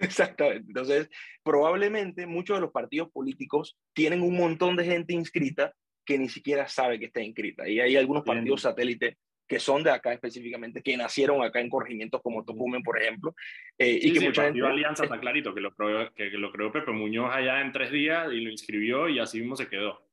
Exactamente. 0.04 0.64
Entonces, 0.68 1.08
probablemente 1.42 2.26
muchos 2.26 2.56
de 2.56 2.62
los 2.62 2.72
partidos 2.72 3.10
políticos 3.10 3.76
tienen 3.92 4.22
un 4.22 4.36
montón 4.36 4.76
de 4.76 4.84
gente 4.84 5.12
inscrita 5.12 5.74
que 6.04 6.18
ni 6.18 6.28
siquiera 6.28 6.66
sabe 6.68 6.98
que 6.98 7.06
está 7.06 7.22
inscrita. 7.22 7.68
Y 7.68 7.80
hay 7.80 7.96
algunos 7.96 8.24
partidos 8.24 8.62
satélites 8.62 9.16
que 9.46 9.58
son 9.58 9.82
de 9.82 9.90
acá 9.90 10.12
específicamente, 10.12 10.80
que 10.80 10.96
nacieron 10.96 11.42
acá 11.42 11.60
en 11.60 11.68
corregimientos 11.68 12.22
como 12.22 12.44
Tocumen, 12.44 12.82
por 12.82 13.00
ejemplo. 13.00 13.34
Eh, 13.76 13.98
y 14.00 14.12
que 14.12 14.20
mucha 14.20 14.44
gente... 14.44 14.64
Alianza 14.64 15.04
está 15.04 15.18
clarito, 15.18 15.52
que 15.52 15.60
lo, 15.60 15.74
creó, 15.74 16.12
que 16.14 16.30
lo 16.30 16.52
creó 16.52 16.70
Pepe 16.70 16.92
Muñoz 16.92 17.34
allá 17.34 17.60
en 17.60 17.72
tres 17.72 17.90
días 17.90 18.32
y 18.32 18.40
lo 18.40 18.50
inscribió 18.50 19.08
y 19.08 19.18
así 19.18 19.40
mismo 19.40 19.56
se 19.56 19.68
quedó. 19.68 20.08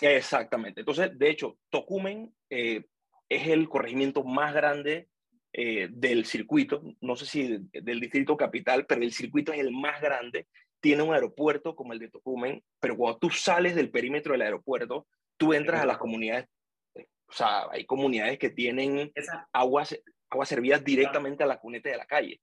Exactamente. 0.00 0.80
Entonces, 0.80 1.16
de 1.18 1.28
hecho, 1.28 1.58
Tocumen 1.68 2.34
eh, 2.48 2.86
es 3.28 3.48
el 3.48 3.68
corregimiento 3.68 4.24
más 4.24 4.54
grande 4.54 5.08
eh, 5.52 5.88
del 5.90 6.26
circuito, 6.26 6.82
no 7.00 7.16
sé 7.16 7.26
si 7.26 7.58
del 7.72 7.98
distrito 7.98 8.36
capital, 8.36 8.86
pero 8.86 9.02
el 9.02 9.12
circuito 9.12 9.52
es 9.52 9.58
el 9.58 9.72
más 9.72 10.00
grande. 10.00 10.46
Tiene 10.80 11.02
un 11.02 11.12
aeropuerto 11.12 11.74
como 11.74 11.92
el 11.92 11.98
de 11.98 12.08
Tocumen, 12.08 12.62
pero 12.78 12.96
cuando 12.96 13.18
tú 13.18 13.30
sales 13.30 13.74
del 13.74 13.90
perímetro 13.90 14.32
del 14.32 14.42
aeropuerto, 14.42 15.06
tú 15.36 15.52
entras 15.52 15.82
a 15.82 15.86
las 15.86 15.98
comunidades, 15.98 16.46
o 16.94 17.32
sea, 17.32 17.68
hay 17.70 17.84
comunidades 17.84 18.38
que 18.38 18.50
tienen 18.50 19.12
aguas, 19.52 19.98
aguas 20.30 20.48
servidas 20.48 20.84
directamente 20.84 21.42
a 21.42 21.46
la 21.46 21.58
cuneta 21.58 21.90
de 21.90 21.96
la 21.96 22.06
calle. 22.06 22.40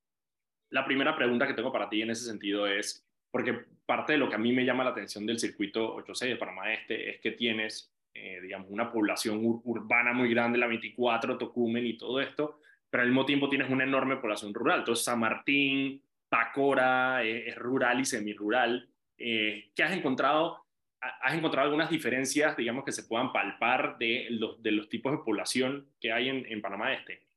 La 0.70 0.86
primera 0.86 1.16
pregunta 1.16 1.48
que 1.48 1.54
tengo 1.54 1.72
para 1.72 1.90
ti 1.90 2.02
en 2.02 2.10
ese 2.10 2.26
sentido 2.26 2.68
es, 2.68 3.06
porque 3.32 3.54
parte 3.86 4.14
de 4.14 4.20
lo 4.20 4.30
que 4.30 4.36
a 4.36 4.40
mí 4.40 4.52
me 4.52 4.66
llama 4.66 4.84
la 4.84 4.90
atención 4.90 5.26
del 5.26 5.40
circuito 5.40 5.96
86 5.96 6.34
de 6.34 6.38
Panamá 6.38 6.74
Este 6.74 7.10
es 7.10 7.22
que 7.22 7.32
tienes, 7.32 7.94
eh, 8.14 8.42
digamos, 8.42 8.70
una 8.70 8.92
población 8.92 9.40
urbana 9.44 10.12
muy 10.12 10.30
grande, 10.30 10.58
la 10.58 10.68
24, 10.68 11.38
Tocumen 11.38 11.86
y 11.86 11.98
todo 11.98 12.20
esto, 12.20 12.60
pero 12.90 13.04
al 13.04 13.10
mismo 13.10 13.26
tiempo 13.26 13.50
tienes 13.50 13.70
una 13.70 13.84
enorme 13.84 14.18
población 14.18 14.54
rural. 14.54 14.80
Entonces, 14.80 15.06
San 15.06 15.20
Martín, 15.20 16.02
Pacora, 16.30 17.24
eh, 17.24 17.50
es 17.50 17.56
rural 17.56 18.00
y 18.00 18.06
semirural. 18.06 18.90
Eh, 19.18 19.72
¿Qué 19.76 19.84
has 19.84 19.94
encontrado? 19.94 20.66
¿Has 21.00 21.36
encontrado 21.36 21.66
algunas 21.66 21.90
diferencias, 21.90 22.58
digamos, 22.58 22.84
que 22.84 22.92
se 22.92 23.04
puedan 23.04 23.32
palpar 23.32 23.98
de 23.98 24.28
los, 24.32 24.62
de 24.62 24.72
los 24.72 24.90
tipos 24.90 25.12
de 25.12 25.20
población 25.20 25.88
que 26.00 26.12
hay 26.12 26.30
en, 26.30 26.46
en 26.48 26.62
Panamá 26.62 26.94
Este? 26.94 27.28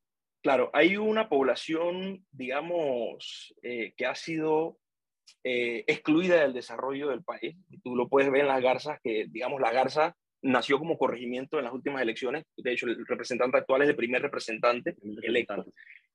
Claro, 0.43 0.71
hay 0.73 0.97
una 0.97 1.29
población, 1.29 2.25
digamos, 2.33 3.55
eh, 3.63 3.93
que 3.95 4.07
ha 4.07 4.15
sido 4.15 4.79
eh, 5.45 5.85
excluida 5.87 6.41
del 6.41 6.55
desarrollo 6.55 7.11
del 7.11 7.23
país. 7.23 7.57
Tú 7.83 7.95
lo 7.95 8.09
puedes 8.09 8.31
ver 8.31 8.43
en 8.43 8.49
las 8.49 8.63
garzas, 8.63 8.99
que, 9.03 9.27
digamos, 9.29 9.61
la 9.61 9.71
garza 9.71 10.17
nació 10.43 10.79
como 10.79 10.99
corregimiento 10.99 11.59
en 11.59 11.65
las 11.65 11.73
últimas 11.73 12.03
elecciones. 12.03 12.45
De 12.57 12.73
hecho, 12.73 12.87
el 12.87 13.07
representante 13.07 13.59
actual 13.59 13.83
es 13.83 13.89
el 13.89 13.97
primer 13.97 14.23
representante 14.23 14.97
electo. 15.23 15.67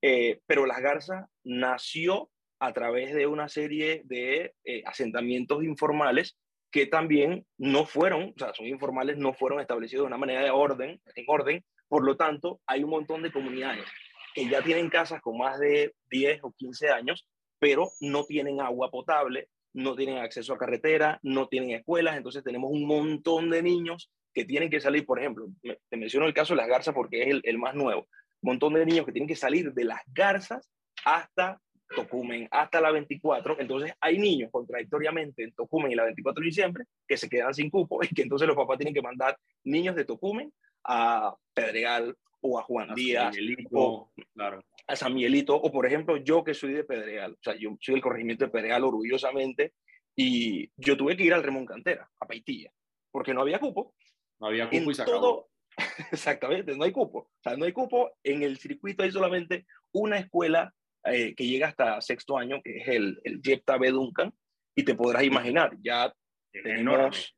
Eh, 0.02 0.40
pero 0.46 0.66
las 0.66 0.82
garzas 0.82 1.26
nació 1.44 2.30
a 2.60 2.74
través 2.74 3.14
de 3.14 3.28
una 3.28 3.50
serie 3.50 4.02
de 4.06 4.54
asentamientos 4.86 5.64
informales 5.64 6.38
que 6.76 6.88
también 6.88 7.46
no 7.58 7.86
fueron, 7.86 8.34
o 8.36 8.38
sea, 8.38 8.54
son 8.54 8.68
informales, 8.68 9.18
no 9.18 9.34
fueron 9.34 9.62
establecidos 9.62 10.04
de 10.04 10.08
una 10.08 10.18
manera 10.18 10.44
de 10.44 10.50
orden, 10.50 11.02
en 11.16 11.26
orden. 11.26 11.64
Por 11.88 12.04
lo 12.04 12.18
tanto, 12.18 12.60
hay 12.66 12.84
un 12.84 12.90
montón 12.90 13.24
de 13.24 13.32
comunidades 13.32 13.86
que 14.34 14.50
ya 14.50 14.62
tienen 14.62 14.90
casas 14.90 15.22
con 15.22 15.38
más 15.38 15.58
de 15.58 15.94
10 16.10 16.44
o 16.44 16.52
15 16.52 16.90
años, 16.90 17.30
pero 17.60 17.92
no 18.02 18.26
tienen 18.26 18.60
agua 18.60 18.92
potable, 18.92 19.48
no 19.76 19.94
tienen 19.94 20.18
acceso 20.20 20.54
a 20.54 20.58
carretera, 20.58 21.20
no 21.22 21.48
tienen 21.48 21.72
escuelas, 21.72 22.16
entonces 22.16 22.44
tenemos 22.44 22.72
un 22.72 22.88
montón 22.88 23.50
de 23.50 23.62
niños 23.62 24.10
que 24.34 24.46
tienen 24.46 24.70
que 24.70 24.80
salir, 24.80 25.06
por 25.06 25.20
ejemplo, 25.20 25.48
te 25.62 25.98
menciono 25.98 26.26
el 26.26 26.34
caso 26.34 26.54
de 26.54 26.62
las 26.62 26.68
garzas 26.68 26.94
porque 26.96 27.24
es 27.24 27.42
el, 27.44 27.58
más 27.58 27.76
nuevo, 27.76 28.08
un 28.42 28.52
montón 28.52 28.74
de 28.74 28.86
niños 28.86 29.06
que 29.06 29.12
tienen 29.12 29.28
que 29.28 29.36
salir 29.36 29.74
de 29.74 29.84
las 29.84 30.00
garzas 30.08 30.72
hasta 31.04 31.62
Tocumen, 31.94 32.48
hasta 32.52 32.82
la 32.82 32.92
24, 32.92 33.60
entonces 33.60 33.94
hay 34.00 34.18
niños 34.18 34.50
contradictoriamente 34.50 35.44
en 35.44 35.54
Tocumen 35.54 35.92
y 35.92 35.96
la 35.96 36.06
24 36.06 36.42
de 36.42 36.46
diciembre 36.46 36.86
que 37.06 37.18
se 37.18 37.30
quedan 37.30 37.54
sin 37.54 37.70
cupo 37.70 38.00
y 38.02 38.08
que 38.08 38.24
entonces 38.24 38.48
los 38.48 38.58
papás 38.58 38.78
tienen 38.78 38.94
que 38.94 39.02
mandar 39.02 39.38
niños 39.66 39.96
de 39.96 40.06
Tocumen 40.06 40.52
a 40.86 41.36
Pedregal 41.54 42.16
o 42.40 42.60
a 42.60 42.64
Juan 42.64 42.96
Díaz, 42.96 43.36
o 43.72 44.10
claro. 44.34 44.64
A 44.88 44.96
San 44.96 45.14
Miguelito, 45.14 45.56
o 45.56 45.72
por 45.72 45.86
ejemplo 45.86 46.18
yo 46.18 46.44
que 46.44 46.54
soy 46.54 46.74
de 46.74 46.84
Pedregal, 46.84 47.34
o 47.34 47.40
sea, 47.42 47.56
yo 47.56 47.76
soy 47.80 47.96
del 47.96 48.04
corregimiento 48.04 48.46
de 48.46 48.52
Pedregal 48.52 48.84
orgullosamente, 48.84 49.74
y 50.16 50.70
yo 50.78 50.96
tuve 50.96 51.18
que 51.18 51.24
ir 51.24 51.34
al 51.34 51.44
Remón 51.44 51.66
Cantera, 51.66 52.10
a 52.20 52.26
Paitilla, 52.26 52.72
porque 53.12 53.34
no 53.34 53.42
había 53.42 53.60
cupo. 53.60 53.94
No 54.40 54.48
había 54.48 54.70
cupo 54.70 54.92
y 54.92 54.96
se 54.96 55.06
todo, 55.06 55.50
Exactamente, 56.12 56.76
no 56.76 56.84
hay 56.84 56.92
cupo. 56.92 57.20
O 57.20 57.42
sea, 57.42 57.56
no 57.56 57.66
hay 57.66 57.74
cupo. 57.74 58.12
En 58.24 58.44
el 58.44 58.58
circuito 58.58 59.04
hay 59.04 59.12
solamente 59.12 59.66
una 59.92 60.18
escuela 60.18 60.74
eh, 61.04 61.36
que 61.36 61.46
llega 61.46 61.68
hasta 61.68 62.02
sexto 62.02 62.38
año, 62.38 62.62
que 62.64 62.78
es 62.78 62.88
el, 62.88 63.20
el 63.24 63.42
Jepta 63.44 63.78
B. 63.78 63.92
Duncan, 63.92 64.34
y 64.76 64.84
te 64.84 64.96
podrás 64.96 65.24
imaginar, 65.24 65.76
ya 65.82 66.14
tenemos 66.52 67.36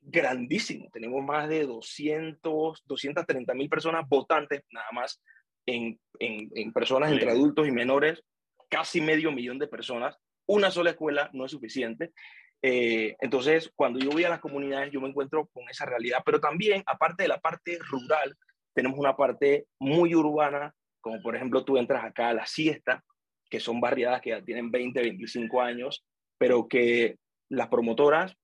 grandísimo. 0.00 0.88
Tenemos 0.92 1.22
más 1.22 1.48
de 1.48 1.66
200, 1.66 2.82
230 2.84 3.54
mil 3.54 3.68
personas 3.68 4.08
votantes 4.08 4.62
nada 4.70 4.88
más 4.92 5.22
en, 5.66 5.98
en, 6.18 6.72
personas 6.72 7.12
entre 7.12 7.30
adultos 7.30 7.66
y 7.66 7.70
menores, 7.70 8.22
casi 8.68 9.00
medio 9.00 9.32
millón 9.32 9.58
de 9.58 9.68
personas. 9.68 10.16
Una 10.46 10.70
sola 10.70 10.90
escuela 10.90 11.30
no 11.32 11.44
es 11.44 11.52
suficiente. 11.52 12.12
Eh, 12.62 13.16
entonces, 13.20 13.70
cuando 13.74 13.98
yo 13.98 14.10
voy 14.10 14.24
a 14.24 14.28
las 14.28 14.40
comunidades, 14.40 14.92
yo 14.92 15.00
me 15.00 15.08
encuentro 15.08 15.48
con 15.52 15.68
esa 15.68 15.86
realidad, 15.86 16.22
pero 16.24 16.40
también, 16.40 16.82
aparte 16.86 17.22
de 17.22 17.28
la 17.28 17.40
parte 17.40 17.78
rural, 17.80 18.36
tenemos 18.74 18.98
una 18.98 19.16
parte 19.16 19.66
muy 19.78 20.14
urbana, 20.14 20.74
como 21.00 21.20
por 21.22 21.36
ejemplo 21.36 21.64
tú 21.64 21.78
entras 21.78 22.04
acá 22.04 22.28
a 22.28 22.34
la 22.34 22.46
siesta, 22.46 23.02
que 23.48 23.60
son 23.60 23.80
barriadas 23.80 24.20
que 24.20 24.30
ya 24.30 24.42
tienen 24.42 24.70
20, 24.70 25.00
25 25.00 25.60
años, 25.60 26.04
pero 26.38 26.68
que 26.68 27.16
las 27.48 27.68
promotoras 27.68 28.36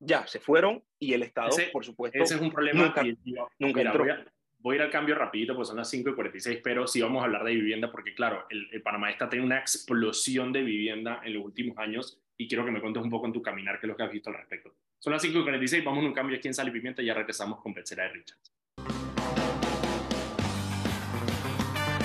ya 0.00 0.26
se 0.26 0.40
fueron 0.40 0.82
y 0.98 1.14
el 1.14 1.22
Estado, 1.22 1.56
por 1.72 1.84
supuesto, 1.84 2.22
ese 2.22 2.34
es 2.34 2.40
un 2.40 2.50
problema 2.50 2.86
nunca, 2.86 3.02
nunca 3.58 3.80
entró. 3.80 4.04
Voy, 4.04 4.10
a, 4.10 4.24
ir 4.74 4.82
al 4.82 4.90
cambio 4.90 5.14
rapidito, 5.14 5.54
pues 5.54 5.68
son 5.68 5.76
las 5.76 5.88
5 5.90 6.10
y 6.10 6.14
46, 6.14 6.60
pero 6.62 6.86
sí 6.86 7.00
vamos 7.00 7.22
a 7.22 7.24
hablar 7.24 7.44
de 7.44 7.54
vivienda 7.54 7.90
porque, 7.90 8.14
claro, 8.14 8.46
el, 8.50 8.82
Panamá 8.82 9.10
está 9.10 9.28
teniendo 9.28 9.46
una 9.54 9.60
explosión 9.60 10.52
de 10.52 10.62
vivienda 10.62 11.20
en 11.24 11.34
los 11.34 11.44
últimos 11.44 11.78
años 11.78 12.20
y 12.36 12.46
quiero 12.46 12.64
que 12.64 12.70
me 12.70 12.80
cuentes 12.80 13.02
un 13.02 13.10
poco 13.10 13.26
en 13.26 13.32
tu 13.32 13.42
caminar 13.42 13.80
qué 13.80 13.86
es 13.86 13.88
lo 13.88 13.96
que 13.96 14.02
has 14.02 14.12
visto 14.12 14.30
al 14.30 14.36
respecto. 14.36 14.74
Son 14.98 15.12
las 15.12 15.22
5 15.22 15.38
y 15.38 15.42
46, 15.42 15.84
vamos 15.84 16.04
a 16.04 16.06
un 16.06 16.12
cambio 16.12 16.36
aquí 16.36 16.48
en 16.48 16.54
Sal 16.54 16.68
y 16.68 16.70
Pimienta 16.72 17.02
y 17.02 17.06
ya 17.06 17.14
regresamos 17.14 17.60
con 17.60 17.72
Becerra 17.72 18.04
de 18.04 18.10
Richards. 18.10 18.52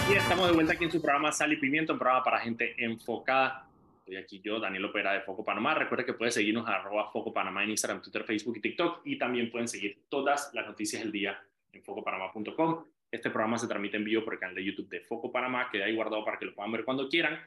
Y 0.10 0.14
estamos 0.14 0.48
de 0.48 0.54
vuelta 0.54 0.74
aquí 0.74 0.86
en 0.86 0.92
su 0.92 1.02
programa 1.02 1.32
Sal 1.32 1.52
y 1.52 1.58
Pimienta, 1.58 1.94
un 1.94 2.00
programa 2.00 2.24
para 2.24 2.40
gente 2.40 2.76
enfocada 2.78 3.68
Estoy 4.06 4.18
aquí 4.18 4.40
yo, 4.40 4.60
Daniel 4.60 4.86
Opera 4.86 5.14
de 5.14 5.22
Foco 5.22 5.44
Panamá. 5.44 5.74
Recuerda 5.74 6.06
que 6.06 6.14
pueden 6.14 6.32
seguirnos 6.32 6.68
a 6.68 6.76
arroba 6.76 7.10
Foco 7.12 7.34
Panamá 7.34 7.64
en 7.64 7.72
Instagram, 7.72 8.04
Twitter, 8.04 8.24
Facebook 8.24 8.58
y 8.58 8.62
TikTok. 8.62 9.02
Y 9.04 9.18
también 9.18 9.50
pueden 9.50 9.68
seguir 9.68 9.98
todas 10.10 10.52
las 10.54 10.68
noticias 10.68 11.02
del 11.02 11.12
día 11.12 11.44
en 11.76 11.84
focopanamá.com. 11.84 12.86
Este 13.12 13.30
programa 13.30 13.58
se 13.58 13.68
transmite 13.68 13.98
en 13.98 14.04
vivo 14.04 14.24
por 14.24 14.34
el 14.34 14.40
canal 14.40 14.56
de 14.56 14.64
YouTube 14.64 14.90
de 14.90 15.02
Foco 15.02 15.32
Panamá. 15.32 15.70
Queda 15.72 15.86
ahí 15.86 15.96
guardado 15.96 16.24
para 16.26 16.40
que 16.40 16.46
lo 16.46 16.56
puedan 16.56 16.72
ver 16.72 16.84
cuando 16.84 17.08
quieran. 17.08 17.40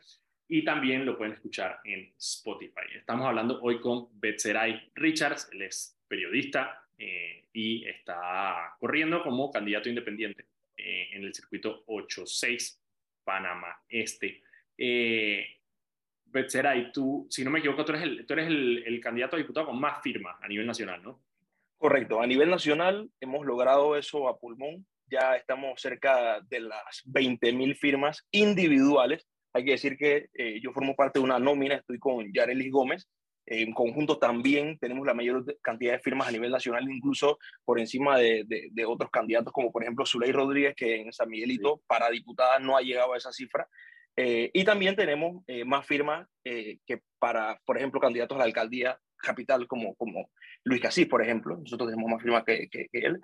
Y 0.46 0.64
también 0.64 1.04
lo 1.04 1.16
pueden 1.18 1.34
escuchar 1.34 1.80
en 1.84 2.12
Spotify. 2.16 2.86
Estamos 2.94 3.26
hablando 3.26 3.60
hoy 3.60 3.80
con 3.80 4.08
Betseray 4.18 4.90
Richards. 4.94 5.50
Él 5.52 5.62
es 5.62 5.98
periodista 6.08 6.84
eh, 6.96 7.48
y 7.52 7.84
está 7.86 8.74
corriendo 8.78 9.22
como 9.22 9.50
candidato 9.50 9.88
independiente 9.88 10.46
eh, 10.76 11.08
en 11.12 11.24
el 11.24 11.34
circuito 11.34 11.84
8-6 11.86 12.78
Panamá 13.24 13.82
Este. 13.88 14.42
Eh, 14.76 15.46
tú, 16.92 17.26
si 17.28 17.44
no 17.44 17.50
me 17.50 17.58
equivoco, 17.58 17.84
tú 17.84 17.92
eres, 17.92 18.04
el, 18.04 18.26
tú 18.26 18.32
eres 18.32 18.48
el, 18.48 19.00
candidato 19.02 19.36
a 19.36 19.38
diputado 19.38 19.66
con 19.66 19.78
más 19.78 20.02
firmas 20.02 20.36
a 20.40 20.48
nivel 20.48 20.66
nacional, 20.66 21.02
¿no? 21.02 21.20
Correcto, 21.78 22.20
a 22.20 22.26
nivel 22.26 22.50
nacional 22.50 23.08
hemos 23.20 23.46
logrado 23.46 23.96
eso 23.96 24.28
a 24.28 24.36
pulmón, 24.36 24.84
ya 25.08 25.36
estamos 25.36 25.80
cerca 25.80 26.40
de 26.50 26.60
las 26.60 27.04
20.000 27.06 27.76
firmas 27.76 28.26
individuales. 28.32 29.28
Hay 29.52 29.64
que 29.64 29.70
decir 29.70 29.96
que 29.96 30.26
eh, 30.34 30.60
yo 30.60 30.72
formo 30.72 30.96
parte 30.96 31.20
de 31.20 31.24
una 31.24 31.38
nómina, 31.38 31.76
estoy 31.76 32.00
con 32.00 32.32
Yarelis 32.32 32.72
Gómez. 32.72 33.08
En 33.46 33.72
conjunto 33.72 34.18
también 34.18 34.76
tenemos 34.78 35.06
la 35.06 35.14
mayor 35.14 35.44
cantidad 35.62 35.92
de 35.92 36.00
firmas 36.00 36.28
a 36.28 36.32
nivel 36.32 36.50
nacional, 36.50 36.82
incluso 36.90 37.38
por 37.64 37.78
encima 37.78 38.18
de, 38.18 38.44
de, 38.46 38.84
otros 38.84 39.10
candidatos, 39.10 39.52
como 39.52 39.72
por 39.72 39.82
ejemplo 39.82 40.04
Zuley 40.04 40.32
Rodríguez, 40.32 40.74
que 40.76 41.00
en 41.00 41.12
San 41.12 41.30
Miguelito 41.30 41.80
para 41.86 42.10
diputada 42.10 42.58
no 42.58 42.76
ha 42.76 42.82
llegado 42.82 43.14
a 43.14 43.16
esa 43.16 43.32
cifra. 43.32 43.66
Eh, 44.20 44.50
y 44.52 44.64
también 44.64 44.96
tenemos 44.96 45.44
eh, 45.46 45.64
más 45.64 45.86
firmas 45.86 46.26
eh, 46.42 46.78
que 46.84 47.00
para, 47.20 47.60
por 47.64 47.78
ejemplo, 47.78 48.00
candidatos 48.00 48.34
a 48.34 48.40
la 48.40 48.46
alcaldía 48.46 48.98
capital 49.18 49.66
como, 49.66 49.94
como 49.94 50.30
Luis 50.64 50.80
Casís, 50.80 51.06
por 51.06 51.22
ejemplo. 51.22 51.56
Nosotros 51.56 51.90
tenemos 51.90 52.10
más 52.10 52.22
firmas 52.22 52.44
que, 52.44 52.68
que, 52.68 52.88
él. 52.92 53.20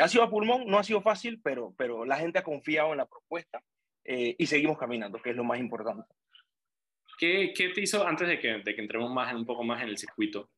ha 0.00 0.08
sido 0.08 0.24
a 0.24 0.30
pulmón, 0.30 0.66
no 0.66 0.78
ha 0.78 0.84
sido 0.84 1.00
fácil, 1.00 1.40
pero, 1.42 1.74
pero 1.76 2.04
la 2.04 2.16
gente 2.16 2.38
ha 2.38 2.44
confiado 2.44 2.92
en 2.92 2.98
la 2.98 3.06
propuesta 3.06 3.62
y 4.04 4.46
seguimos 4.46 4.76
caminando, 4.76 5.20
que 5.20 5.30
es 5.30 5.36
lo 5.36 5.44
más 5.44 5.58
importante. 5.58 6.04
¿Qué, 7.18 7.52
qué 7.56 7.70
te 7.70 7.80
hizo 7.80 8.06
antes 8.06 8.28
de 8.28 8.38
que, 8.38 8.58
de 8.58 8.74
que 8.74 8.80
entremos 8.82 9.10
más 9.10 9.32
un 9.34 9.46
poco 9.46 9.64
más 9.64 9.82
en 9.82 9.88
el 9.88 9.98
circuito? 9.98 10.50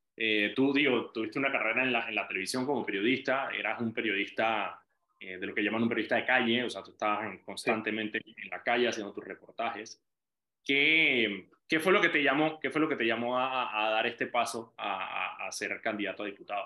tú, 0.55 0.73
digo, 0.73 1.11
tuviste 1.13 1.39
una 1.39 1.53
carrera 1.53 1.83
en 1.83 1.93
la, 1.93 2.09
en 2.09 2.15
la 2.15 2.27
televisión 2.27 2.67
como 2.67 2.85
periodista, 2.85 3.51
eras 3.51 3.81
un 3.81 3.93
periodista 3.93 4.81
eh, 5.19 5.39
de 5.39 5.47
lo 5.47 5.55
que 5.55 5.63
llaman 5.63 5.83
un 5.83 5.89
periodista 5.89 6.17
de 6.17 6.27
calle, 6.27 6.63
o 6.63 6.69
sea, 6.69 6.83
tú 6.83 6.91
estabas 6.91 7.39
constantemente 7.45 8.21
en 8.25 8.51
la 8.51 8.63
calle 8.63 8.89
haciendo 8.89 9.15
tus 9.15 9.25
reportajes. 9.25 10.03
¿Qué, 10.63 11.49
¿Qué, 11.69 11.81
fue 11.81 11.93
lo 11.93 12.01
que 12.01 12.09
te 12.09 12.23
llamó, 12.23 12.59
qué 12.61 12.71
fue 12.71 12.81
lo 12.81 12.89
que 12.89 12.97
te 12.97 13.07
llamó 13.07 13.39
a, 13.39 13.91
dar 13.91 14.07
este 14.07 14.27
paso 14.27 14.75
a, 14.77 15.47
a, 15.47 15.53
ser 15.53 15.81
candidato 15.81 16.23
a 16.23 16.27
diputado? 16.27 16.65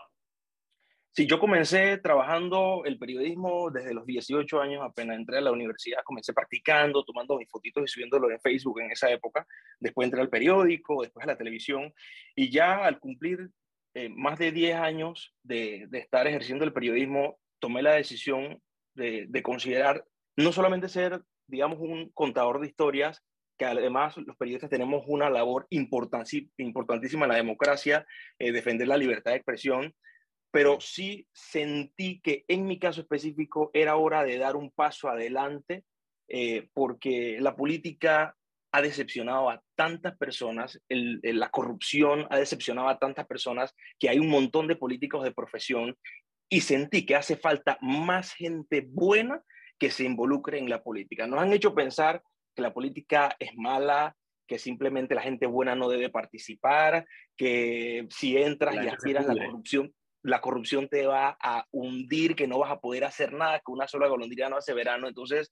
Sí, 1.12 1.26
yo 1.26 1.40
comencé 1.40 1.98
trabajando 1.98 2.82
el 2.84 2.96
periodismo 2.98 3.70
desde 3.70 3.94
los 3.94 4.06
18 4.06 4.60
años, 4.60 4.82
apenas 4.84 5.16
entré 5.16 5.38
a 5.38 5.40
la 5.40 5.50
universidad, 5.50 6.02
comencé 6.04 6.32
practicando, 6.32 7.04
tomando 7.04 7.36
mis 7.36 7.50
fotitos 7.50 7.82
y 7.82 7.88
subiéndolo 7.88 8.30
en 8.30 8.40
Facebook 8.40 8.80
en 8.80 8.92
esa 8.92 9.10
época, 9.10 9.44
después 9.80 10.06
entré 10.06 10.20
al 10.20 10.28
periódico, 10.28 11.02
después 11.02 11.24
a 11.24 11.26
la 11.26 11.36
televisión, 11.36 11.92
y 12.36 12.50
ya 12.50 12.84
al 12.84 13.00
cumplir 13.00 13.50
eh, 13.94 14.08
más 14.08 14.38
de 14.38 14.52
10 14.52 14.76
años 14.76 15.34
de, 15.42 15.86
de, 15.88 15.98
estar 15.98 16.28
ejerciendo 16.28 16.64
el 16.64 16.72
periodismo, 16.72 17.40
tomé 17.58 17.82
la 17.82 17.94
decisión 17.94 18.62
de, 18.94 19.42
considerar 19.42 20.04
no 20.36 20.52
solamente 20.52 20.88
ser, 20.88 21.22
digamos, 21.46 21.78
un 21.80 22.10
contador 22.10 22.60
de 22.60 22.66
historias, 22.66 23.22
que 23.60 23.66
además 23.66 24.16
los 24.16 24.38
periodistas 24.38 24.70
tenemos 24.70 25.04
una 25.06 25.28
labor 25.28 25.66
importantísima 25.68 27.26
en 27.26 27.28
la 27.28 27.34
democracia, 27.34 28.06
eh, 28.38 28.52
defender 28.52 28.88
la 28.88 28.96
libertad 28.96 29.32
de 29.32 29.36
expresión, 29.36 29.94
pero 30.50 30.80
sí 30.80 31.28
sentí 31.34 32.22
que 32.22 32.46
en 32.48 32.64
mi 32.64 32.78
caso 32.78 33.02
específico 33.02 33.70
era 33.74 33.96
hora 33.96 34.24
de 34.24 34.38
dar 34.38 34.56
un 34.56 34.70
paso 34.70 35.10
adelante, 35.10 35.84
eh, 36.28 36.70
porque 36.72 37.36
la 37.38 37.54
política 37.54 38.34
ha 38.72 38.80
decepcionado 38.80 39.50
a 39.50 39.62
tantas 39.74 40.16
personas, 40.16 40.80
la 40.88 41.50
corrupción 41.50 42.26
ha 42.30 42.38
decepcionado 42.38 42.88
a 42.88 42.98
tantas 42.98 43.26
personas 43.26 43.74
que 43.98 44.08
hay 44.08 44.18
un 44.20 44.30
montón 44.30 44.68
de 44.68 44.76
políticos 44.76 45.22
de 45.22 45.32
profesión 45.32 45.98
y 46.48 46.62
sentí 46.62 47.04
que 47.04 47.16
hace 47.16 47.36
falta 47.36 47.76
más 47.82 48.32
gente 48.32 48.86
buena 48.88 49.42
que 49.78 49.90
se 49.90 50.04
involucre 50.04 50.58
en 50.58 50.70
la 50.70 50.82
política. 50.82 51.26
Nos 51.26 51.40
han 51.40 51.52
hecho 51.52 51.74
pensar 51.74 52.22
que 52.54 52.62
la 52.62 52.72
política 52.72 53.34
es 53.38 53.50
mala, 53.56 54.16
que 54.46 54.58
simplemente 54.58 55.14
la 55.14 55.22
gente 55.22 55.46
buena 55.46 55.74
no 55.76 55.88
debe 55.88 56.10
participar, 56.10 57.06
que 57.36 58.06
si 58.10 58.36
entras 58.36 58.74
y 58.74 58.88
aspiras 58.88 59.28
a 59.28 59.34
la 59.34 59.46
corrupción, 59.46 59.94
la 60.22 60.40
corrupción 60.40 60.88
te 60.88 61.06
va 61.06 61.36
a 61.40 61.66
hundir, 61.70 62.34
que 62.34 62.48
no 62.48 62.58
vas 62.58 62.70
a 62.70 62.80
poder 62.80 63.04
hacer 63.04 63.32
nada, 63.32 63.58
que 63.58 63.70
una 63.70 63.86
sola 63.86 64.08
golondrina 64.08 64.48
no 64.48 64.56
hace 64.56 64.74
verano. 64.74 65.08
Entonces, 65.08 65.50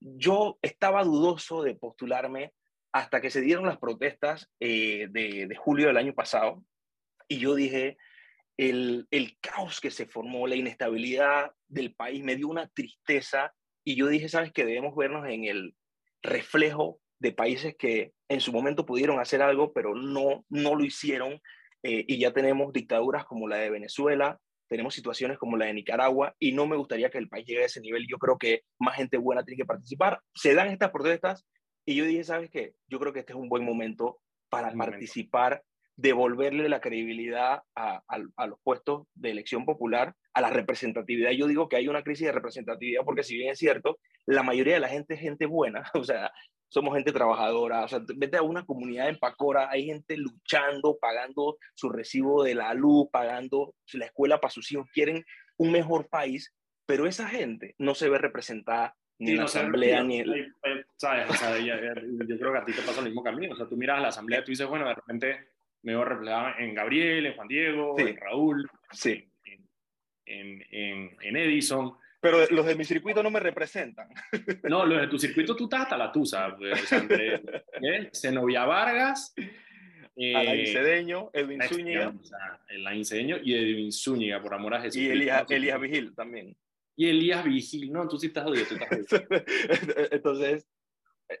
yo 0.00 0.58
estaba 0.62 1.04
dudoso 1.04 1.62
de 1.62 1.74
postularme 1.74 2.52
hasta 2.92 3.20
que 3.20 3.30
se 3.30 3.40
dieron 3.40 3.66
las 3.66 3.78
protestas 3.78 4.50
eh, 4.58 5.06
de, 5.10 5.54
julio 5.56 5.86
del 5.86 5.96
año 5.96 6.12
pasado. 6.12 6.64
Y 7.28 7.38
yo 7.38 7.54
dije, 7.54 7.96
el, 8.56 9.06
el 9.10 9.38
caos 9.40 9.80
que 9.80 9.90
se 9.90 10.06
formó, 10.06 10.46
la 10.46 10.56
inestabilidad 10.56 11.52
del 11.68 11.94
país 11.94 12.24
me 12.24 12.36
dio 12.36 12.48
una 12.48 12.68
tristeza. 12.68 13.54
Y 13.84 13.94
yo 13.94 14.08
dije, 14.08 14.28
sabes 14.28 14.52
que 14.52 14.66
debemos 14.66 14.96
vernos 14.96 15.28
en 15.28 15.44
el 15.44 15.74
reflejo 16.22 17.00
de 17.18 17.32
países 17.32 17.76
que 17.76 18.12
en 18.28 18.40
su 18.40 18.52
momento 18.52 18.86
pudieron 18.86 19.20
hacer 19.20 19.42
algo, 19.42 19.72
pero 19.72 19.94
no, 19.94 20.44
no 20.48 20.74
lo 20.74 20.84
hicieron 20.84 21.40
eh, 21.82 22.04
y 22.06 22.18
ya 22.18 22.32
tenemos 22.32 22.72
dictaduras 22.72 23.24
como 23.24 23.48
la 23.48 23.56
de 23.56 23.70
Venezuela, 23.70 24.38
tenemos 24.68 24.94
situaciones 24.94 25.36
como 25.36 25.56
la 25.56 25.66
de 25.66 25.74
Nicaragua 25.74 26.34
y 26.38 26.52
no 26.52 26.66
me 26.66 26.76
gustaría 26.76 27.10
que 27.10 27.18
el 27.18 27.28
país 27.28 27.44
llegue 27.44 27.62
a 27.62 27.66
ese 27.66 27.80
nivel. 27.80 28.06
Yo 28.08 28.18
creo 28.18 28.38
que 28.38 28.62
más 28.78 28.96
gente 28.96 29.16
buena 29.16 29.42
tiene 29.42 29.58
que 29.58 29.66
participar. 29.66 30.20
Se 30.34 30.54
dan 30.54 30.68
estas 30.68 30.90
protestas 30.90 31.44
y 31.84 31.96
yo 31.96 32.04
dije, 32.04 32.22
¿sabes 32.22 32.50
qué? 32.50 32.74
Yo 32.88 33.00
creo 33.00 33.12
que 33.12 33.20
este 33.20 33.32
es 33.32 33.38
un 33.38 33.48
buen 33.48 33.64
momento 33.64 34.20
para 34.48 34.72
participar, 34.72 35.62
devolverle 36.00 36.68
la 36.68 36.80
credibilidad 36.80 37.62
a, 37.74 38.02
a, 38.08 38.46
los 38.46 38.58
puestos 38.62 39.06
de 39.14 39.30
elección 39.30 39.66
popular, 39.66 40.14
a 40.32 40.40
la 40.40 40.48
representatividad. 40.48 41.32
Yo 41.32 41.46
digo 41.46 41.68
que 41.68 41.76
hay 41.76 41.88
una 41.88 42.02
crisis 42.02 42.26
de 42.26 42.32
representatividad 42.32 43.04
porque 43.04 43.22
si 43.22 43.36
bien 43.36 43.50
es 43.50 43.58
cierto, 43.58 43.98
la 44.26 44.42
mayoría 44.42 44.74
de 44.74 44.80
la 44.80 44.88
gente 44.88 45.14
es 45.14 45.20
gente 45.20 45.44
buena, 45.46 45.82
o 45.94 46.04
sea, 46.04 46.32
somos 46.70 46.94
gente 46.94 47.12
trabajadora, 47.12 47.84
o 47.84 47.88
sea, 47.88 48.00
vete 48.16 48.38
a 48.38 48.42
una 48.42 48.64
comunidad 48.64 49.08
en 49.08 49.18
Pacora, 49.18 49.68
hay 49.70 49.86
gente 49.86 50.16
luchando, 50.16 50.96
pagando 50.98 51.58
su 51.74 51.90
recibo 51.90 52.44
de 52.44 52.54
la 52.54 52.72
luz, 52.74 53.08
pagando 53.12 53.74
la 53.92 54.06
escuela 54.06 54.40
para 54.40 54.52
sus 54.52 54.70
hijos, 54.72 54.88
quieren 54.92 55.24
un 55.58 55.72
mejor 55.72 56.08
país, 56.08 56.54
pero 56.86 57.06
esa 57.06 57.28
gente 57.28 57.74
no 57.78 57.94
se 57.94 58.08
ve 58.08 58.18
representada 58.18 58.96
ni 59.18 59.32
en 59.32 59.36
la 59.36 59.44
asamblea, 59.44 60.02
ni 60.02 60.20
en... 60.20 60.54
¿Sabes? 60.96 61.28
O 61.28 61.34
sea, 61.34 61.58
yo, 61.58 61.74
creo 62.38 62.52
que 62.52 62.58
a 62.58 62.64
ti 62.64 62.72
te 62.72 62.82
pasa 62.82 63.00
el 63.00 63.06
mismo 63.06 63.22
camino, 63.22 63.52
o 63.52 63.56
sea, 63.56 63.66
tú 63.66 63.76
miras 63.76 63.98
a 63.98 64.00
la 64.00 64.08
asamblea 64.08 64.40
y 64.40 64.44
tú 64.44 64.50
dices, 64.52 64.66
bueno, 64.66 64.88
de 64.88 64.94
repente 64.94 65.50
me 65.82 65.92
veo 65.92 66.04
reflejado 66.04 66.58
en 66.58 66.74
Gabriel, 66.74 67.26
en 67.26 67.34
Juan 67.34 67.48
Diego, 67.48 67.98
en 67.98 68.16
Raúl, 68.16 68.68
sí. 68.92 69.30
en, 70.26 70.62
en, 70.70 71.16
en 71.20 71.36
Edison, 71.36 71.96
pero 72.20 72.46
los 72.50 72.66
de 72.66 72.74
mi 72.74 72.84
circuito 72.84 73.22
no 73.22 73.30
me 73.30 73.40
representan. 73.40 74.08
No, 74.64 74.84
los 74.84 75.00
de 75.00 75.08
tu 75.08 75.18
circuito 75.18 75.56
tú 75.56 75.64
estás 75.64 75.82
hasta 75.82 75.96
la 75.96 76.12
tusa. 76.12 76.54
Pues. 76.56 76.88
Zenovia 78.12 78.64
Vargas. 78.66 79.34
Eh, 80.16 80.36
Alain 80.36 80.66
Cedeño, 80.66 81.30
Edwin 81.32 81.62
Zúñiga. 81.62 82.12
Alain 82.68 83.04
Cedeño 83.06 83.38
y 83.42 83.54
Edwin 83.54 83.90
Zúñiga, 83.90 84.42
por 84.42 84.52
amor 84.52 84.74
a 84.74 84.82
Jesús. 84.82 85.00
Y 85.00 85.08
Elías, 85.08 85.46
Elías 85.48 85.80
Vigil 85.80 86.14
también. 86.14 86.54
Y 86.94 87.08
Elías 87.08 87.42
Vigil, 87.42 87.90
no, 87.90 88.06
tú 88.06 88.18
sí 88.18 88.26
estás 88.26 88.44
jodido. 88.44 88.66
Tú 88.66 88.74
estás 88.74 89.22
Entonces, 90.12 90.66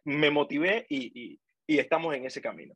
me 0.04 0.30
motivé 0.30 0.86
y, 0.88 1.12
y, 1.20 1.40
y 1.66 1.78
estamos 1.78 2.14
en 2.14 2.24
ese 2.24 2.40
camino. 2.40 2.74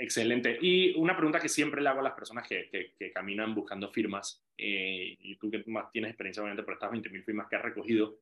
Excelente. 0.00 0.56
Y 0.62 0.96
una 0.96 1.14
pregunta 1.14 1.38
que 1.38 1.50
siempre 1.50 1.82
le 1.82 1.90
hago 1.90 2.00
a 2.00 2.04
las 2.04 2.14
personas 2.14 2.48
que, 2.48 2.70
que, 2.98 3.12
caminan 3.12 3.54
buscando 3.54 3.92
firmas, 3.92 4.42
eh, 4.56 5.14
y 5.18 5.36
tú 5.36 5.50
que 5.50 5.62
más 5.66 5.92
tienes 5.92 6.12
experiencia 6.12 6.42
obviamente 6.42 6.62
por 6.62 6.72
estas 6.72 6.90
20.000 6.90 7.22
firmas 7.22 7.48
que 7.48 7.56
has 7.56 7.62
recogido, 7.62 8.18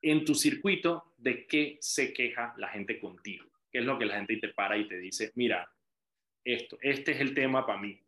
en 0.00 0.24
tu 0.24 0.32
circuito, 0.36 1.12
¿de 1.18 1.44
qué 1.48 1.76
se 1.80 2.12
queja 2.12 2.54
la 2.56 2.68
gente 2.68 3.00
contigo? 3.00 3.46
¿Qué 3.72 3.78
es 3.78 3.84
lo 3.84 3.98
que 3.98 4.06
la 4.06 4.14
gente 4.14 4.36
te 4.36 4.50
para 4.50 4.78
y 4.78 4.86
te 4.86 4.96
dice, 4.98 5.32
mira, 5.34 5.68
esto, 6.44 6.78
este 6.82 7.12
es 7.12 7.20
el 7.20 7.34
tema 7.34 7.66
para 7.66 7.80
mí? 7.80 8.00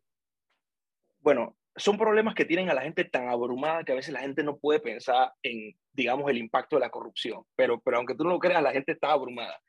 Bueno, 1.19 1.57
son 1.75 1.99
problemas 1.99 2.37
que 2.37 2.45
tienen 2.45 2.71
a 2.71 2.75
la 2.75 2.83
gente 2.83 3.05
tan 3.05 3.29
abrumada 3.29 3.83
que 3.83 3.91
a 3.91 3.97
veces 3.97 4.15
la 4.15 4.21
gente 4.21 4.45
no 4.45 4.57
puede 4.57 4.79
pensar 4.79 5.33
en, 5.43 5.77
digamos, 5.93 6.31
el 6.31 6.39
impacto 6.39 6.77
de 6.77 6.81
la 6.81 6.91
corrupción. 6.91 7.43
Pero, 7.57 7.81
pero 7.81 7.97
aunque 7.97 8.15
tú 8.15 8.23
no 8.23 8.31
lo 8.31 8.39
creas, 8.39 8.63
la 8.63 8.71
gente 8.71 8.93
está 8.93 9.11
abrumada. 9.11 9.61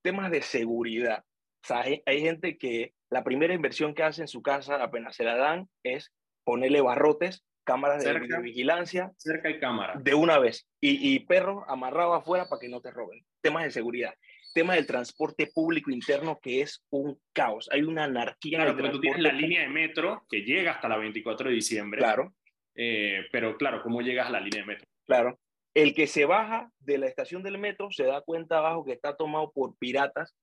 Temas 0.00 0.30
de 0.30 0.40
seguridad 0.40 1.22
o 1.62 1.66
sea, 1.66 1.80
hay, 1.80 2.20
gente 2.20 2.56
que 2.56 2.94
la 3.10 3.22
primera 3.22 3.52
inversión 3.52 3.94
que 3.94 4.02
hace 4.02 4.22
en 4.22 4.28
su 4.28 4.42
casa 4.42 4.82
apenas 4.82 5.16
se 5.16 5.24
la 5.24 5.36
dan 5.36 5.68
es 5.82 6.12
ponerle 6.44 6.80
barrotes, 6.80 7.44
cámaras 7.64 8.02
de, 8.02 8.40
vigilancia. 8.40 9.12
Cerca 9.16 9.50
y 9.50 9.60
cámara. 9.60 9.94
De 10.00 10.14
una 10.14 10.38
vez. 10.38 10.66
Y, 10.80 11.14
y 11.14 11.20
perros 11.20 11.62
amarrados 11.68 12.18
afuera 12.18 12.48
para 12.48 12.60
que 12.60 12.68
no 12.68 12.80
te 12.80 12.90
roben. 12.90 13.24
Temas 13.42 13.64
de 13.64 13.70
seguridad. 13.70 14.14
Tema 14.54 14.74
del 14.74 14.86
transporte 14.86 15.48
público 15.54 15.90
interno 15.90 16.40
que 16.42 16.62
es 16.62 16.82
un 16.90 17.20
caos. 17.32 17.68
Hay 17.72 17.82
una 17.82 18.04
anarquía. 18.04 18.58
Claro, 18.58 18.76
porque 18.76 18.90
tú 18.90 19.00
tienes 19.00 19.20
la 19.20 19.32
línea 19.32 19.60
de 19.60 19.68
metro 19.68 20.24
que 20.28 20.40
llega 20.40 20.72
hasta 20.72 20.88
la 20.88 20.96
24 20.96 21.50
de 21.50 21.54
diciembre. 21.54 21.98
Claro. 21.98 22.34
Eh, 22.74 23.26
pero 23.30 23.56
claro, 23.56 23.82
¿cómo 23.82 24.00
llegas 24.00 24.28
a 24.28 24.30
la 24.30 24.40
línea 24.40 24.62
de 24.62 24.66
metro? 24.66 24.86
Claro. 25.06 25.38
El 25.74 25.94
que 25.94 26.06
se 26.06 26.24
baja 26.24 26.72
de 26.80 26.98
la 26.98 27.06
estación 27.06 27.42
del 27.42 27.58
metro 27.58 27.90
se 27.92 28.04
da 28.04 28.22
cuenta 28.22 28.58
abajo 28.58 28.84
que 28.84 28.92
está 28.92 29.16
tomado 29.16 29.52
por 29.52 29.76
piratas 29.78 30.34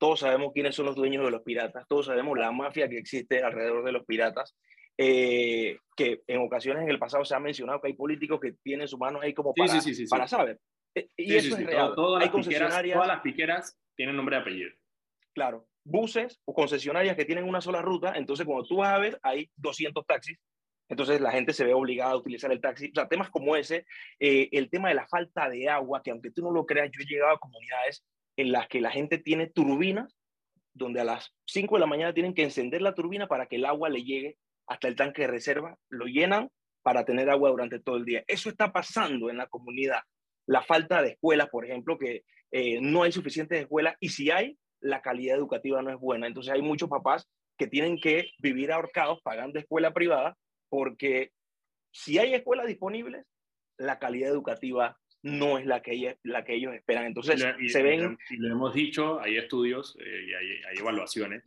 todos 0.00 0.20
sabemos 0.20 0.52
quiénes 0.54 0.74
son 0.74 0.86
los 0.86 0.96
dueños 0.96 1.22
de 1.22 1.30
los 1.30 1.42
piratas, 1.42 1.86
todos 1.86 2.06
sabemos 2.06 2.36
la 2.38 2.50
mafia 2.50 2.88
que 2.88 2.96
existe 2.96 3.42
alrededor 3.42 3.84
de 3.84 3.92
los 3.92 4.06
piratas, 4.06 4.56
eh, 4.96 5.76
que 5.94 6.22
en 6.26 6.40
ocasiones 6.40 6.82
en 6.82 6.88
el 6.88 6.98
pasado 6.98 7.22
se 7.22 7.34
ha 7.34 7.38
mencionado 7.38 7.82
que 7.82 7.88
hay 7.88 7.92
políticos 7.92 8.40
que 8.40 8.54
tienen 8.62 8.88
sus 8.88 8.98
manos 8.98 9.22
ahí 9.22 9.34
como 9.34 9.52
para, 9.52 9.74
para 10.08 10.26
saber. 10.26 10.58
Eh, 10.94 11.06
y 11.18 11.34
eso 11.34 11.54
es 11.54 11.66
real. 11.66 11.92
todas, 11.94 12.22
las 12.22 12.30
concesionarias, 12.30 12.94
todas 12.94 13.08
las 13.08 13.20
piqueras 13.20 13.78
tienen 13.94 14.16
nombre 14.16 14.36
y 14.36 14.40
apellido. 14.40 14.70
Claro, 15.34 15.68
buses 15.84 16.40
o 16.46 16.54
concesionarias 16.54 17.14
que 17.14 17.26
tienen 17.26 17.44
una 17.44 17.60
sola 17.60 17.82
ruta, 17.82 18.14
entonces 18.16 18.46
cuando 18.46 18.66
tú 18.66 18.76
vas 18.76 18.94
a 18.94 18.98
ver, 18.98 19.20
hay 19.22 19.50
200 19.56 20.06
taxis, 20.06 20.38
entonces 20.88 21.20
la 21.20 21.30
gente 21.30 21.52
se 21.52 21.66
ve 21.66 21.74
obligada 21.74 22.12
a 22.12 22.16
utilizar 22.16 22.50
el 22.50 22.60
taxi. 22.62 22.86
O 22.86 22.94
sea, 22.94 23.06
temas 23.06 23.28
como 23.28 23.54
ese, 23.54 23.84
eh, 24.18 24.48
el 24.50 24.70
tema 24.70 24.88
de 24.88 24.94
la 24.94 25.06
falta 25.06 25.50
de 25.50 25.68
agua, 25.68 26.02
que 26.02 26.10
aunque 26.10 26.30
tú 26.30 26.42
no 26.42 26.50
lo 26.50 26.64
creas, 26.64 26.90
yo 26.90 27.02
he 27.02 27.06
llegado 27.06 27.34
a 27.34 27.38
comunidades 27.38 28.02
en 28.40 28.52
las 28.52 28.68
que 28.68 28.80
la 28.80 28.90
gente 28.90 29.18
tiene 29.18 29.48
turbinas, 29.48 30.16
donde 30.72 31.00
a 31.00 31.04
las 31.04 31.34
5 31.46 31.74
de 31.76 31.80
la 31.80 31.86
mañana 31.86 32.14
tienen 32.14 32.34
que 32.34 32.44
encender 32.44 32.80
la 32.80 32.94
turbina 32.94 33.26
para 33.26 33.46
que 33.46 33.56
el 33.56 33.66
agua 33.66 33.88
le 33.88 34.02
llegue 34.02 34.38
hasta 34.66 34.88
el 34.88 34.96
tanque 34.96 35.22
de 35.22 35.28
reserva, 35.28 35.76
lo 35.88 36.06
llenan 36.06 36.48
para 36.82 37.04
tener 37.04 37.28
agua 37.28 37.50
durante 37.50 37.80
todo 37.80 37.96
el 37.96 38.04
día. 38.04 38.24
Eso 38.26 38.48
está 38.48 38.72
pasando 38.72 39.28
en 39.28 39.36
la 39.36 39.46
comunidad. 39.46 40.00
La 40.46 40.62
falta 40.62 41.02
de 41.02 41.10
escuelas, 41.10 41.48
por 41.50 41.66
ejemplo, 41.66 41.98
que 41.98 42.24
eh, 42.50 42.80
no 42.80 43.02
hay 43.02 43.12
suficientes 43.12 43.60
escuelas 43.60 43.96
y 44.00 44.08
si 44.08 44.30
hay, 44.30 44.56
la 44.80 45.02
calidad 45.02 45.36
educativa 45.36 45.82
no 45.82 45.90
es 45.90 45.98
buena. 45.98 46.26
Entonces 46.26 46.54
hay 46.54 46.62
muchos 46.62 46.88
papás 46.88 47.28
que 47.58 47.66
tienen 47.66 48.00
que 48.00 48.30
vivir 48.38 48.72
ahorcados 48.72 49.20
pagando 49.22 49.58
escuela 49.58 49.92
privada 49.92 50.36
porque 50.70 51.32
si 51.92 52.18
hay 52.18 52.32
escuelas 52.32 52.66
disponibles, 52.66 53.26
la 53.76 53.98
calidad 53.98 54.30
educativa 54.30 54.98
no 55.22 55.58
es 55.58 55.66
la 55.66 55.82
que, 55.82 56.18
la 56.22 56.44
que 56.44 56.54
ellos 56.54 56.74
esperan. 56.74 57.06
Entonces, 57.06 57.44
se 57.68 57.82
ven... 57.82 58.18
Y 58.30 58.36
lo 58.36 58.52
hemos 58.52 58.74
dicho, 58.74 59.20
hay 59.20 59.36
estudios 59.36 59.96
eh, 60.00 60.26
y 60.28 60.34
hay, 60.34 60.78
evaluaciones 60.78 61.44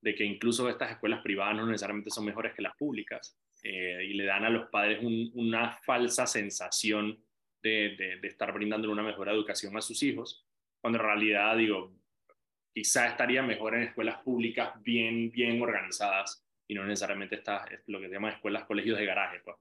de 0.00 0.14
que 0.14 0.24
incluso 0.24 0.68
estas 0.68 0.92
escuelas 0.92 1.22
privadas 1.22 1.56
no 1.56 1.66
necesariamente 1.66 2.10
son 2.10 2.24
mejores 2.24 2.54
que 2.54 2.62
las 2.62 2.76
públicas 2.76 3.36
eh, 3.62 4.04
y 4.04 4.14
le 4.14 4.24
dan 4.24 4.44
a 4.44 4.50
los 4.50 4.68
padres 4.68 5.00
una 5.02 5.72
falsa 5.72 6.26
sensación 6.26 7.18
de, 7.62 7.96
de, 8.20 8.28
estar 8.28 8.52
brindando 8.52 8.90
una 8.90 9.02
mejor 9.02 9.28
educación 9.28 9.76
a 9.76 9.80
sus 9.80 10.00
hijos, 10.04 10.46
cuando 10.80 11.00
en 11.00 11.04
realidad, 11.04 11.56
digo, 11.56 11.92
quizá 12.72 13.08
estaría 13.08 13.42
mejor 13.42 13.74
en 13.74 13.82
escuelas 13.82 14.18
públicas 14.22 14.70
bien, 14.82 15.32
bien 15.32 15.60
organizadas 15.60 16.46
y 16.68 16.74
no 16.74 16.84
necesariamente 16.84 17.36
estas, 17.36 17.66
lo 17.86 18.00
que 18.00 18.06
se 18.06 18.14
llama 18.14 18.30
escuelas, 18.30 18.66
colegios 18.66 18.98
de 18.98 19.06
garaje. 19.06 19.40
Pues. 19.44 19.56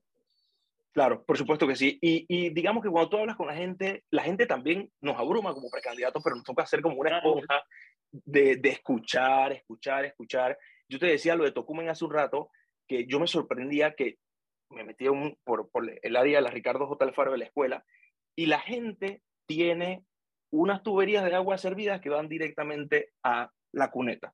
Claro, 0.96 1.26
por 1.26 1.38
supuesto 1.38 1.68
que 1.68 1.76
sí. 1.76 2.00
Y, 2.02 2.52
digamos 2.52 2.82
que 2.82 2.90
cuando 2.90 3.10
tú 3.10 3.18
hablas 3.18 3.36
con 3.36 3.48
la 3.48 3.54
gente, 3.54 4.06
la 4.12 4.24
gente 4.24 4.46
también 4.46 4.90
nos 5.02 5.18
abruma 5.18 5.54
como 5.54 5.70
precandidatos, 5.70 6.24
pero 6.24 6.38
nos 6.38 6.46
toca 6.46 6.64
hacer 6.64 6.82
como 6.82 6.96
una 6.96 7.18
esponja 7.18 7.66
de, 8.12 8.62
escuchar, 8.64 9.52
escuchar, 9.52 10.06
escuchar. 10.06 10.58
Yo 10.88 10.98
te 10.98 11.08
decía 11.08 11.36
lo 11.36 11.44
de 11.44 11.52
Tocumen 11.52 11.90
hace 11.90 12.06
un 12.06 12.14
rato, 12.14 12.50
que 12.88 13.06
yo 13.08 13.20
me 13.20 13.28
sorprendía 13.28 13.94
que 13.94 14.20
me 14.70 14.86
metí 14.86 15.10
un, 15.10 15.38
por, 15.44 15.70
el 16.02 16.16
área 16.16 16.38
de 16.38 16.44
la 16.44 16.50
Ricardo 16.50 16.88
J. 16.88 17.04
Alfaro 17.04 17.34
de 17.34 17.40
la 17.40 17.46
escuela, 17.46 17.84
y 18.34 18.46
la 18.46 18.62
gente 18.62 19.22
tiene 19.48 20.06
unas 20.50 20.82
tuberías 20.82 21.26
de 21.26 21.36
agua 21.36 21.58
servidas 21.58 22.00
que 22.00 22.10
van 22.10 22.30
directamente 22.30 23.12
a 23.22 23.52
la 23.74 23.92
cuneta. 23.92 24.34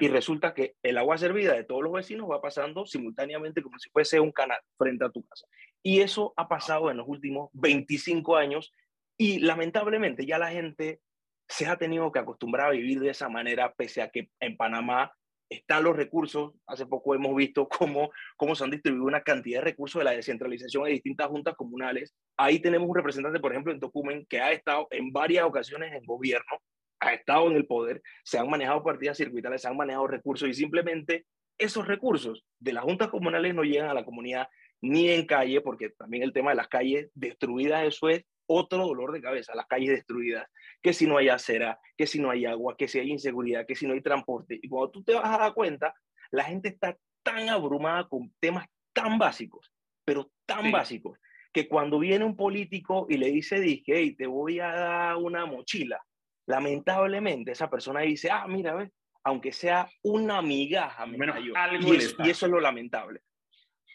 Y 0.00 0.08
resulta 0.08 0.54
que 0.54 0.76
el 0.82 0.96
agua 0.98 1.18
servida 1.18 1.54
de 1.54 1.64
todos 1.64 1.82
los 1.82 1.92
vecinos 1.92 2.30
va 2.30 2.40
pasando 2.40 2.86
simultáneamente 2.86 3.62
como 3.62 3.78
si 3.78 3.90
fuese 3.90 4.20
un 4.20 4.30
canal 4.30 4.58
frente 4.78 5.04
a 5.04 5.10
tu 5.10 5.24
casa. 5.24 5.46
Y 5.82 6.00
eso 6.00 6.32
ha 6.36 6.48
pasado 6.48 6.90
en 6.90 6.96
los 6.96 7.08
últimos 7.08 7.50
25 7.54 8.36
años 8.36 8.72
y 9.18 9.40
lamentablemente 9.40 10.24
ya 10.26 10.38
la 10.38 10.50
gente 10.50 11.00
se 11.48 11.66
ha 11.66 11.76
tenido 11.76 12.12
que 12.12 12.18
acostumbrar 12.18 12.68
a 12.68 12.72
vivir 12.72 13.00
de 13.00 13.10
esa 13.10 13.28
manera, 13.28 13.72
pese 13.72 14.02
a 14.02 14.10
que 14.10 14.30
en 14.40 14.56
Panamá 14.56 15.12
están 15.48 15.84
los 15.84 15.96
recursos. 15.96 16.54
Hace 16.66 16.86
poco 16.86 17.14
hemos 17.14 17.34
visto 17.34 17.68
cómo, 17.68 18.10
cómo 18.36 18.54
se 18.54 18.64
han 18.64 18.70
distribuido 18.70 19.06
una 19.06 19.22
cantidad 19.22 19.60
de 19.60 19.64
recursos 19.64 20.00
de 20.00 20.04
la 20.04 20.10
descentralización 20.12 20.84
de 20.84 20.90
distintas 20.90 21.28
juntas 21.28 21.54
comunales. 21.54 22.14
Ahí 22.36 22.60
tenemos 22.60 22.88
un 22.88 22.96
representante, 22.96 23.40
por 23.40 23.52
ejemplo, 23.52 23.72
en 23.72 23.80
Tocumen, 23.80 24.26
que 24.26 24.40
ha 24.40 24.52
estado 24.52 24.86
en 24.90 25.12
varias 25.12 25.44
ocasiones 25.44 25.92
en 25.92 26.04
gobierno, 26.04 26.58
ha 27.00 27.12
estado 27.12 27.48
en 27.48 27.56
el 27.56 27.66
poder, 27.66 28.02
se 28.24 28.38
han 28.38 28.48
manejado 28.48 28.82
partidas 28.82 29.16
circuitales, 29.16 29.62
se 29.62 29.68
han 29.68 29.76
manejado 29.76 30.06
recursos 30.06 30.48
y 30.48 30.54
simplemente 30.54 31.26
esos 31.58 31.86
recursos 31.86 32.44
de 32.58 32.72
las 32.72 32.84
juntas 32.84 33.08
comunales 33.08 33.54
no 33.54 33.62
llegan 33.62 33.88
a 33.88 33.94
la 33.94 34.04
comunidad 34.04 34.48
ni 34.82 35.08
en 35.08 35.26
calle, 35.26 35.60
porque 35.60 35.90
también 35.90 36.22
el 36.22 36.32
tema 36.32 36.50
de 36.50 36.56
las 36.56 36.68
calles 36.68 37.10
destruidas, 37.14 37.84
eso 37.84 38.08
es 38.08 38.24
otro 38.46 38.86
dolor 38.86 39.12
de 39.12 39.22
cabeza, 39.22 39.54
las 39.54 39.66
calles 39.66 39.90
destruidas, 39.90 40.46
que 40.82 40.92
si 40.92 41.06
no 41.06 41.16
hay 41.16 41.28
acera, 41.28 41.80
que 41.96 42.06
si 42.06 42.20
no 42.20 42.30
hay 42.30 42.46
agua, 42.46 42.76
que 42.76 42.86
si 42.86 42.98
hay 42.98 43.10
inseguridad, 43.10 43.66
que 43.66 43.74
si 43.74 43.86
no 43.86 43.94
hay 43.94 44.02
transporte. 44.02 44.58
Y 44.62 44.68
cuando 44.68 44.90
tú 44.90 45.02
te 45.02 45.14
vas 45.14 45.24
a 45.24 45.38
dar 45.38 45.54
cuenta, 45.54 45.94
la 46.30 46.44
gente 46.44 46.68
está 46.68 46.96
tan 47.22 47.48
abrumada 47.48 48.06
con 48.08 48.32
temas 48.38 48.66
tan 48.92 49.18
básicos, 49.18 49.72
pero 50.04 50.30
tan 50.46 50.70
básicos, 50.70 51.18
que 51.52 51.68
cuando 51.68 51.98
viene 51.98 52.24
un 52.24 52.36
político 52.36 53.06
y 53.08 53.16
le 53.16 53.30
dice, 53.30 53.58
dije, 53.60 53.92
hey, 53.96 54.14
te 54.16 54.26
voy 54.26 54.60
a 54.60 54.68
dar 54.68 55.16
una 55.16 55.46
mochila, 55.46 56.00
lamentablemente 56.46 57.52
esa 57.52 57.68
persona 57.68 58.00
dice, 58.00 58.30
ah, 58.30 58.46
mira, 58.48 58.74
ve, 58.74 58.90
aunque 59.24 59.52
sea 59.52 59.88
una 60.02 60.40
migaja, 60.40 61.06
Menos 61.06 61.36
algo 61.54 61.94
y, 61.94 61.98
y 61.98 62.30
eso 62.30 62.46
es 62.46 62.52
lo 62.52 62.60
lamentable. 62.60 63.20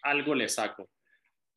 Algo 0.04 0.36
le 0.36 0.50
saco. 0.50 0.90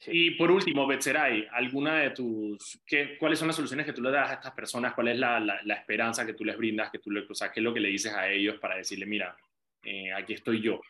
Y 0.07 0.33
por 0.33 0.51
último, 0.51 0.87
Betzeray, 0.87 1.47
¿alguna 1.53 1.97
de 1.97 2.11
tus, 2.11 2.83
qué, 2.87 3.17
¿cuáles 3.19 3.39
son 3.39 3.49
las 3.49 3.57
soluciones 3.57 3.87
que 3.87 3.93
tú 3.93 4.03
le 4.03 4.11
das 4.11 4.31
a 4.31 4.35
estas 4.35 4.53
personas? 4.53 4.93
¿Cuál 4.95 5.09
es 5.09 5.19
la, 5.19 5.41
la, 5.41 5.75
esperanza 5.75 6.27
que 6.27 6.35
tú 6.35 6.45
les 6.45 6.57
brindas? 6.57 6.91
Que 6.91 6.99
tú 6.99 7.11
le, 7.11 7.27
o 7.29 7.35
sea, 7.35 7.51
¿Qué 7.51 7.61
es 7.61 7.65
lo 7.65 7.73
que 7.73 7.81
le 7.81 7.89
dices 7.89 8.13
a 8.13 8.29
ellos 8.29 8.59
para 8.61 8.77
decirle, 8.77 9.07
mira, 9.07 9.37
eh, 9.83 10.13
aquí 10.13 10.35
estoy 10.35 10.61
yo? 10.61 10.81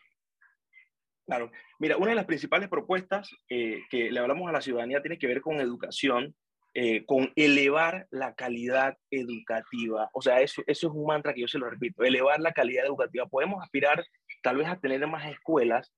Claro, 1.25 1.51
mira, 1.79 1.97
una 1.97 2.09
de 2.09 2.15
las 2.15 2.25
principales 2.25 2.67
propuestas 2.69 3.29
eh, 3.49 3.81
que 3.89 4.11
le 4.11 4.19
hablamos 4.19 4.49
a 4.49 4.53
la 4.53 4.61
ciudadanía 4.61 5.01
tiene 5.01 5.17
que 5.17 5.27
ver 5.27 5.41
con 5.41 5.59
educación, 5.59 6.35
eh, 6.77 7.05
con 7.05 7.31
elevar 7.37 8.05
la 8.11 8.35
calidad 8.35 8.97
educativa. 9.09 10.09
O 10.11 10.21
sea, 10.21 10.41
eso, 10.41 10.61
eso 10.67 10.87
es 10.87 10.93
un 10.93 11.05
mantra 11.05 11.33
que 11.33 11.39
yo 11.39 11.47
se 11.47 11.57
lo 11.57 11.69
repito, 11.69 12.03
elevar 12.03 12.41
la 12.41 12.51
calidad 12.51 12.85
educativa. 12.85 13.25
Podemos 13.27 13.63
aspirar 13.63 14.05
tal 14.43 14.57
vez 14.57 14.67
a 14.67 14.77
tener 14.77 15.07
más 15.07 15.25
escuelas, 15.31 15.93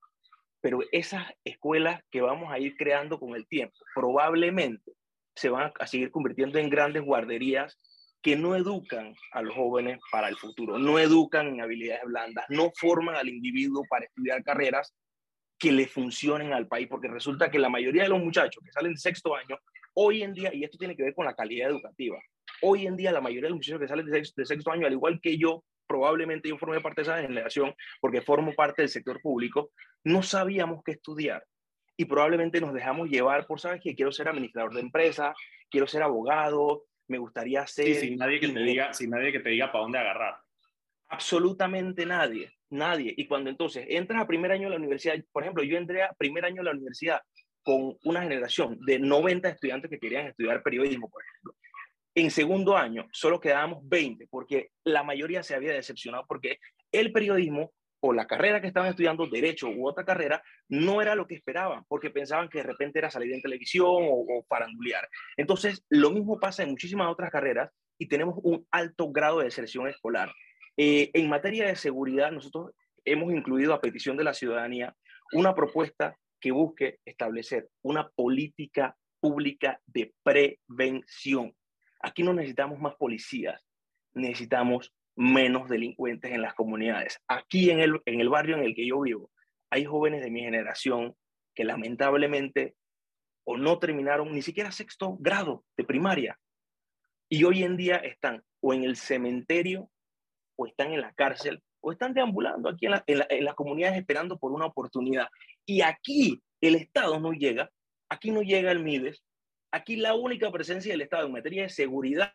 pero 0.61 0.81
esas 0.91 1.25
escuelas 1.43 2.03
que 2.11 2.21
vamos 2.21 2.51
a 2.51 2.59
ir 2.59 2.77
creando 2.77 3.19
con 3.19 3.35
el 3.35 3.47
tiempo 3.47 3.75
probablemente 3.95 4.91
se 5.35 5.49
van 5.49 5.71
a 5.79 5.87
seguir 5.87 6.11
convirtiendo 6.11 6.59
en 6.59 6.69
grandes 6.69 7.01
guarderías 7.01 7.79
que 8.21 8.35
no 8.35 8.55
educan 8.55 9.15
a 9.31 9.41
los 9.41 9.55
jóvenes 9.55 9.99
para 10.11 10.29
el 10.29 10.37
futuro, 10.37 10.77
no 10.77 10.99
educan 10.99 11.47
en 11.47 11.61
habilidades 11.61 12.03
blandas, 12.05 12.45
no 12.49 12.71
forman 12.75 13.15
al 13.15 13.29
individuo 13.29 13.83
para 13.89 14.05
estudiar 14.05 14.43
carreras 14.43 14.93
que 15.57 15.71
le 15.71 15.87
funcionen 15.87 16.53
al 16.53 16.67
país, 16.67 16.87
porque 16.87 17.07
resulta 17.07 17.49
que 17.49 17.57
la 17.57 17.69
mayoría 17.69 18.03
de 18.03 18.09
los 18.09 18.19
muchachos 18.19 18.63
que 18.63 18.71
salen 18.71 18.93
de 18.93 18.99
sexto 18.99 19.35
año, 19.35 19.57
hoy 19.99 20.21
en 20.21 20.33
día, 20.33 20.53
y 20.53 20.63
esto 20.63 20.77
tiene 20.77 20.95
que 20.95 21.03
ver 21.03 21.15
con 21.15 21.25
la 21.25 21.33
calidad 21.33 21.69
educativa, 21.71 22.19
hoy 22.61 22.85
en 22.85 22.95
día 22.95 23.11
la 23.11 23.19
mayoría 23.19 23.43
de 23.43 23.49
los 23.49 23.57
muchachos 23.57 23.81
que 23.81 23.87
salen 23.87 24.05
de 24.05 24.11
sexto, 24.11 24.41
de 24.41 24.45
sexto 24.45 24.71
año, 24.71 24.85
al 24.85 24.93
igual 24.93 25.19
que 25.19 25.37
yo, 25.37 25.63
probablemente 25.87 26.49
yo 26.49 26.57
formé 26.57 26.79
parte 26.81 27.01
de 27.01 27.03
esa 27.03 27.21
generación 27.21 27.73
porque 27.99 28.21
formo 28.21 28.53
parte 28.53 28.83
del 28.83 28.89
sector 28.89 29.19
público, 29.21 29.71
no 30.03 30.21
sabíamos 30.21 30.83
qué 30.85 30.91
estudiar 30.91 31.43
y 31.97 32.05
probablemente 32.05 32.61
nos 32.61 32.73
dejamos 32.73 33.09
llevar 33.09 33.47
por, 33.47 33.59
¿sabes 33.59 33.81
que 33.81 33.95
Quiero 33.95 34.11
ser 34.11 34.27
administrador 34.27 34.75
de 34.75 34.81
empresa, 34.81 35.33
quiero 35.71 35.87
ser 35.87 36.03
abogado, 36.03 36.83
me 37.07 37.17
gustaría 37.17 37.65
ser... 37.65 37.95
sin 37.95 38.17
nadie 38.17 38.39
que 38.39 38.49
te 38.49 38.59
diga, 38.59 38.93
sin 38.93 39.09
nadie 39.09 39.31
que 39.31 39.39
te 39.39 39.49
diga 39.49 39.71
para 39.71 39.81
dónde 39.81 39.97
agarrar. 39.97 40.35
Absolutamente 41.09 42.05
nadie, 42.05 42.53
nadie. 42.69 43.15
Y 43.17 43.25
cuando 43.25 43.49
entonces 43.49 43.85
entras 43.89 44.21
a 44.21 44.27
primer 44.27 44.51
año 44.51 44.65
de 44.65 44.71
la 44.71 44.75
universidad, 44.75 45.15
por 45.31 45.41
ejemplo, 45.41 45.63
yo 45.63 45.77
entré 45.77 46.03
a 46.03 46.13
primer 46.13 46.45
año 46.45 46.57
de 46.57 46.65
la 46.65 46.71
universidad 46.71 47.19
con 47.67 47.97
una 48.05 48.21
generación 48.21 48.79
de 48.85 48.97
90 48.97 49.49
estudiantes 49.49 49.91
que 49.91 49.99
querían 49.99 50.27
estudiar 50.27 50.63
periodismo, 50.63 51.09
por 51.09 51.21
ejemplo. 51.21 51.53
En 52.15 52.31
segundo 52.31 52.77
año 52.77 53.09
solo 53.11 53.41
quedábamos 53.41 53.79
20 53.89 54.25
porque 54.29 54.69
la 54.85 55.03
mayoría 55.03 55.43
se 55.43 55.53
había 55.53 55.73
decepcionado 55.73 56.23
porque 56.29 56.59
el 56.93 57.11
periodismo 57.11 57.73
o 57.99 58.13
la 58.13 58.25
carrera 58.25 58.61
que 58.61 58.67
estaban 58.67 58.87
estudiando, 58.87 59.27
derecho 59.27 59.67
u 59.67 59.85
otra 59.85 60.05
carrera, 60.05 60.41
no 60.69 61.01
era 61.01 61.13
lo 61.13 61.27
que 61.27 61.35
esperaban 61.35 61.83
porque 61.89 62.09
pensaban 62.09 62.47
que 62.47 62.59
de 62.59 62.63
repente 62.63 62.99
era 62.99 63.11
salir 63.11 63.33
en 63.33 63.41
televisión 63.41 63.89
o, 63.89 64.25
o 64.29 64.45
parandulear. 64.47 65.05
Entonces, 65.35 65.83
lo 65.89 66.11
mismo 66.11 66.39
pasa 66.39 66.63
en 66.63 66.69
muchísimas 66.69 67.11
otras 67.11 67.29
carreras 67.29 67.69
y 67.97 68.07
tenemos 68.07 68.39
un 68.43 68.65
alto 68.71 69.11
grado 69.11 69.39
de 69.39 69.45
deserción 69.45 69.89
escolar. 69.89 70.31
Eh, 70.77 71.09
en 71.11 71.27
materia 71.27 71.67
de 71.67 71.75
seguridad, 71.75 72.31
nosotros 72.31 72.71
hemos 73.03 73.33
incluido 73.33 73.73
a 73.73 73.81
petición 73.81 74.15
de 74.15 74.23
la 74.23 74.33
ciudadanía 74.33 74.95
una 75.33 75.53
propuesta 75.53 76.15
que 76.39 76.51
busque 76.51 76.99
establecer 77.05 77.69
una 77.81 78.09
política 78.09 78.95
pública 79.19 79.81
de 79.85 80.13
prevención. 80.23 81.55
Aquí 82.01 82.23
no 82.23 82.33
necesitamos 82.33 82.79
más 82.79 82.95
policías, 82.95 83.65
necesitamos 84.13 84.93
menos 85.15 85.67
delincuentes 85.67 86.31
en 86.31 86.41
las 86.41 86.53
comunidades. 86.53 87.19
Aquí 87.27 87.71
en 87.71 87.79
el, 87.79 88.01
en 88.05 88.21
el 88.21 88.29
barrio 88.29 88.55
en 88.55 88.63
el 88.63 88.75
que 88.75 88.87
yo 88.87 89.01
vivo, 89.01 89.31
hay 89.69 89.85
jóvenes 89.85 90.21
de 90.21 90.31
mi 90.31 90.41
generación 90.41 91.15
que 91.55 91.65
lamentablemente 91.65 92.75
o 93.43 93.57
no 93.57 93.79
terminaron 93.79 94.31
ni 94.33 94.41
siquiera 94.41 94.71
sexto 94.71 95.17
grado 95.19 95.65
de 95.75 95.83
primaria 95.83 96.37
y 97.29 97.43
hoy 97.43 97.63
en 97.63 97.77
día 97.77 97.95
están 97.97 98.43
o 98.61 98.73
en 98.73 98.83
el 98.83 98.95
cementerio 98.95 99.89
o 100.55 100.67
están 100.67 100.93
en 100.93 101.01
la 101.01 101.13
cárcel 101.13 101.63
o 101.87 101.91
están 101.93 102.13
deambulando 102.13 102.69
aquí 102.69 102.85
en, 102.87 102.93
en 103.07 103.45
las 103.45 103.55
comunidades 103.55 103.97
esperando 103.97 104.37
por 104.37 104.51
una 104.51 104.65
oportunidad. 104.65 105.27
Y 105.65 105.81
aquí 105.81 106.41
el 106.59 106.75
Estado 106.75 107.19
no 107.19 107.31
llega, 107.31 107.71
aquí 108.09 108.31
no 108.31 108.41
llega 108.41 108.71
el 108.71 108.83
MIDES, 108.83 109.23
Aquí 109.71 109.97
la 109.97 110.13
única 110.13 110.49
presencia 110.51 110.91
del 110.91 111.01
Estado 111.01 111.25
en 111.25 111.33
materia 111.33 111.63
de 111.63 111.69
seguridad 111.69 112.33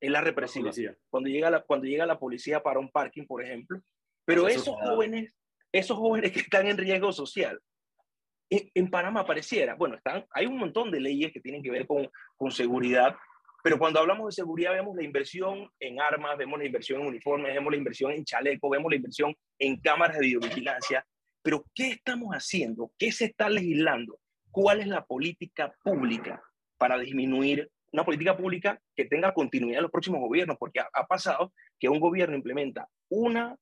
es 0.00 0.10
la 0.10 0.20
represiva. 0.20 0.70
cuando, 1.08 1.30
llega 1.30 1.50
la, 1.50 1.62
cuando 1.62 1.86
llega 1.86 2.06
la 2.06 2.18
policía 2.18 2.62
para 2.62 2.78
un 2.78 2.90
parking, 2.90 3.26
por 3.26 3.42
ejemplo. 3.42 3.80
Pero 4.24 4.48
esos 4.48 4.76
jóvenes, 4.76 5.34
esos 5.72 5.96
jóvenes 5.96 6.32
que 6.32 6.40
están 6.40 6.66
en 6.66 6.76
riesgo 6.76 7.12
social, 7.12 7.60
en, 8.50 8.90
Panamá 8.90 9.26
pareciera, 9.26 9.74
bueno, 9.74 9.96
están, 9.96 10.26
hay 10.30 10.46
un 10.46 10.58
montón 10.58 10.90
de 10.90 11.00
leyes 11.00 11.32
que 11.32 11.40
tienen 11.40 11.62
que 11.62 11.70
ver 11.70 11.86
con, 11.86 12.08
con 12.36 12.50
seguridad, 12.50 13.16
pero 13.64 13.78
cuando 13.78 13.98
hablamos 13.98 14.26
de 14.26 14.42
seguridad 14.42 14.72
vemos 14.72 14.94
la 14.94 15.02
inversión 15.02 15.70
en 15.80 15.98
armas, 15.98 16.36
vemos 16.36 16.58
la 16.58 16.66
inversión 16.66 17.00
en 17.00 17.06
uniformes, 17.06 17.54
vemos 17.54 17.72
la 17.72 17.78
inversión 17.78 18.12
en 18.12 18.22
chaleco, 18.22 18.68
vemos 18.68 18.90
la 18.90 18.96
inversión 18.96 19.34
en 19.58 19.80
cámaras 19.80 20.18
de 20.18 20.26
videovigilancia. 20.26 21.02
Pero 21.40 21.64
¿qué 21.74 21.92
estamos 21.92 22.34
haciendo? 22.34 22.92
¿Qué 22.98 23.10
se 23.10 23.24
está 23.24 23.48
legislando? 23.48 24.20
¿Cuál 24.50 24.82
es 24.82 24.86
la 24.86 25.06
política 25.06 25.74
pública 25.82 26.42
para 26.76 26.98
disminuir 26.98 27.70
una 27.90 28.04
política 28.04 28.36
pública 28.36 28.78
que 28.94 29.06
tenga 29.06 29.32
continuidad 29.32 29.78
en 29.78 29.84
los 29.84 29.92
próximos 29.92 30.20
gobiernos, 30.20 30.58
porque 30.58 30.80
ha, 30.80 31.06
pasado 31.06 31.54
que 31.78 31.88
un 31.88 32.00
gobierno 32.00 32.36
implementa 32.36 32.86
una, 33.08 33.56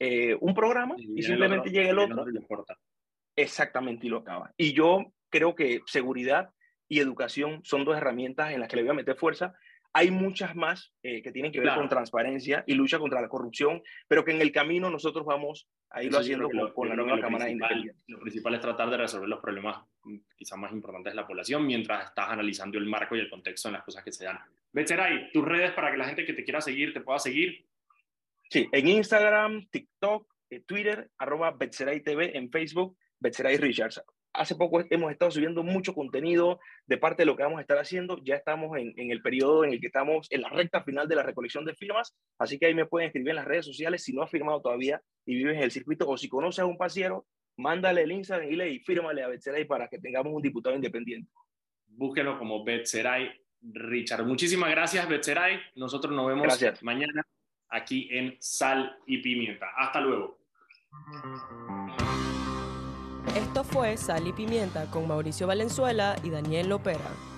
eh, 0.00 0.36
un 0.40 0.52
programa 0.52 0.96
y, 0.98 1.22
simplemente 1.22 1.70
llega 1.70 1.90
el 1.90 1.98
otro. 2.00 2.24
Exactamente, 3.36 4.08
y 4.08 4.10
lo 4.10 4.18
acaba. 4.18 4.52
Y 4.56 4.72
yo 4.72 5.12
creo 5.30 5.54
que 5.54 5.80
seguridad 5.86 6.50
y 6.94 7.00
educación 7.00 7.60
son 7.64 7.84
dos 7.84 7.96
herramientas 7.96 8.52
en 8.52 8.60
las 8.60 8.68
que 8.68 8.76
le 8.76 8.82
voy 8.82 8.90
a 8.90 8.94
meter 8.94 9.16
fuerza 9.16 9.54
hay 9.96 10.10
muchas 10.10 10.56
más 10.56 10.92
eh, 11.04 11.22
que 11.22 11.30
tienen 11.30 11.52
que 11.52 11.60
ver 11.60 11.72
con 11.76 11.88
transparencia 11.88 12.64
y 12.66 12.74
lucha 12.74 12.98
contra 12.98 13.20
la 13.20 13.28
corrupción, 13.28 13.80
pero 14.08 14.24
que 14.24 14.32
en 14.32 14.40
el 14.40 14.50
camino 14.50 14.90
nosotros 14.90 15.24
vamos 15.24 15.68
a 15.88 16.02
irlo 16.02 16.18
haciendo 16.18 16.50
con, 16.74 16.88
la 16.88 16.96
nueva 16.96 17.20
Cámara 17.20 17.48
Independiente. 17.48 18.02
Lo 18.08 18.18
principal 18.18 18.56
es 18.56 18.60
tratar 18.60 18.90
de 18.90 18.96
resolver 18.96 19.28
los 19.28 19.40
problemas 19.40 19.84
mm, 20.02 20.16
quizás 20.36 20.58
más 20.58 20.72
importantes 20.72 21.12
de 21.12 21.14
la 21.14 21.26
población 21.26 21.64
mientras 21.64 22.06
estás 22.06 22.28
analizando 22.28 22.76
el 22.76 22.86
marco 22.86 23.14
y 23.14 23.20
el 23.20 23.30
contexto 23.30 23.68
en 23.68 23.74
las 23.74 23.84
cosas 23.84 24.02
que 24.02 24.10
se 24.10 24.24
dan. 24.24 24.40
Betzeray, 24.72 25.30
tus 25.30 25.44
redes 25.44 25.70
para 25.70 25.92
que 25.92 25.96
la 25.96 26.06
gente 26.06 26.24
que 26.24 26.32
te 26.32 26.42
quiera 26.42 26.60
seguir 26.60 26.92
te 26.92 27.00
pueda 27.00 27.20
seguir. 27.20 27.64
Sí, 28.50 28.68
en 28.72 28.88
Instagram, 28.88 29.68
TikTok, 29.70 30.28
eh, 30.50 30.60
Twitter, 30.66 31.08
arroba 31.18 31.52
Betzeray 31.52 32.00
TV, 32.00 32.36
en 32.36 32.50
Facebook, 32.50 32.96
Betzeray 33.20 33.58
Richards 33.58 34.02
hace 34.34 34.56
poco 34.56 34.82
hemos 34.90 35.12
estado 35.12 35.30
subiendo 35.30 35.62
mucho 35.62 35.94
contenido 35.94 36.58
de 36.86 36.98
parte 36.98 37.22
de 37.22 37.26
lo 37.26 37.36
que 37.36 37.44
vamos 37.44 37.58
a 37.58 37.62
estar 37.62 37.78
haciendo. 37.78 38.18
Ya 38.24 38.34
estamos 38.34 38.76
en, 38.76 38.92
el 38.96 39.22
periodo 39.22 39.64
en 39.64 39.72
el 39.72 39.80
que 39.80 39.86
estamos 39.86 40.26
en 40.30 40.42
la 40.42 40.50
recta 40.50 40.82
final 40.82 41.08
de 41.08 41.14
la 41.14 41.22
recolección 41.22 41.64
de 41.64 41.74
firmas, 41.74 42.14
así 42.38 42.58
que 42.58 42.66
ahí 42.66 42.74
me 42.74 42.86
pueden 42.86 43.06
escribir 43.06 43.30
en 43.30 43.36
las 43.36 43.44
redes 43.46 43.64
sociales 43.64 44.02
si 44.02 44.12
no 44.12 44.22
has 44.22 44.30
firmado 44.30 44.60
todavía 44.60 45.00
y 45.24 45.36
vives 45.36 45.56
en 45.56 45.62
el 45.62 45.70
circuito 45.70 46.08
o 46.08 46.16
si 46.16 46.28
conoces 46.28 46.60
a 46.60 46.66
un 46.66 46.76
pasiero, 46.76 47.26
mándale 47.56 48.02
el 48.02 48.12
Instagram 48.12 48.50
y 48.50 48.56
le 48.56 48.80
fírmale 48.80 49.22
a 49.22 49.28
Betseray 49.28 49.64
para 49.64 49.88
que 49.88 49.98
tengamos 49.98 50.32
un 50.34 50.42
diputado 50.42 50.74
independiente. 50.74 51.30
Búsquelo 51.86 52.38
como 52.38 52.64
Betseray 52.64 53.30
Richard. 53.62 54.26
Muchísimas 54.26 54.70
gracias, 54.70 55.08
Betseray. 55.08 55.58
Nosotros 55.76 56.12
nos 56.12 56.26
vemos 56.26 56.82
mañana 56.82 57.24
aquí 57.68 58.08
en 58.10 58.36
Sal 58.40 58.98
y 59.06 59.18
Pimienta. 59.18 59.68
Hasta 59.76 60.00
luego. 60.00 60.38
Esto 63.36 63.64
fue 63.64 63.96
Sal 63.96 64.26
y 64.28 64.32
Pimienta 64.32 64.90
con 64.90 65.08
Mauricio 65.08 65.46
Valenzuela 65.46 66.16
y 66.22 66.30
Daniel 66.30 66.68
Lopera. 66.68 67.33